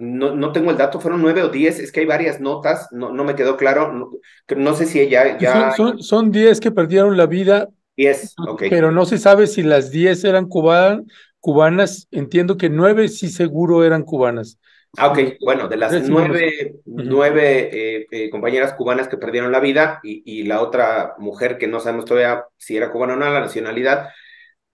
[0.00, 3.12] no, no tengo el dato, fueron nueve o diez, es que hay varias notas, no,
[3.12, 4.10] no me quedó claro, no,
[4.56, 5.72] no sé si ella ya...
[5.72, 7.68] Son, son, diez que perdieron la vida.
[7.96, 8.64] Diez, ok.
[8.70, 11.04] Pero no se sabe si las diez eran cubanas,
[11.38, 14.58] cubanas, entiendo que nueve sí seguro eran cubanas.
[14.96, 20.00] Ah, ok, bueno, de las nueve, nueve eh, eh, compañeras cubanas que perdieron la vida
[20.02, 23.40] y, y, la otra mujer que no sabemos todavía si era cubana o no, la
[23.40, 24.08] nacionalidad,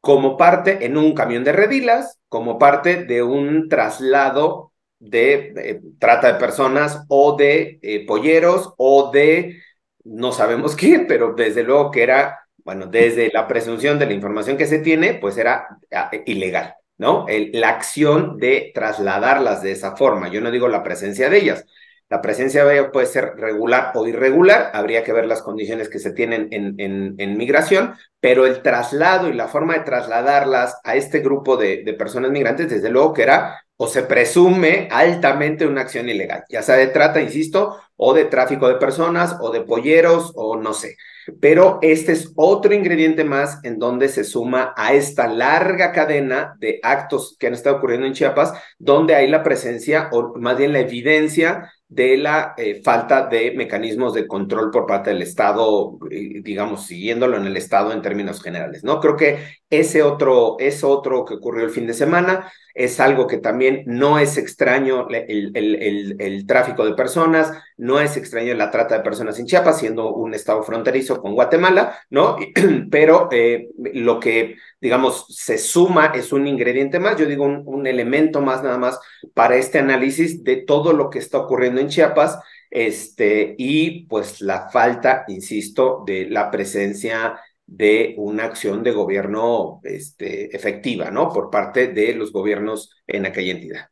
[0.00, 6.32] como parte en un camión de redilas, como parte de un traslado de eh, trata
[6.32, 9.62] de personas o de eh, polleros o de
[10.04, 14.56] no sabemos qué, pero desde luego que era, bueno, desde la presunción de la información
[14.56, 17.26] que se tiene, pues era ah, ilegal, ¿no?
[17.52, 21.66] La acción de trasladarlas de esa forma, yo no digo la presencia de ellas,
[22.08, 25.98] la presencia de ellas puede ser regular o irregular, habría que ver las condiciones que
[25.98, 30.94] se tienen en, en, en migración, pero el traslado y la forma de trasladarlas a
[30.94, 35.82] este grupo de, de personas migrantes, desde luego que era o se presume altamente una
[35.82, 40.32] acción ilegal, ya sea de trata, insisto, o de tráfico de personas, o de polleros,
[40.34, 40.96] o no sé.
[41.40, 46.78] Pero este es otro ingrediente más en donde se suma a esta larga cadena de
[46.82, 50.80] actos que han estado ocurriendo en Chiapas, donde hay la presencia, o más bien la
[50.80, 56.86] evidencia de la eh, falta de mecanismos de control por parte del Estado, eh, digamos,
[56.86, 59.00] siguiéndolo en el Estado en términos generales, ¿no?
[59.00, 63.38] Creo que ese otro, es otro que ocurrió el fin de semana, es algo que
[63.38, 69.02] también no es extraño el, el, tráfico de personas, no es extraño la trata de
[69.02, 72.36] personas en Chiapas, siendo un estado fronterizo con Guatemala, ¿no?
[72.90, 77.86] Pero eh, lo que, digamos, se suma es un ingrediente más, yo digo un, un
[77.86, 79.00] elemento más nada más
[79.34, 82.38] para este análisis de todo lo que está ocurriendo en Chiapas,
[82.70, 90.54] este, y pues la falta, insisto, de la presencia de una acción de gobierno este,
[90.54, 91.30] efectiva, ¿no?
[91.32, 93.88] Por parte de los gobiernos en aquella entidad.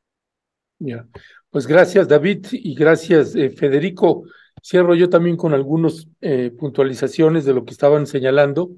[0.79, 1.07] Ya,
[1.51, 4.25] pues gracias David y gracias eh, Federico.
[4.63, 8.71] Cierro yo también con algunas eh, puntualizaciones de lo que estaban señalando.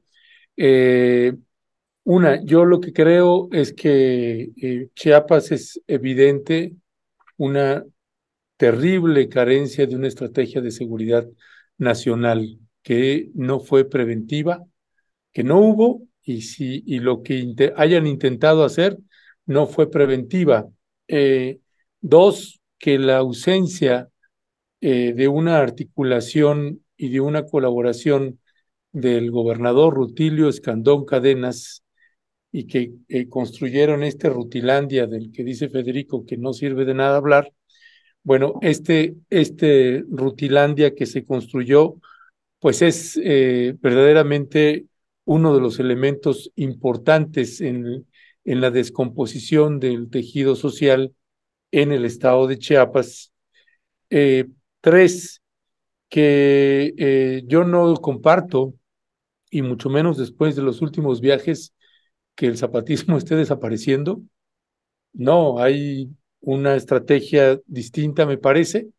[0.56, 1.34] Eh,
[2.04, 6.74] una, yo lo que creo es que Chiapas es evidente
[7.36, 7.84] una
[8.56, 11.26] terrible carencia de una estrategia de seguridad
[11.78, 14.64] nacional que no fue preventiva,
[15.36, 18.96] que no hubo y si y lo que hayan intentado hacer
[19.44, 20.66] no fue preventiva.
[21.08, 21.58] Eh,
[22.00, 24.08] dos, que la ausencia
[24.80, 28.40] eh, de una articulación y de una colaboración
[28.92, 31.84] del gobernador Rutilio Escandón Cadenas
[32.50, 37.18] y que eh, construyeron este Rutilandia del que dice Federico que no sirve de nada
[37.18, 37.52] hablar.
[38.22, 41.96] Bueno, este, este Rutilandia que se construyó,
[42.58, 43.20] pues es
[43.82, 44.86] verdaderamente
[45.26, 48.06] uno de los elementos importantes en,
[48.44, 51.12] la descomposición del tejido social
[51.72, 53.32] en el estado de Chiapas.
[54.08, 54.46] Eh,
[54.80, 55.42] tres,
[56.08, 58.74] que eh, yo no comparto,
[59.50, 61.74] y mucho menos después de los últimos viajes,
[62.36, 64.22] que el zapatismo esté desapareciendo.
[65.12, 68.90] No, hay una estrategia distinta, me parece,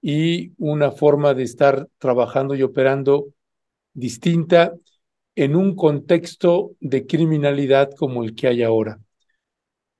[0.00, 3.26] y una forma de estar trabajando y operando
[3.92, 4.72] distinta
[5.38, 8.98] en un contexto de criminalidad como el que hay ahora.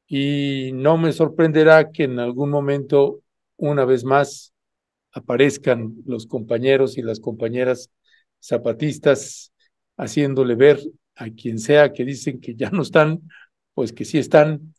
[0.09, 3.23] Y no me sorprenderá que en algún momento,
[3.57, 4.53] una vez más,
[5.13, 7.89] aparezcan los compañeros y las compañeras
[8.43, 9.53] zapatistas
[9.97, 10.81] haciéndole ver
[11.15, 13.21] a quien sea que dicen que ya no están,
[13.75, 14.75] pues que sí están,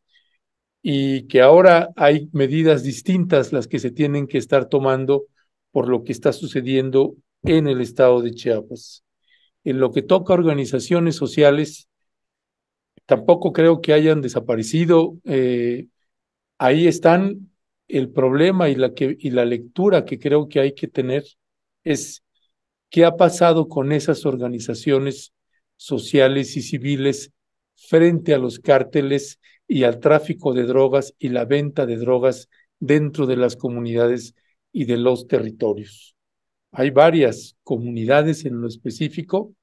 [0.81, 5.23] y que ahora hay medidas distintas las que se tienen que estar tomando
[5.71, 9.05] por lo que está sucediendo en el estado de Chiapas
[9.69, 11.89] en lo que toca a organizaciones sociales,
[13.05, 15.17] tampoco creo que hayan desaparecido.
[15.25, 15.87] Eh,
[16.57, 17.51] ahí están.
[17.87, 21.23] El problema y la, y la lectura que creo que hay que tener
[21.83, 22.23] es
[22.91, 25.33] qué ha pasado con esas organizaciones
[25.75, 27.31] sociales y civiles
[27.75, 32.47] frente a los cárteles y al tráfico de drogas y la venta de drogas
[32.79, 34.35] dentro de las comunidades
[34.71, 36.15] y de los territorios.
[36.71, 39.55] Hay varias comunidades en lo específico,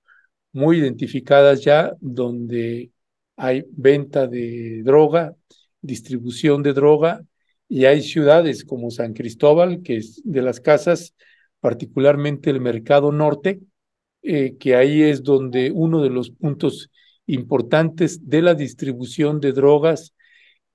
[0.53, 2.91] muy identificadas ya, donde
[3.37, 5.35] hay venta de droga,
[5.81, 7.23] distribución de droga,
[7.69, 11.15] y hay ciudades como San Cristóbal, que es de las casas,
[11.61, 13.61] particularmente el Mercado Norte,
[14.23, 16.91] eh, que ahí es donde uno de los puntos
[17.27, 20.15] importantes de la distribución de drogas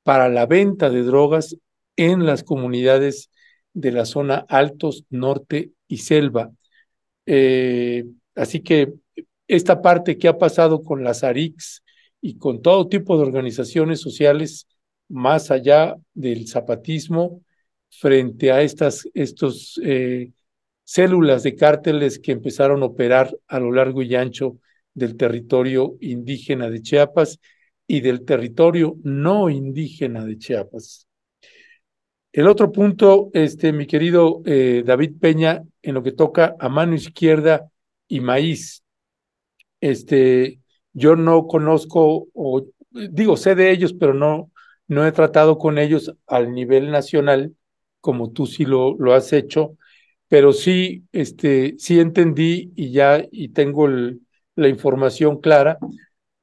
[0.04, 1.56] para la venta de drogas
[1.96, 3.30] en las comunidades
[3.74, 6.52] de la zona Altos, Norte y selva.
[7.26, 8.94] Eh, así que
[9.52, 11.84] esta parte que ha pasado con las ARICS
[12.22, 14.68] y con todo tipo de organizaciones sociales
[15.10, 17.42] más allá del zapatismo
[17.90, 20.32] frente a estas estos, eh,
[20.86, 24.58] células de cárteles que empezaron a operar a lo largo y ancho
[24.94, 27.40] del territorio indígena de Chiapas
[27.88, 31.08] y del territorio no indígena de Chiapas.
[32.32, 36.96] El otro punto, este, mi querido eh, David Peña, en lo que toca a mano
[36.96, 37.70] izquierda
[38.08, 38.84] y maíz.
[39.82, 40.62] Este,
[40.94, 44.52] yo no conozco, o digo, sé de ellos, pero no,
[44.88, 47.56] no he tratado con ellos al nivel nacional,
[48.02, 49.78] como tú sí lo, lo has hecho,
[50.30, 53.88] pero sí, este, sí entendí y ya y tengo
[54.56, 55.78] la información clara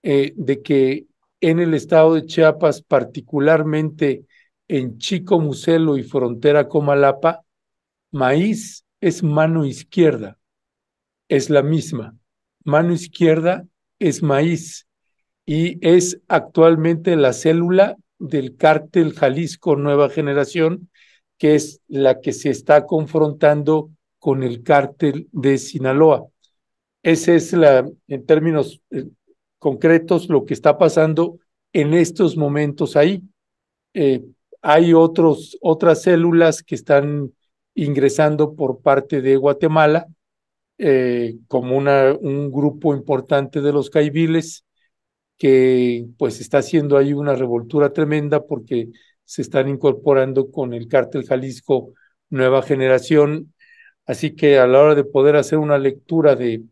[0.02, 1.06] eh, de que
[1.40, 4.24] en el estado de Chiapas, particularmente
[4.68, 7.42] en Chico Muselo y frontera Comalapa,
[8.12, 10.38] maíz es mano izquierda,
[11.28, 12.17] es la misma.
[12.68, 13.66] Mano izquierda
[13.98, 14.86] es maíz
[15.46, 20.90] y es actualmente la célula del cártel Jalisco Nueva Generación,
[21.38, 26.26] que es la que se está confrontando con el cártel de Sinaloa.
[27.02, 29.06] Ese es la, en términos eh,
[29.58, 31.38] concretos lo que está pasando
[31.72, 33.22] en estos momentos ahí.
[33.94, 34.22] Eh,
[34.60, 37.32] hay otros, otras células que están
[37.74, 40.06] ingresando por parte de Guatemala,
[40.78, 44.64] eh, como un grupo importante de los caibiles,
[45.38, 48.88] que pues está haciendo ahí una revoltura tremenda porque
[49.24, 51.94] se están incorporando con el cártel Jalisco
[52.30, 53.54] Nueva Generación.
[54.06, 56.64] Así que a la hora de poder hacer una lectura de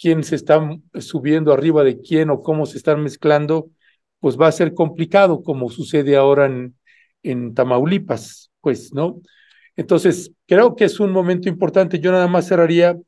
[0.00, 0.60] quién se está
[1.00, 3.70] subiendo arriba de quién o cómo se están mezclando,
[4.20, 6.76] pues va a ser complicado, como sucede ahora en,
[7.22, 9.20] en Tamaulipas, pues, ¿no?
[9.78, 12.00] Entonces, creo que es un momento importante.
[12.00, 12.98] Yo nada más cerraría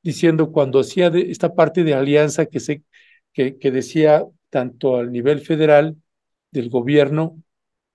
[0.00, 2.84] diciendo cuando hacía esta parte de alianza que, se,
[3.32, 5.96] que, decía tanto al nivel federal
[6.52, 7.42] del gobierno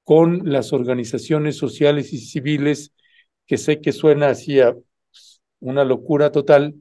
[0.04, 2.92] con las organizaciones sociales y civiles,
[3.48, 4.76] que sé que suena así a
[5.62, 6.76] una locura total,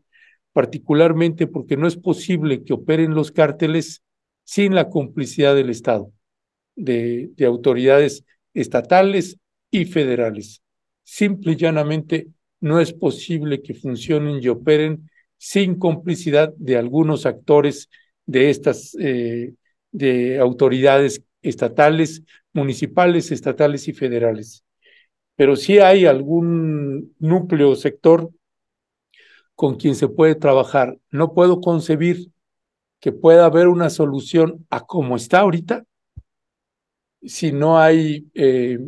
[0.52, 4.02] particularmente porque no es posible que operen los cárteles
[4.42, 6.12] sin la complicidad del Estado,
[6.74, 8.24] de, de autoridades
[8.54, 9.38] estatales
[9.70, 10.63] y federales.
[11.04, 12.28] Simple y llanamente
[12.60, 17.90] no es posible que funcionen y operen sin complicidad de algunos actores
[18.26, 19.54] de estas eh,
[19.92, 22.22] de autoridades estatales,
[22.52, 24.64] municipales, estatales y federales.
[25.36, 28.30] Pero sí hay algún núcleo, sector
[29.54, 30.98] con quien se puede trabajar.
[31.10, 32.30] No puedo concebir
[33.00, 35.84] que pueda haber una solución a como está ahorita
[37.22, 38.78] si no hay eh,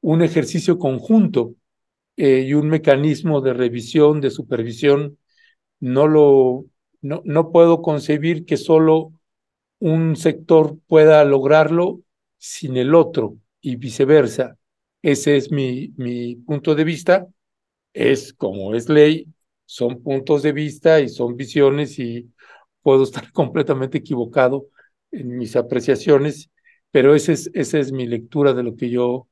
[0.00, 1.54] un ejercicio conjunto
[2.16, 5.18] eh, y un mecanismo de revisión, de supervisión,
[5.80, 6.66] no lo
[7.02, 9.12] no, no puedo concebir que solo
[9.78, 12.02] un sector pueda lograrlo
[12.38, 14.58] sin el otro y viceversa.
[15.02, 17.26] Ese es mi, mi punto de vista.
[17.92, 19.26] Es como es ley,
[19.66, 22.30] son puntos de vista y son visiones y
[22.82, 24.66] puedo estar completamente equivocado
[25.12, 26.50] en mis apreciaciones,
[26.90, 29.28] pero esa es, esa es mi lectura de lo que yo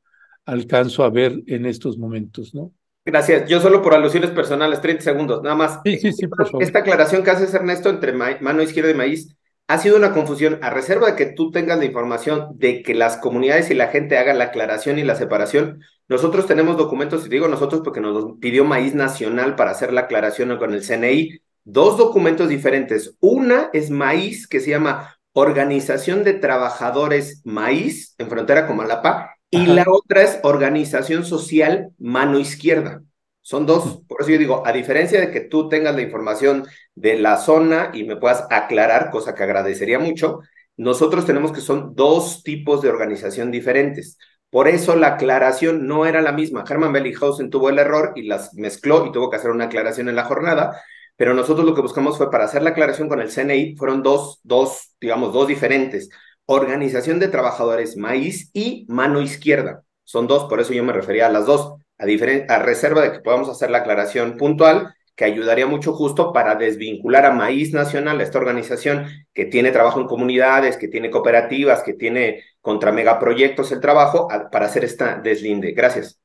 [0.49, 2.73] alcanzo a ver en estos momentos, ¿no?
[3.05, 3.49] Gracias.
[3.49, 5.81] Yo solo por alusiones personales, 30 segundos, nada más.
[5.85, 6.62] Sí, sí, sí, por favor.
[6.62, 10.59] Esta aclaración que haces, Ernesto, entre mano izquierda y maíz, ha sido una confusión.
[10.62, 14.16] A reserva de que tú tengas la información de que las comunidades y la gente
[14.16, 18.65] hagan la aclaración y la separación, nosotros tenemos documentos, y digo nosotros porque nos pidió
[18.65, 23.16] Maíz Nacional para hacer la aclaración con el CNI, dos documentos diferentes.
[23.20, 29.66] Una es Maíz, que se llama Organización de Trabajadores Maíz, en frontera con Malapa, y
[29.66, 33.03] la otra es organización social mano izquierda.
[33.41, 37.19] Son dos, por eso yo digo, a diferencia de que tú tengas la información de
[37.19, 40.41] la zona y me puedas aclarar, cosa que agradecería mucho,
[40.77, 44.19] nosotros tenemos que son dos tipos de organización diferentes.
[44.51, 46.65] Por eso la aclaración no era la misma.
[46.69, 50.16] Herman Bellinghausen tuvo el error y las mezcló y tuvo que hacer una aclaración en
[50.16, 50.81] la jornada,
[51.16, 54.41] pero nosotros lo que buscamos fue para hacer la aclaración con el CNI, fueron dos,
[54.43, 56.09] dos, digamos, dos diferentes.
[56.51, 59.83] Organización de Trabajadores Maíz y Mano Izquierda.
[60.05, 63.20] Son dos, por eso yo me refería a las dos, a, a reserva de que
[63.20, 68.39] podamos hacer la aclaración puntual, que ayudaría mucho justo para desvincular a Maíz Nacional, esta
[68.39, 69.05] organización
[69.35, 74.65] que tiene trabajo en comunidades, que tiene cooperativas, que tiene contra megaproyectos el trabajo, para
[74.65, 75.73] hacer esta deslinde.
[75.73, 76.19] Gracias.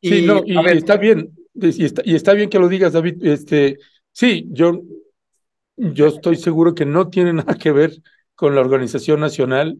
[0.00, 3.22] Sí, y, no, y está bien, y está, y está bien que lo digas, David.
[3.26, 3.76] Este,
[4.10, 4.80] sí, yo,
[5.76, 7.92] yo estoy seguro que no tiene nada que ver
[8.36, 9.78] con la organización nacional,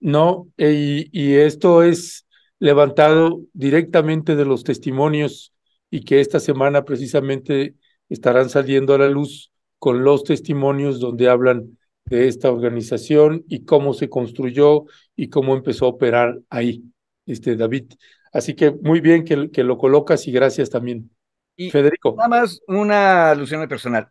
[0.00, 2.26] no, y, y esto es
[2.58, 5.54] levantado directamente de los testimonios
[5.90, 7.74] y que esta semana precisamente
[8.08, 13.94] estarán saliendo a la luz con los testimonios donde hablan de esta organización y cómo
[13.94, 14.84] se construyó
[15.16, 16.84] y cómo empezó a operar ahí,
[17.26, 17.92] este David.
[18.32, 21.10] Así que muy bien que, que lo colocas y gracias también.
[21.56, 22.14] Y Federico.
[22.16, 24.08] Nada más una alusión personal.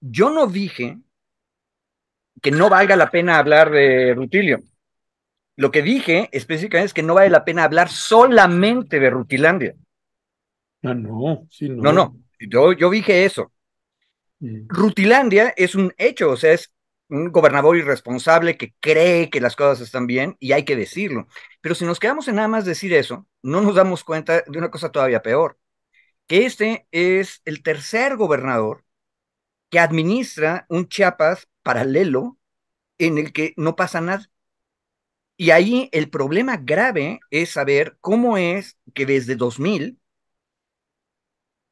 [0.00, 0.98] Yo no dije
[2.44, 4.60] que no valga la pena hablar de Rutilio.
[5.56, 9.74] Lo que dije específicamente es que no vale la pena hablar solamente de Rutilandia.
[10.82, 11.82] Ah, no, sí, no.
[11.84, 13.50] No, no, yo, yo dije eso.
[14.40, 14.66] Mm.
[14.68, 16.70] Rutilandia es un hecho, o sea, es
[17.08, 21.26] un gobernador irresponsable que cree que las cosas están bien y hay que decirlo.
[21.62, 24.70] Pero si nos quedamos en nada más decir eso, no nos damos cuenta de una
[24.70, 25.58] cosa todavía peor,
[26.26, 28.84] que este es el tercer gobernador
[29.70, 32.38] que administra un Chiapas paralelo
[32.98, 34.30] en el que no pasa nada.
[35.36, 39.98] Y ahí el problema grave es saber cómo es que desde 2000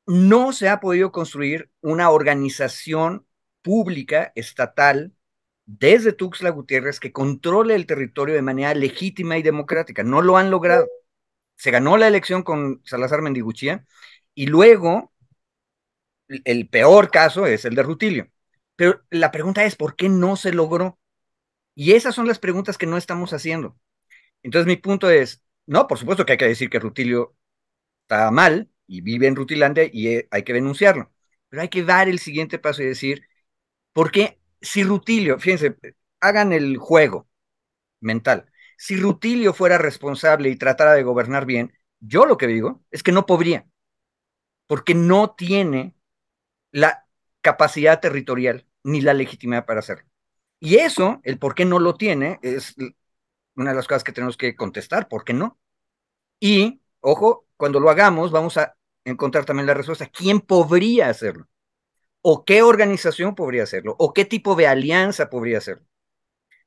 [0.07, 3.27] no se ha podido construir una organización
[3.63, 5.15] pública, estatal,
[5.67, 10.03] desde Tuxtla Gutiérrez, que controle el territorio de manera legítima y democrática.
[10.03, 10.89] No lo han logrado.
[11.57, 13.87] Se ganó la elección con Salazar Mendiguchía
[14.35, 15.13] y luego
[16.45, 18.32] el peor caso es el de Rutilio.
[18.77, 20.99] Pero la pregunta es, ¿por qué no se logró?
[21.75, 23.79] Y esas son las preguntas que no estamos haciendo.
[24.43, 27.37] Entonces mi punto es, no, por supuesto que hay que decir que Rutilio
[28.03, 31.13] está mal y vive en Rutilandia y eh, hay que denunciarlo.
[31.49, 33.29] Pero hay que dar el siguiente paso y decir,
[33.93, 35.77] ¿por qué si Rutilio, fíjense,
[36.21, 37.29] hagan el juego
[38.01, 43.03] mental, si Rutilio fuera responsable y tratara de gobernar bien, yo lo que digo es
[43.03, 43.67] que no podría,
[44.67, 45.95] porque no tiene
[46.73, 47.07] la
[47.43, 50.09] capacidad territorial ni la legitimidad para hacerlo.
[50.61, 52.77] Y eso, el por qué no lo tiene, es
[53.57, 55.59] una de las cosas que tenemos que contestar, ¿por qué no?
[56.41, 60.07] Y, ojo, cuando lo hagamos, vamos a encontrar también la respuesta.
[60.07, 61.49] ¿Quién podría hacerlo?
[62.23, 63.97] ¿O qué organización podría hacerlo?
[63.99, 65.87] ¿O qué tipo de alianza podría hacerlo?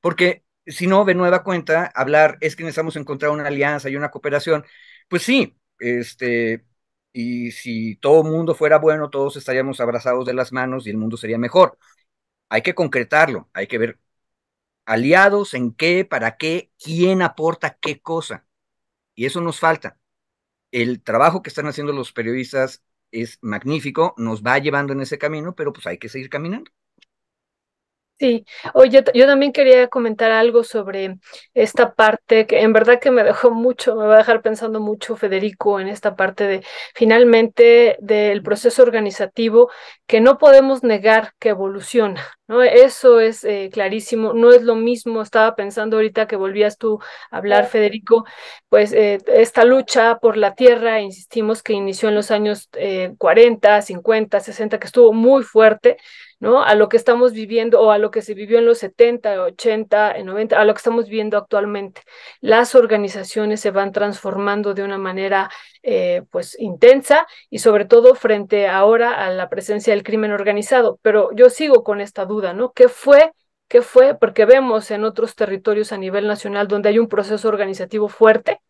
[0.02, 4.12] Porque si no, de nueva cuenta, hablar es que necesitamos encontrar una alianza y una
[4.12, 4.66] cooperación,
[5.08, 6.66] pues sí, este,
[7.18, 10.98] y si todo el mundo fuera bueno, todos estaríamos abrazados de las manos y el
[10.98, 11.78] mundo sería mejor.
[12.50, 14.00] Hay que concretarlo, hay que ver
[14.86, 18.46] aliados en qué, para qué, quién aporta qué cosa.
[19.16, 20.00] Y eso nos falta.
[20.72, 25.56] El trabajo que están haciendo los periodistas es magnífico, nos va llevando en ese camino,
[25.56, 26.72] pero pues hay que seguir caminando.
[28.18, 31.18] Sí, oye, yo también quería comentar algo sobre
[31.54, 35.18] esta parte que en verdad que me dejó mucho, me va a dejar pensando mucho
[35.18, 36.64] Federico en esta parte de
[36.94, 39.70] finalmente del proceso organizativo
[40.08, 42.64] que no podemos negar que evoluciona, ¿no?
[42.64, 47.00] Eso es eh, clarísimo, no es lo mismo, estaba pensando ahorita que volvías tú
[47.32, 48.24] a hablar, Federico,
[48.70, 52.70] pues eh, esta lucha por la tierra, insistimos que inició en los años
[53.18, 55.98] 40, 50, 60, que estuvo muy fuerte,
[56.46, 56.64] ¿no?
[56.64, 60.22] A lo que estamos viviendo o a lo que se vivió en los 70, 80,
[60.24, 62.02] 90, a lo que estamos viviendo actualmente.
[62.40, 65.50] Las organizaciones se van transformando de una manera
[65.82, 71.00] eh, pues intensa y sobre todo frente ahora a la presencia del crimen organizado.
[71.02, 72.74] Pero yo sigo con esta duda, ¿no?
[72.74, 73.32] ¿Qué fue?
[73.68, 74.14] ¿Qué fue?
[74.16, 78.62] Porque vemos en otros territorios a nivel nacional donde hay un proceso organizativo fuerte.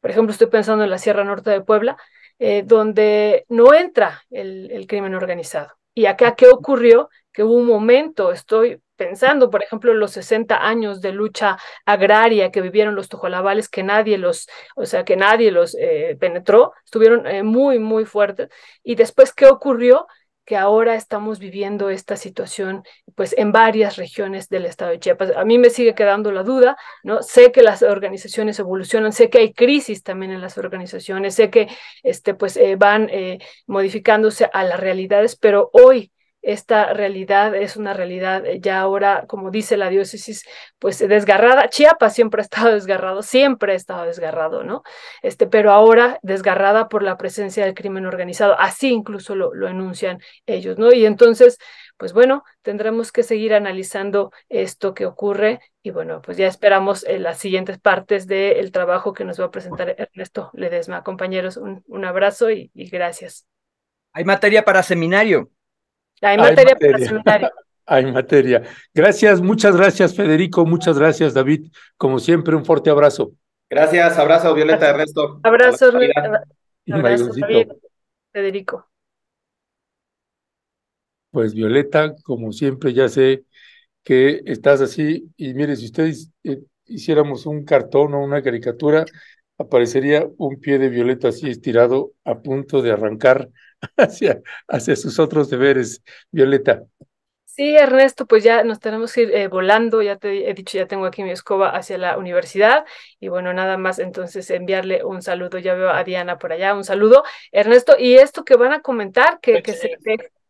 [0.00, 1.98] Por ejemplo, estoy pensando en la Sierra Norte de Puebla,
[2.38, 7.10] eh, donde no entra el crimen organizado y acá, ¿qué ocurrió?
[7.30, 12.62] Que hubo un momento, estoy pensando, por ejemplo, los 60 años de lucha agraria que
[12.62, 17.42] vivieron los tojolabales, que nadie los, o sea, que nadie los eh, penetró, estuvieron eh,
[17.42, 18.48] muy, muy fuertes.
[18.82, 20.06] Y después, ¿qué ocurrió?
[20.50, 22.82] Que ahora estamos viviendo esta situación
[23.14, 25.30] pues en varias regiones del estado de Chiapas.
[25.36, 27.22] A mí me sigue quedando la duda, ¿no?
[27.22, 31.68] Sé que las organizaciones evolucionan, sé que hay crisis también en las organizaciones, sé que
[32.02, 36.10] este pues eh, van eh, modificándose a las realidades, pero hoy
[36.42, 40.44] esta realidad es una realidad eh, ya ahora, como dice la diócesis,
[40.78, 41.68] pues desgarrada.
[41.68, 44.82] Chiapas siempre ha estado desgarrado, siempre ha estado desgarrado, ¿no?
[45.22, 48.56] Este, pero ahora desgarrada por la presencia del crimen organizado.
[48.58, 50.92] Así incluso lo, lo enuncian ellos, ¿no?
[50.92, 51.58] Y entonces,
[51.96, 57.22] pues bueno, tendremos que seguir analizando esto que ocurre y bueno, pues ya esperamos en
[57.22, 61.02] las siguientes partes del trabajo que nos va a presentar Ernesto Ledesma.
[61.02, 63.46] Compañeros, un, un abrazo y gracias.
[64.12, 65.50] Hay materia para seminario.
[66.20, 67.52] Hay materia, Hay materia.
[67.86, 68.62] Hay materia.
[68.94, 70.64] Gracias, muchas gracias, Federico.
[70.64, 71.72] Muchas gracias, David.
[71.96, 73.32] Como siempre, un fuerte abrazo.
[73.68, 75.40] Gracias, abrazo, Violeta, Ernesto.
[75.42, 75.88] Abrazo,
[76.88, 77.68] abrazo David,
[78.32, 78.88] Federico.
[81.32, 83.44] Pues Violeta, como siempre, ya sé
[84.04, 85.28] que estás así.
[85.36, 89.04] Y mire, si ustedes eh, hiciéramos un cartón o una caricatura,
[89.58, 93.48] aparecería un pie de Violeta así estirado a punto de arrancar
[93.96, 96.82] hacia, hacia sus otros deberes, Violeta.
[97.44, 100.86] Sí, Ernesto, pues ya nos tenemos que ir eh, volando, ya te he dicho, ya
[100.86, 102.86] tengo aquí mi escoba hacia la universidad.
[103.18, 106.84] Y bueno, nada más entonces enviarle un saludo, ya veo a Diana por allá, un
[106.84, 109.98] saludo, Ernesto, y esto que van a comentar, que, que se,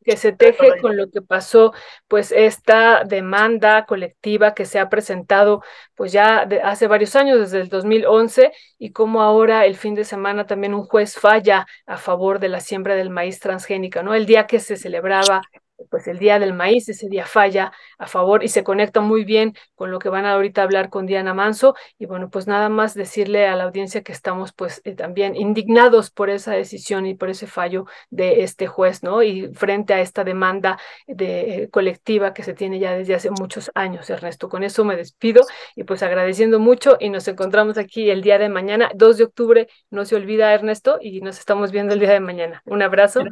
[0.04, 1.72] que se teje con lo que pasó,
[2.08, 5.62] pues esta demanda colectiva que se ha presentado
[5.94, 10.46] pues ya hace varios años, desde el 2011, y como ahora el fin de semana
[10.46, 14.14] también un juez falla a favor de la siembra del maíz transgénica, ¿no?
[14.14, 15.42] El día que se celebraba
[15.88, 19.54] pues el Día del Maíz, ese día falla a favor y se conecta muy bien
[19.74, 21.74] con lo que van a ahorita hablar con Diana Manso.
[21.98, 26.10] Y bueno, pues nada más decirle a la audiencia que estamos pues eh, también indignados
[26.10, 29.22] por esa decisión y por ese fallo de este juez, ¿no?
[29.22, 33.70] Y frente a esta demanda de, eh, colectiva que se tiene ya desde hace muchos
[33.74, 34.48] años, Ernesto.
[34.48, 35.42] Con eso me despido
[35.76, 39.68] y pues agradeciendo mucho y nos encontramos aquí el día de mañana, 2 de octubre,
[39.90, 42.62] no se olvida Ernesto y nos estamos viendo el día de mañana.
[42.66, 43.22] Un abrazo.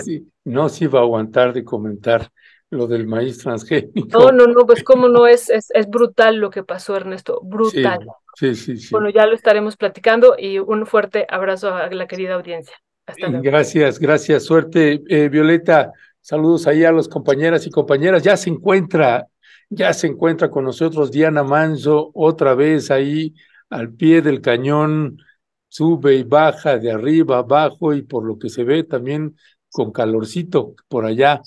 [0.00, 0.28] Sí.
[0.44, 2.30] No se iba a aguantar de comentar
[2.70, 4.18] lo del maíz transgénico.
[4.18, 8.06] No, no, no, pues cómo no, es, es, es brutal lo que pasó, Ernesto, brutal.
[8.34, 12.34] Sí, sí, sí, Bueno, ya lo estaremos platicando y un fuerte abrazo a la querida
[12.34, 12.76] audiencia.
[13.06, 13.42] Hasta luego.
[13.42, 15.02] Gracias, gracias, suerte.
[15.08, 18.22] Eh, Violeta, saludos ahí a los compañeras y compañeras.
[18.22, 19.26] Ya se encuentra,
[19.70, 23.34] ya se encuentra con nosotros Diana Manso, otra vez ahí
[23.70, 25.18] al pie del cañón
[25.68, 29.36] sube y baja de arriba abajo y por lo que se ve también
[29.70, 31.42] con calorcito por allá.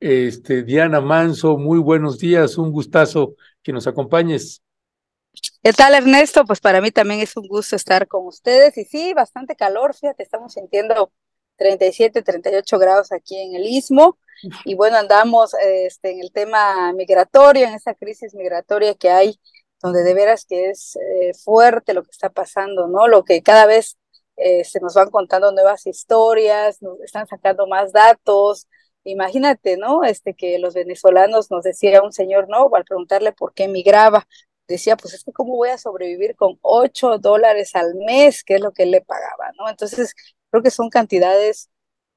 [0.00, 4.62] Este, Diana Manso, muy buenos días, un gustazo que nos acompañes.
[5.62, 6.44] ¿Qué tal, Ernesto?
[6.44, 10.22] Pues para mí también es un gusto estar con ustedes y sí, bastante calor, fíjate,
[10.22, 11.10] estamos sintiendo
[11.56, 14.18] 37, 38 grados aquí en el Istmo
[14.64, 19.40] y bueno, andamos este, en el tema migratorio, en esa crisis migratoria que hay
[19.84, 23.06] donde de veras que es eh, fuerte lo que está pasando, ¿no?
[23.06, 23.98] Lo que cada vez
[24.36, 28.66] eh, se nos van contando nuevas historias, nos están sacando más datos.
[29.04, 30.02] Imagínate, ¿no?
[30.02, 32.70] Este que los venezolanos nos decía un señor, ¿no?
[32.74, 34.26] Al preguntarle por qué emigraba,
[34.66, 38.62] decía, pues es que cómo voy a sobrevivir con ocho dólares al mes, que es
[38.62, 39.68] lo que él le pagaba, ¿no?
[39.68, 40.14] Entonces,
[40.50, 41.68] creo que son cantidades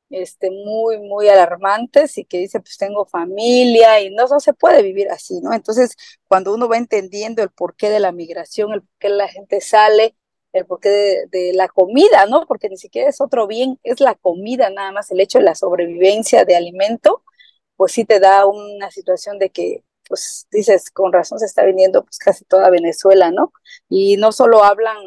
[0.09, 5.09] este, muy, muy alarmantes y que dice, pues tengo familia y no, se puede vivir
[5.11, 5.53] así, ¿no?
[5.53, 5.95] Entonces,
[6.27, 10.15] cuando uno va entendiendo el porqué de la migración, el porqué la gente sale,
[10.53, 12.45] el porqué de, de, la comida, ¿no?
[12.47, 15.55] Porque ni siquiera es otro bien, es la comida nada más, el hecho de la
[15.55, 17.23] sobrevivencia de alimento,
[17.77, 22.03] pues sí te da una situación de que, pues dices, con razón se está viniendo
[22.03, 23.53] pues casi toda Venezuela, ¿no?
[23.89, 24.97] Y no solo hablan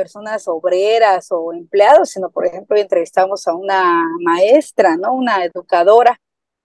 [0.00, 5.12] personas obreras o empleados, sino por ejemplo entrevistamos a una maestra, ¿no?
[5.12, 6.18] Una educadora.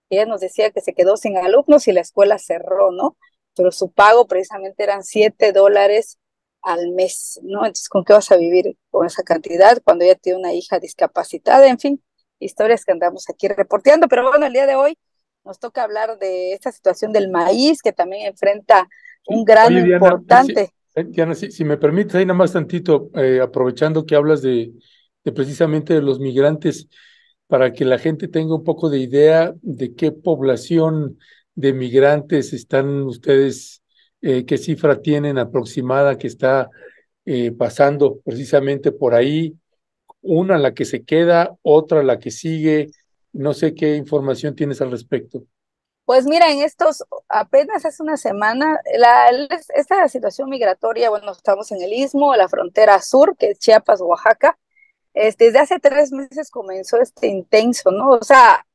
[0.09, 3.17] Ella nos decía que se quedó sin alumnos y la escuela cerró, ¿no?
[3.57, 6.17] Pero su pago precisamente eran siete dólares
[6.61, 7.59] al mes, ¿no?
[7.65, 11.67] Entonces, ¿con qué vas a vivir con esa cantidad cuando ella tiene una hija discapacitada?
[11.67, 12.01] En fin,
[12.39, 14.07] historias que andamos aquí reporteando.
[14.07, 14.97] Pero bueno, el día de hoy
[15.43, 18.87] nos toca hablar de esta situación del maíz que también enfrenta
[19.27, 20.71] un gran Oye, importante.
[20.95, 24.73] Eh, Diana, si, si, me permites, ahí nada más tantito, eh, aprovechando que hablas de,
[25.23, 26.87] de, precisamente de los migrantes,
[27.47, 31.19] para que la gente tenga un poco de idea de qué población
[31.53, 33.83] de migrantes están ustedes,
[34.21, 36.69] eh, qué cifra tienen aproximada que está
[37.57, 39.57] pasando precisamente por ahí,
[40.21, 42.91] una la que se queda, otra la que sigue,
[43.33, 45.47] no sé qué información tienes al respecto.
[46.05, 49.29] Pues mira, en estos, apenas hace una semana, la,
[49.75, 54.57] esta situación migratoria, bueno, estamos en el istmo, la frontera sur, que es Chiapas, Oaxaca,
[55.15, 58.09] este, desde hace tres meses comenzó este intenso, ¿no?
[58.09, 58.65] O sea,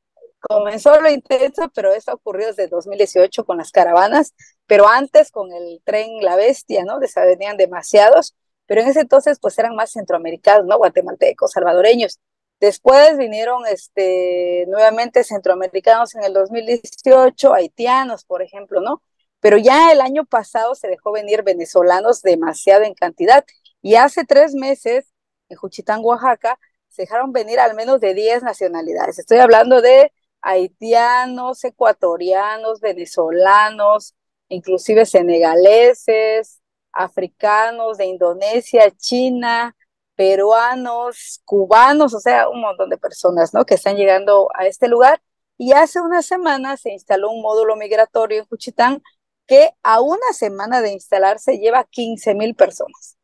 [0.41, 4.33] comenzó lo intenso, pero esto ocurrió desde 2018 con las caravanas,
[4.65, 6.99] pero antes con el tren La Bestia, ¿no?
[6.99, 8.35] Venían demasiados,
[8.65, 10.77] pero en ese entonces pues eran más centroamericanos, ¿no?
[10.77, 12.19] Guatemaltecos, salvadoreños.
[12.61, 19.01] Después vinieron este, nuevamente centroamericanos en el 2018, haitianos, por ejemplo, ¿no?
[19.39, 23.43] Pero ya el año pasado se dejó venir venezolanos demasiado en cantidad.
[23.81, 25.11] Y hace tres meses,
[25.49, 29.17] en Juchitán, Oaxaca, se dejaron venir al menos de 10 nacionalidades.
[29.17, 30.13] Estoy hablando de
[30.43, 34.13] haitianos, ecuatorianos, venezolanos,
[34.49, 36.61] inclusive senegaleses,
[36.91, 39.75] africanos de Indonesia, China,
[40.21, 43.65] peruanos, cubanos, o sea, un montón de personas, ¿no?
[43.65, 45.19] Que están llegando a este lugar.
[45.57, 49.01] Y hace una semana se instaló un módulo migratorio en Juchitán
[49.47, 53.17] que a una semana de instalarse lleva 15 mil personas.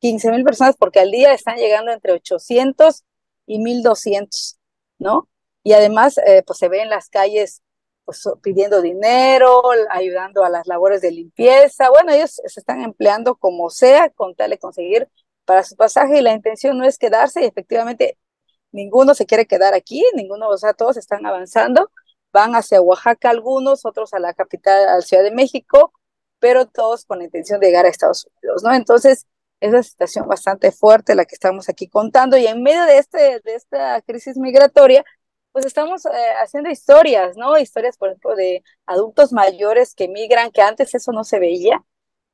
[0.00, 3.04] 15 mil personas porque al día están llegando entre 800
[3.46, 4.58] y 1200,
[4.98, 5.28] ¿no?
[5.62, 7.62] Y además, eh, pues se ve en las calles
[8.04, 11.90] pues, pidiendo dinero, ayudando a las labores de limpieza.
[11.90, 15.08] Bueno, ellos se están empleando como sea con tal de conseguir
[15.50, 18.16] para su pasaje y la intención no es quedarse y efectivamente
[18.70, 21.90] ninguno se quiere quedar aquí, ninguno, o sea, todos están avanzando,
[22.32, 25.92] van hacia Oaxaca algunos, otros a la capital, a la Ciudad de México,
[26.38, 28.72] pero todos con la intención de llegar a Estados Unidos, ¿no?
[28.72, 29.26] Entonces,
[29.58, 33.40] es una situación bastante fuerte la que estamos aquí contando y en medio de, este,
[33.40, 35.04] de esta crisis migratoria,
[35.50, 36.10] pues estamos eh,
[36.40, 37.58] haciendo historias, ¿no?
[37.58, 41.84] Historias, por ejemplo, de adultos mayores que migran, que antes eso no se veía,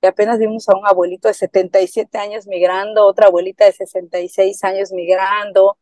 [0.06, 5.78] apenas vimos a un abuelito de 77 años migrando, otra abuelita de 66 años migrando,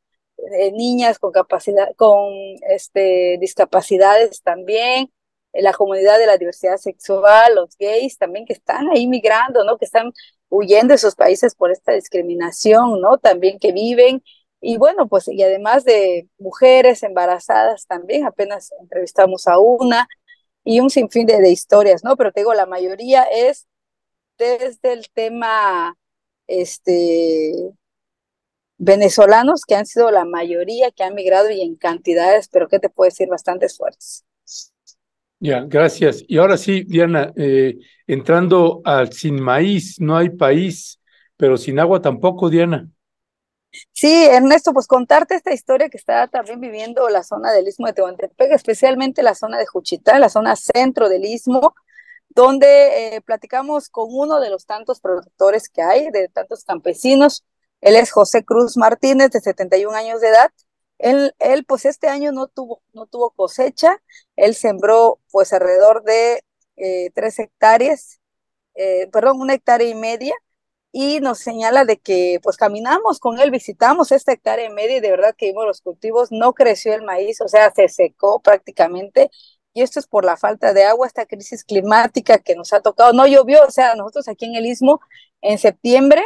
[0.59, 2.33] eh, niñas con capacidad, con
[2.69, 5.13] este, discapacidades también,
[5.53, 9.79] la comunidad de la diversidad sexual, los gays también que están ahí migrando, ¿no?
[9.79, 10.13] Que están
[10.49, 13.19] huyendo de sus países por esta discriminación, ¿no?
[13.19, 14.23] También que viven.
[14.61, 20.09] Y bueno, pues, y además de mujeres embarazadas también, apenas entrevistamos a una,
[20.65, 22.17] y un sinfín de, de historias, ¿no?
[22.17, 23.67] Pero te digo, la mayoría es
[24.39, 25.97] desde el tema,
[26.47, 27.73] este,
[28.79, 32.89] venezolanos que han sido la mayoría que han migrado y en cantidades, pero que te
[32.89, 34.25] puedo decir, bastante fuertes.
[35.41, 36.25] Ya, gracias.
[36.27, 41.01] Y ahora sí, Diana, eh, entrando al sin maíz, no hay país,
[41.37, 42.89] pero sin agua tampoco, Diana.
[43.93, 47.93] Sí, Ernesto, pues contarte esta historia que está también viviendo la zona del Istmo de
[47.93, 51.75] Tehuantepec, especialmente la zona de Juchitán, la zona centro del Istmo,
[52.35, 57.45] donde eh, platicamos con uno de los tantos productores que hay, de tantos campesinos.
[57.81, 60.51] Él es José Cruz Martínez, de 71 años de edad,
[60.99, 64.01] él, pues este año no tuvo, no tuvo cosecha,
[64.37, 66.43] él sembró pues alrededor de
[66.77, 68.21] eh, tres hectáreas,
[68.75, 70.35] eh, perdón, una hectárea y media,
[70.93, 75.01] y nos señala de que pues caminamos con él, visitamos esta hectárea y media y
[75.01, 79.31] de verdad que vimos los cultivos, no creció el maíz, o sea, se secó prácticamente,
[79.75, 83.13] y esto es por la falta de agua, esta crisis climática que nos ha tocado,
[83.13, 85.01] no llovió, o sea, nosotros aquí en el Istmo,
[85.43, 86.23] en septiembre,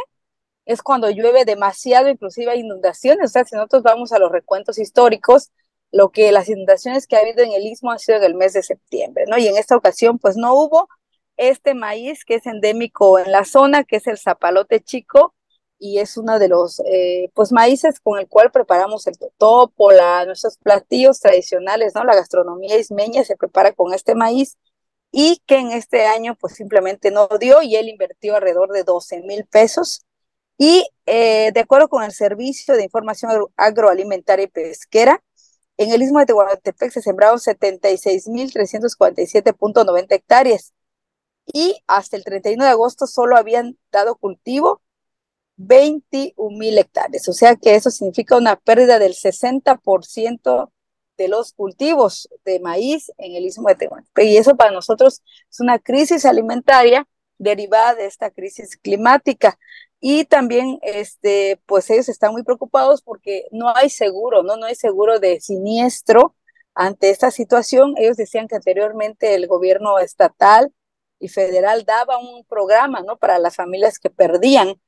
[0.65, 3.25] es cuando llueve demasiado, inclusive hay inundaciones.
[3.25, 5.49] O sea, si nosotros vamos a los recuentos históricos,
[5.91, 8.53] lo que las inundaciones que ha habido en el istmo han sido en el mes
[8.53, 9.39] de septiembre, ¿no?
[9.39, 10.87] Y en esta ocasión, pues no hubo
[11.37, 15.33] este maíz que es endémico en la zona, que es el zapalote chico,
[15.79, 20.25] y es uno de los, eh, pues, maíces con el cual preparamos el totopo, la,
[20.25, 22.03] nuestros platillos tradicionales, ¿no?
[22.03, 24.57] La gastronomía ismeña se prepara con este maíz,
[25.11, 29.21] y que en este año, pues, simplemente no dio, y él invirtió alrededor de 12
[29.23, 30.05] mil pesos
[30.59, 35.23] y eh, de acuerdo con el Servicio de Información Agroalimentaria y Pesquera,
[35.77, 40.73] en el istmo de Tehuantepec se sembraron 76.347.90 hectáreas
[41.45, 44.81] y hasta el 31 de agosto solo habían dado cultivo
[45.59, 47.27] 21.000 hectáreas.
[47.27, 50.71] O sea que eso significa una pérdida del 60%
[51.17, 54.25] de los cultivos de maíz en el istmo de Tehuantepec.
[54.25, 57.07] Y eso para nosotros es una crisis alimentaria
[57.37, 59.59] derivada de esta crisis climática.
[59.99, 64.55] Y también, este, pues ellos están muy preocupados porque no hay seguro, ¿no?
[64.55, 66.35] No hay seguro de siniestro
[66.73, 67.95] ante esta situación.
[67.97, 70.73] Ellos decían que anteriormente el gobierno estatal
[71.19, 73.17] y federal daba un programa, ¿no?
[73.17, 74.79] Para las familias que perdían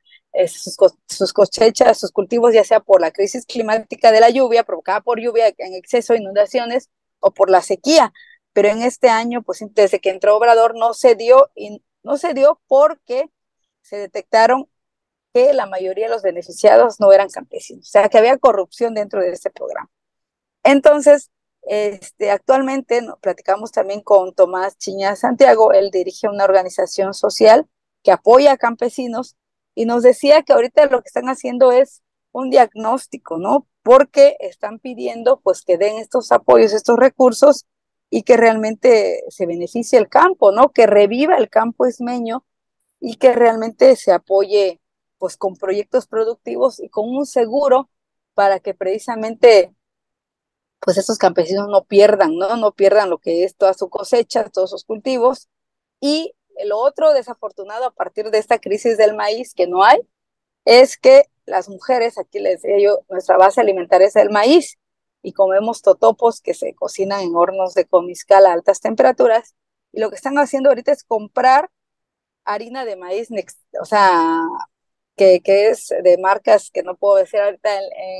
[0.47, 0.77] sus,
[1.07, 5.19] sus, cosechas, sus cultivos, ya sea por la crisis climática de la lluvia, provocada por
[5.19, 6.89] lluvia en exceso, inundaciones
[7.19, 8.13] o por la sequía.
[8.53, 12.33] Pero en este año, pues desde que entró Obrador, no se dio, y no se
[12.33, 13.29] dio porque
[13.81, 14.69] se detectaron
[15.33, 19.21] que la mayoría de los beneficiados no eran campesinos, o sea, que había corrupción dentro
[19.21, 19.89] de este programa.
[20.63, 21.31] Entonces,
[21.63, 27.67] este, actualmente platicamos también con Tomás Chiña Santiago, él dirige una organización social
[28.03, 29.37] que apoya a campesinos
[29.75, 33.67] y nos decía que ahorita lo que están haciendo es un diagnóstico, ¿no?
[33.83, 37.65] Porque están pidiendo pues que den estos apoyos, estos recursos
[38.09, 40.69] y que realmente se beneficie el campo, ¿no?
[40.71, 42.45] Que reviva el campo ismeño
[42.99, 44.81] y que realmente se apoye
[45.17, 47.89] pues con proyectos productivos y con un seguro
[48.33, 49.73] para que precisamente
[50.79, 52.57] pues estos campesinos no pierdan, ¿no?
[52.57, 55.47] No pierdan lo que es toda su cosecha, todos sus cultivos.
[55.99, 56.33] Y
[56.65, 59.99] lo otro desafortunado a partir de esta crisis del maíz que no hay,
[60.65, 64.77] es que las mujeres, aquí les decía yo, nuestra base alimentaria es el maíz
[65.21, 69.55] y comemos totopos que se cocinan en hornos de comiscal a altas temperaturas.
[69.91, 71.69] Y lo que están haciendo ahorita es comprar
[72.45, 73.29] harina de maíz,
[73.79, 74.41] o sea,
[75.15, 77.69] que, que es de marcas que no puedo decir ahorita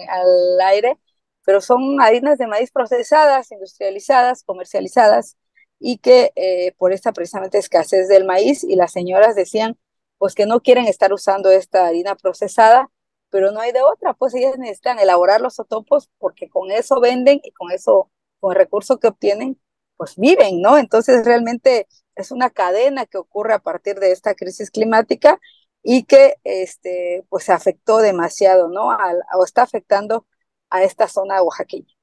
[0.09, 0.99] al aire,
[1.45, 5.37] pero son harinas de maíz procesadas, industrializadas, comercializadas,
[5.81, 9.77] y que eh, por esta precisamente escasez del maíz, y las señoras decían,
[10.19, 12.91] pues que no quieren estar usando esta harina procesada,
[13.31, 17.41] pero no hay de otra, pues ellas necesitan elaborar los otopos porque con eso venden
[17.43, 19.59] y con eso, con el recurso que obtienen,
[19.97, 20.77] pues viven, ¿no?
[20.77, 25.39] Entonces realmente es una cadena que ocurre a partir de esta crisis climática
[25.83, 28.89] y que este, pues afectó demasiado, ¿no?
[29.35, 30.27] O está afectando
[30.69, 31.93] a esta zona oaxaqueña.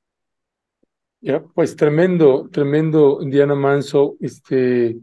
[1.21, 4.99] Ya, pues tremendo, tremendo, Diana Manso, este,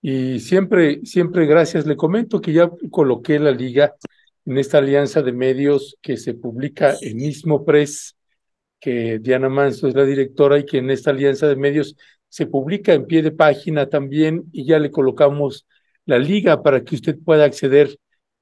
[0.00, 1.86] y siempre, siempre gracias.
[1.86, 3.94] Le comento que ya coloqué la liga
[4.46, 8.16] en esta alianza de medios que se publica en Mismo Press,
[8.80, 11.96] que Diana Manso es la directora y que en esta alianza de medios
[12.28, 15.66] se publica en pie de página también y ya le colocamos
[16.06, 17.98] la liga para que usted pueda acceder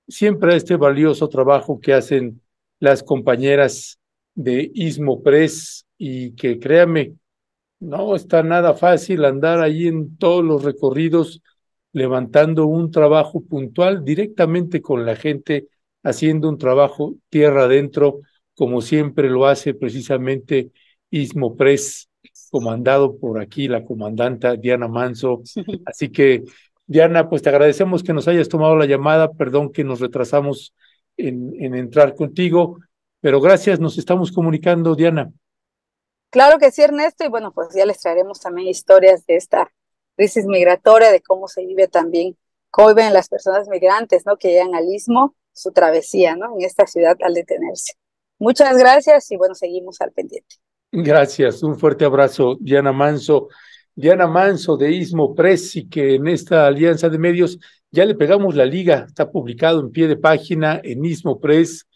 [0.08, 2.40] siempre a este valioso trabajo que hacen
[2.78, 3.98] las compañeras
[4.34, 7.16] de Ismo Press y que créame,
[7.78, 11.42] no está nada fácil andar ahí en todos los recorridos
[11.92, 15.68] levantando un trabajo puntual directamente con la gente,
[16.02, 18.20] haciendo un trabajo tierra adentro,
[18.54, 20.70] como siempre lo hace precisamente
[21.10, 22.08] Ismo Press,
[22.50, 25.42] comandado por aquí la comandanta Diana Manso.
[25.84, 26.44] Así que,
[26.86, 30.72] Diana, pues te agradecemos que nos hayas tomado la llamada, perdón que nos retrasamos
[31.18, 32.78] en, en entrar contigo,
[33.20, 35.30] pero gracias, nos estamos comunicando, Diana.
[36.30, 39.70] Claro que sí, Ernesto, y bueno, pues ya les traeremos también historias de esta
[40.16, 42.36] crisis migratoria, de cómo se vive también,
[42.70, 44.36] cómo viven las personas migrantes, ¿no?
[44.36, 46.54] Que llegan al istmo, su travesía, ¿no?
[46.56, 47.94] En esta ciudad al detenerse.
[48.38, 50.56] Muchas gracias y bueno, seguimos al pendiente.
[50.92, 53.48] Gracias, un fuerte abrazo, Diana Manso.
[53.94, 57.58] Diana Manso de Istmo Press y que en esta alianza de medios
[57.90, 61.86] ya le pegamos la liga, está publicado en pie de página en Istmo Press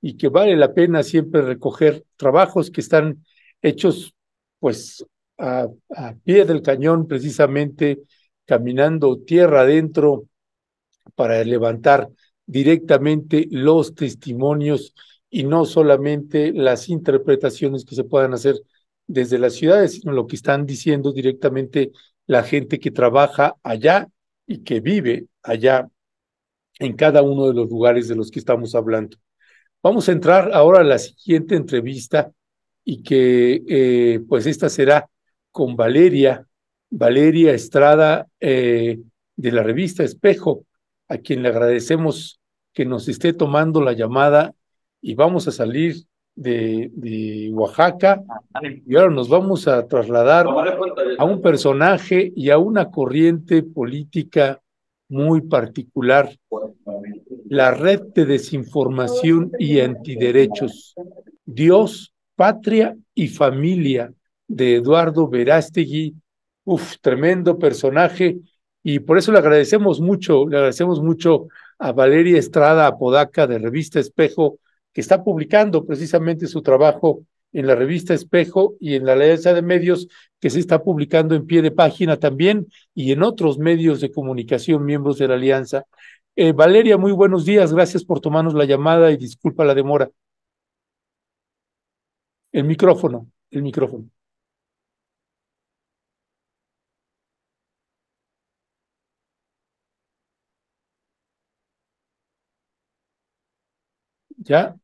[0.00, 3.24] y que vale la pena siempre recoger trabajos que están
[3.62, 4.14] hechos
[4.58, 5.04] pues
[5.38, 5.68] a,
[6.24, 8.02] pie del cañón precisamente,
[8.44, 10.26] caminando tierra adentro
[11.14, 12.08] para levantar
[12.46, 14.94] directamente los testimonios
[15.30, 18.56] y no solamente las interpretaciones que se puedan hacer
[19.06, 21.92] desde las ciudades, sino lo que están diciendo directamente
[22.26, 24.08] la gente que trabaja allá
[24.46, 25.88] y que vive allá
[26.78, 29.16] en cada uno de los lugares de los que estamos hablando.
[29.82, 32.32] Vamos a entrar ahora a la siguiente entrevista
[32.90, 35.10] y que eh, pues esta será
[35.52, 36.46] con Valeria,
[36.88, 38.98] Valeria Estrada eh,
[39.36, 40.64] de la revista Espejo,
[41.06, 42.40] a quien le agradecemos
[42.72, 44.54] que nos esté tomando la llamada
[45.02, 45.96] y vamos a salir
[46.34, 48.22] de, de, Oaxaca.
[48.86, 50.46] Y ahora nos vamos a trasladar
[51.18, 54.62] a un personaje y a una corriente política
[55.10, 56.34] muy particular,
[57.50, 60.94] la red de desinformación y antiderechos,
[61.44, 64.14] Dios, patria y familia
[64.46, 66.14] de Eduardo Verástegui,
[66.62, 68.38] uf, tremendo personaje
[68.80, 71.48] y por eso le agradecemos mucho, le agradecemos mucho
[71.80, 74.60] a Valeria Estrada Apodaca de Revista Espejo
[74.92, 79.62] que está publicando precisamente su trabajo en la revista Espejo y en la Alianza de
[79.62, 80.06] Medios,
[80.38, 84.84] que se está publicando en pie de página también y en otros medios de comunicación
[84.84, 85.86] miembros de la Alianza.
[86.36, 90.08] Eh, Valeria, muy buenos días, gracias por tomarnos la llamada y disculpa la demora.
[92.58, 94.10] El micrófono, el micrófono.
[104.38, 104.78] ¿Ya?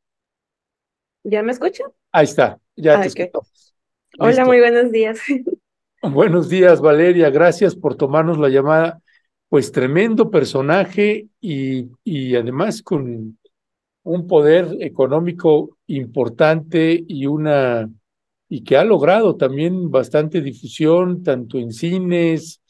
[1.24, 1.84] ¿Ya me escucha?
[2.12, 3.20] Ahí está, ya Ah, te ok.
[3.24, 3.74] escuchamos.
[4.18, 4.46] Hola, Listo.
[4.46, 5.20] muy buenos días.
[6.02, 7.30] Buenos días, Valeria.
[7.30, 9.00] Gracias por tomarnos la llamada.
[9.48, 13.38] Pues tremendo personaje y, y además con
[14.04, 17.90] un poder económico importante y una
[18.48, 22.60] y que ha logrado también bastante difusión tanto en cines,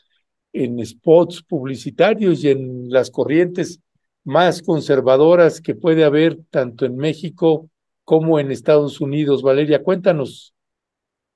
[0.53, 3.81] en spots publicitarios y en las corrientes
[4.25, 7.71] más conservadoras que puede haber tanto en México
[8.05, 9.43] como en Estados Unidos.
[9.43, 10.55] Valeria, cuéntanos.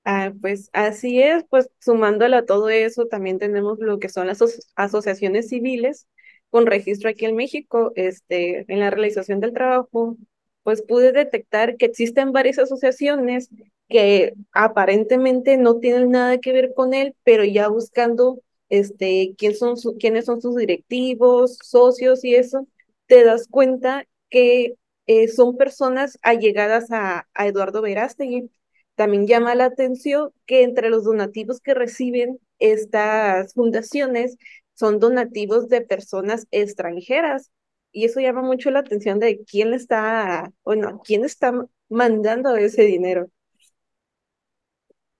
[0.04, 4.40] Ah, pues así es, pues sumándole a todo eso, también tenemos lo que son las
[4.40, 6.08] aso- asociaciones civiles
[6.50, 7.92] con registro aquí en México.
[7.96, 10.16] Este, en la realización del trabajo,
[10.62, 13.50] pues pude detectar que existen varias asociaciones
[13.88, 20.26] que aparentemente no tienen nada que ver con él, pero ya buscando este, son quiénes
[20.26, 22.66] son sus directivos, socios y eso,
[23.06, 24.74] te das cuenta que
[25.06, 28.50] eh, son personas allegadas a, a Eduardo Verástegui.
[28.94, 34.36] También llama la atención que entre los donativos que reciben estas fundaciones
[34.78, 37.50] son donativos de personas extranjeras.
[37.90, 41.52] Y eso llama mucho la atención de quién está, bueno, quién está
[41.88, 43.28] mandando ese dinero.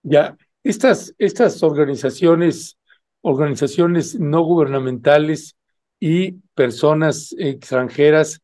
[0.02, 2.78] Ya, estas, estas organizaciones,
[3.20, 5.56] organizaciones no gubernamentales
[5.98, 8.40] y personas extranjeras,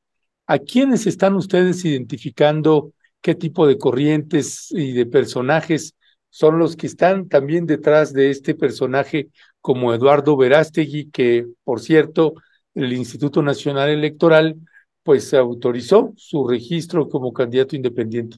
[0.47, 5.95] ¿a quiénes están ustedes identificando qué tipo de corrientes y de personajes
[6.29, 9.29] son los que están también detrás de este personaje
[9.65, 12.35] como Eduardo Verástegui, que, por cierto,
[12.75, 14.57] el Instituto Nacional Electoral
[15.03, 18.37] pues autorizó su registro como candidato independiente?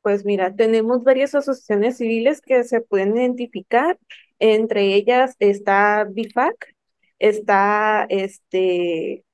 [0.00, 3.98] Pues mira, tenemos varias asociaciones civiles que se pueden identificar.
[4.38, 6.72] Entre ellas está BIFAC,
[7.18, 9.24] está este,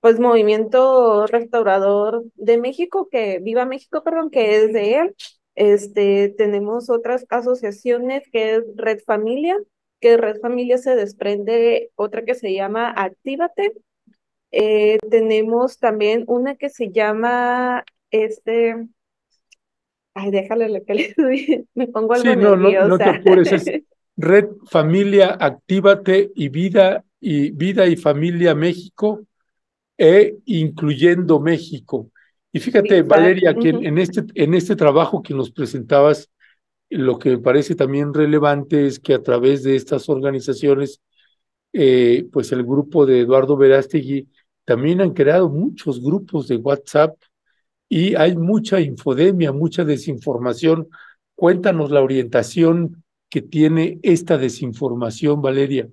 [0.00, 5.14] pues Movimiento Restaurador de México, que Viva México, perdón, que es de él.
[5.54, 9.56] Este, tenemos otras asociaciones que es Red Familia,
[10.00, 13.74] que de Red Familia se desprende otra que se llama Actívate.
[14.52, 18.74] Eh, tenemos también una que se llama este
[20.14, 21.66] Ay, déjale lo que le doy.
[21.74, 23.10] Me pongo algo Sí, no, no, no te nerviosa.
[23.10, 23.64] apures, es
[24.16, 29.24] Red Familia Actívate y Vida y Vida y Familia México
[29.96, 32.10] e incluyendo México.
[32.52, 36.28] Y fíjate, Exacto, Valeria, que en este, en este trabajo que nos presentabas,
[36.90, 41.00] lo que me parece también relevante es que a través de estas organizaciones,
[41.72, 44.28] eh, pues el grupo de Eduardo Verástegui
[44.64, 47.16] también han creado muchos grupos de WhatsApp
[47.88, 50.88] y hay mucha infodemia, mucha desinformación.
[51.34, 55.88] Cuéntanos la orientación que tiene esta desinformación, Valeria.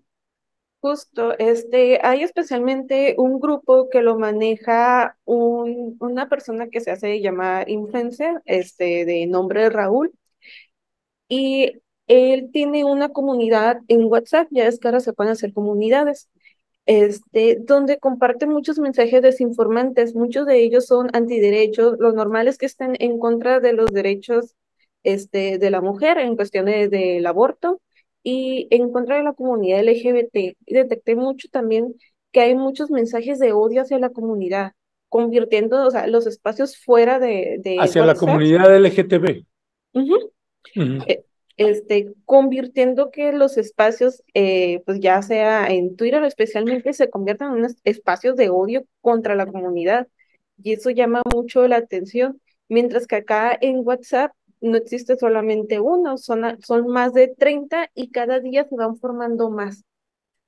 [0.79, 7.19] Justo, este, hay especialmente un grupo que lo maneja un, una persona que se hace
[7.19, 10.11] llamar influencer, este, de nombre Raúl,
[11.27, 16.29] y él tiene una comunidad en WhatsApp, ya es que ahora se pueden hacer comunidades,
[16.85, 22.65] este, donde comparte muchos mensajes desinformantes, muchos de ellos son antiderechos, lo normal es que
[22.65, 24.55] estén en contra de los derechos,
[25.03, 27.81] este, de la mujer en cuestiones del aborto
[28.23, 30.55] y en contra de la comunidad LGBT.
[30.65, 31.93] Detecté mucho también
[32.31, 34.73] que hay muchos mensajes de odio hacia la comunidad,
[35.09, 39.43] convirtiendo, o sea, los espacios fuera de, de Hacia la comunidad LGTB.
[39.93, 40.31] Ujú.
[40.75, 41.23] Eh,
[41.57, 47.59] este, convirtiendo que los espacios, eh, pues ya sea en Twitter especialmente, se conviertan en
[47.59, 50.07] unos espacios de odio contra la comunidad.
[50.61, 52.41] Y eso llama mucho la atención.
[52.69, 54.31] Mientras que acá en WhatsApp
[54.61, 59.49] no existe solamente uno, son, son más de 30 y cada día se van formando
[59.49, 59.83] más.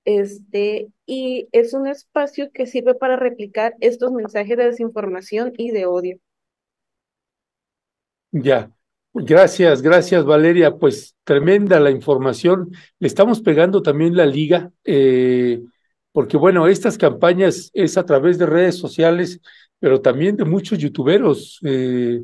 [0.06, 5.86] Este, y es un espacio que sirve para replicar estos mensajes de desinformación y de
[5.86, 6.20] odio.
[8.32, 8.72] Ya.
[9.14, 10.76] Gracias, gracias, Valeria.
[10.76, 12.72] Pues tremenda la información.
[13.00, 15.62] Le estamos pegando también la liga, eh,
[16.12, 19.42] porque bueno, estas campañas es a través de redes sociales,
[19.80, 22.22] pero también de muchos youtuberos eh,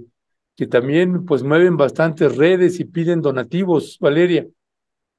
[0.55, 4.47] que también pues mueven bastantes redes y piden donativos, Valeria.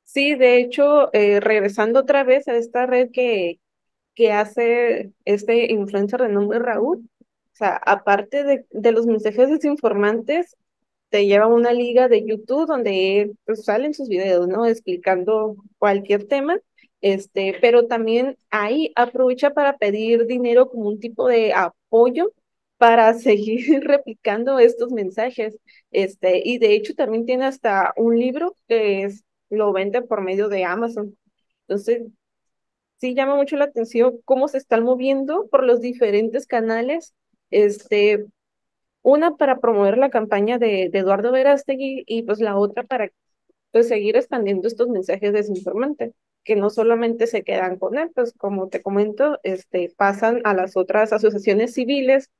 [0.04, 3.58] Sí, de hecho, eh, regresando otra vez a esta red que,
[4.14, 10.56] que hace este influencer de nombre Raúl, o sea, aparte de, de los mensajes desinformantes,
[11.10, 14.66] te lleva a una liga de YouTube donde pues, salen sus videos, ¿no?
[14.66, 16.58] Explicando cualquier tema,
[17.00, 22.32] este, pero también ahí aprovecha para pedir dinero como un tipo de apoyo
[22.78, 25.56] para seguir replicando estos mensajes,
[25.90, 30.48] este, y de hecho también tiene hasta un libro que es, lo vende por medio
[30.48, 31.16] de Amazon.
[31.68, 32.02] Entonces,
[32.98, 37.14] sí llama mucho la atención cómo se están moviendo por los diferentes canales,
[37.50, 38.26] este,
[39.06, 43.08] una para promover la campaña de, Eduardo Verástegui y pues la otra para
[43.70, 46.12] pues seguir expandiendo estos mensajes desinformantes,
[46.42, 50.76] que no solamente se quedan con él, pues como te comento, este, pasan a las
[50.76, 52.30] otras asociaciones civiles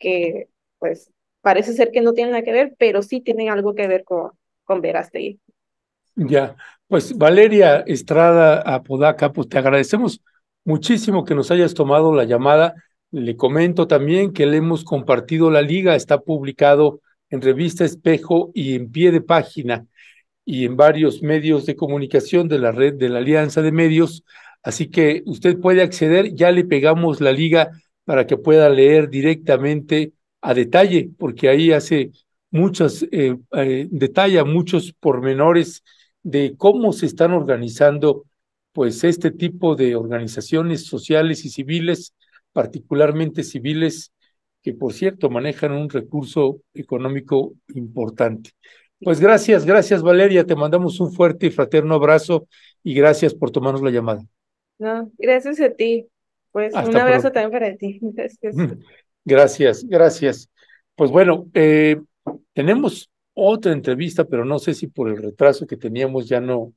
[0.00, 0.48] que
[0.80, 4.02] pues parece ser que no tienen nada que ver, pero sí tienen algo que ver
[4.02, 4.32] con,
[4.64, 5.38] con Verástegui.
[6.16, 6.56] Ya,
[6.88, 10.20] pues Valeria Estrada Apodaca, pues te agradecemos
[10.64, 12.74] muchísimo que nos hayas tomado la llamada.
[13.10, 18.74] Le comento también que le hemos compartido la liga, está publicado en Revista Espejo y
[18.74, 19.86] en pie de página
[20.44, 24.24] y en varios medios de comunicación de la red de la Alianza de Medios.
[24.62, 27.70] Así que usted puede acceder, ya le pegamos la liga
[28.04, 32.12] para que pueda leer directamente a detalle, porque ahí hace
[32.50, 35.82] muchos, eh, eh, detalla muchos pormenores
[36.22, 38.24] de cómo se están organizando
[38.72, 42.14] pues este tipo de organizaciones sociales y civiles,
[42.58, 44.12] particularmente civiles,
[44.64, 48.50] que por cierto manejan un recurso económico importante.
[49.00, 52.48] Pues gracias, gracias Valeria, te mandamos un fuerte y fraterno abrazo
[52.82, 54.24] y gracias por tomarnos la llamada.
[54.76, 56.08] No, gracias a ti.
[56.50, 57.40] Pues Hasta un abrazo pronto.
[57.40, 58.00] también para ti.
[58.16, 58.56] Gracias.
[59.24, 60.50] Gracias, gracias.
[60.96, 62.00] Pues bueno, eh,
[62.54, 66.72] tenemos otra entrevista, pero no sé si por el retraso que teníamos ya no,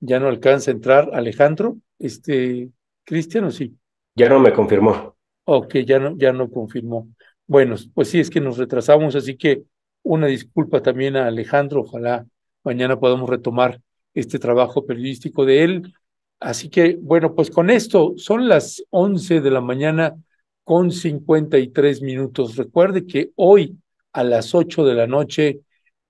[0.00, 1.10] ya no alcanza a entrar.
[1.12, 2.70] Alejandro, este,
[3.04, 3.76] Cristian, ¿o sí?
[4.16, 5.19] Ya no me confirmó.
[5.52, 7.08] Ok, ya no, ya no confirmó.
[7.48, 9.64] Bueno, pues sí, es que nos retrasamos, así que
[10.02, 11.80] una disculpa también a Alejandro.
[11.80, 12.24] Ojalá
[12.62, 13.80] mañana podamos retomar
[14.14, 15.94] este trabajo periodístico de él.
[16.38, 20.14] Así que, bueno, pues con esto son las 11 de la mañana
[20.62, 22.56] con 53 minutos.
[22.56, 23.76] Recuerde que hoy
[24.12, 25.62] a las 8 de la noche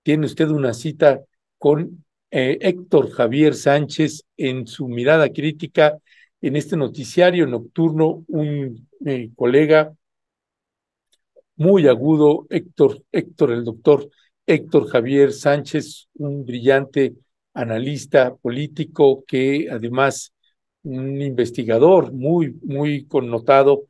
[0.03, 1.19] tiene usted una cita
[1.57, 5.97] con eh, Héctor Javier Sánchez en su mirada crítica
[6.41, 9.93] en este noticiario nocturno, un eh, colega
[11.55, 14.09] muy agudo, Héctor, Héctor, el doctor
[14.45, 17.13] Héctor Javier Sánchez, un brillante
[17.53, 20.33] analista político que además
[20.83, 23.83] un investigador muy, muy connotado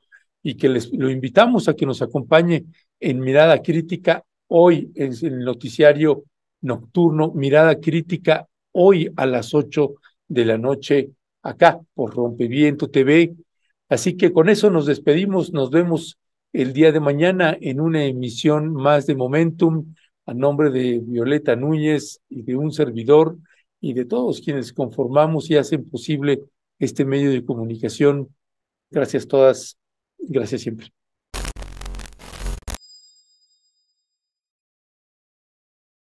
[0.43, 2.65] y que les lo invitamos a que nos acompañe
[2.99, 6.23] en Mirada Crítica hoy en el noticiario
[6.61, 9.95] nocturno, Mirada Crítica hoy a las ocho
[10.27, 11.11] de la noche
[11.41, 13.33] acá por Rompeviento TV.
[13.91, 16.17] Así que con eso nos despedimos, nos vemos
[16.53, 19.93] el día de mañana en una emisión más de Momentum
[20.25, 23.37] a nombre de Violeta Núñez y de un servidor
[23.81, 26.39] y de todos quienes conformamos y hacen posible
[26.79, 28.33] este medio de comunicación.
[28.89, 29.77] Gracias todas,
[30.19, 30.87] gracias siempre.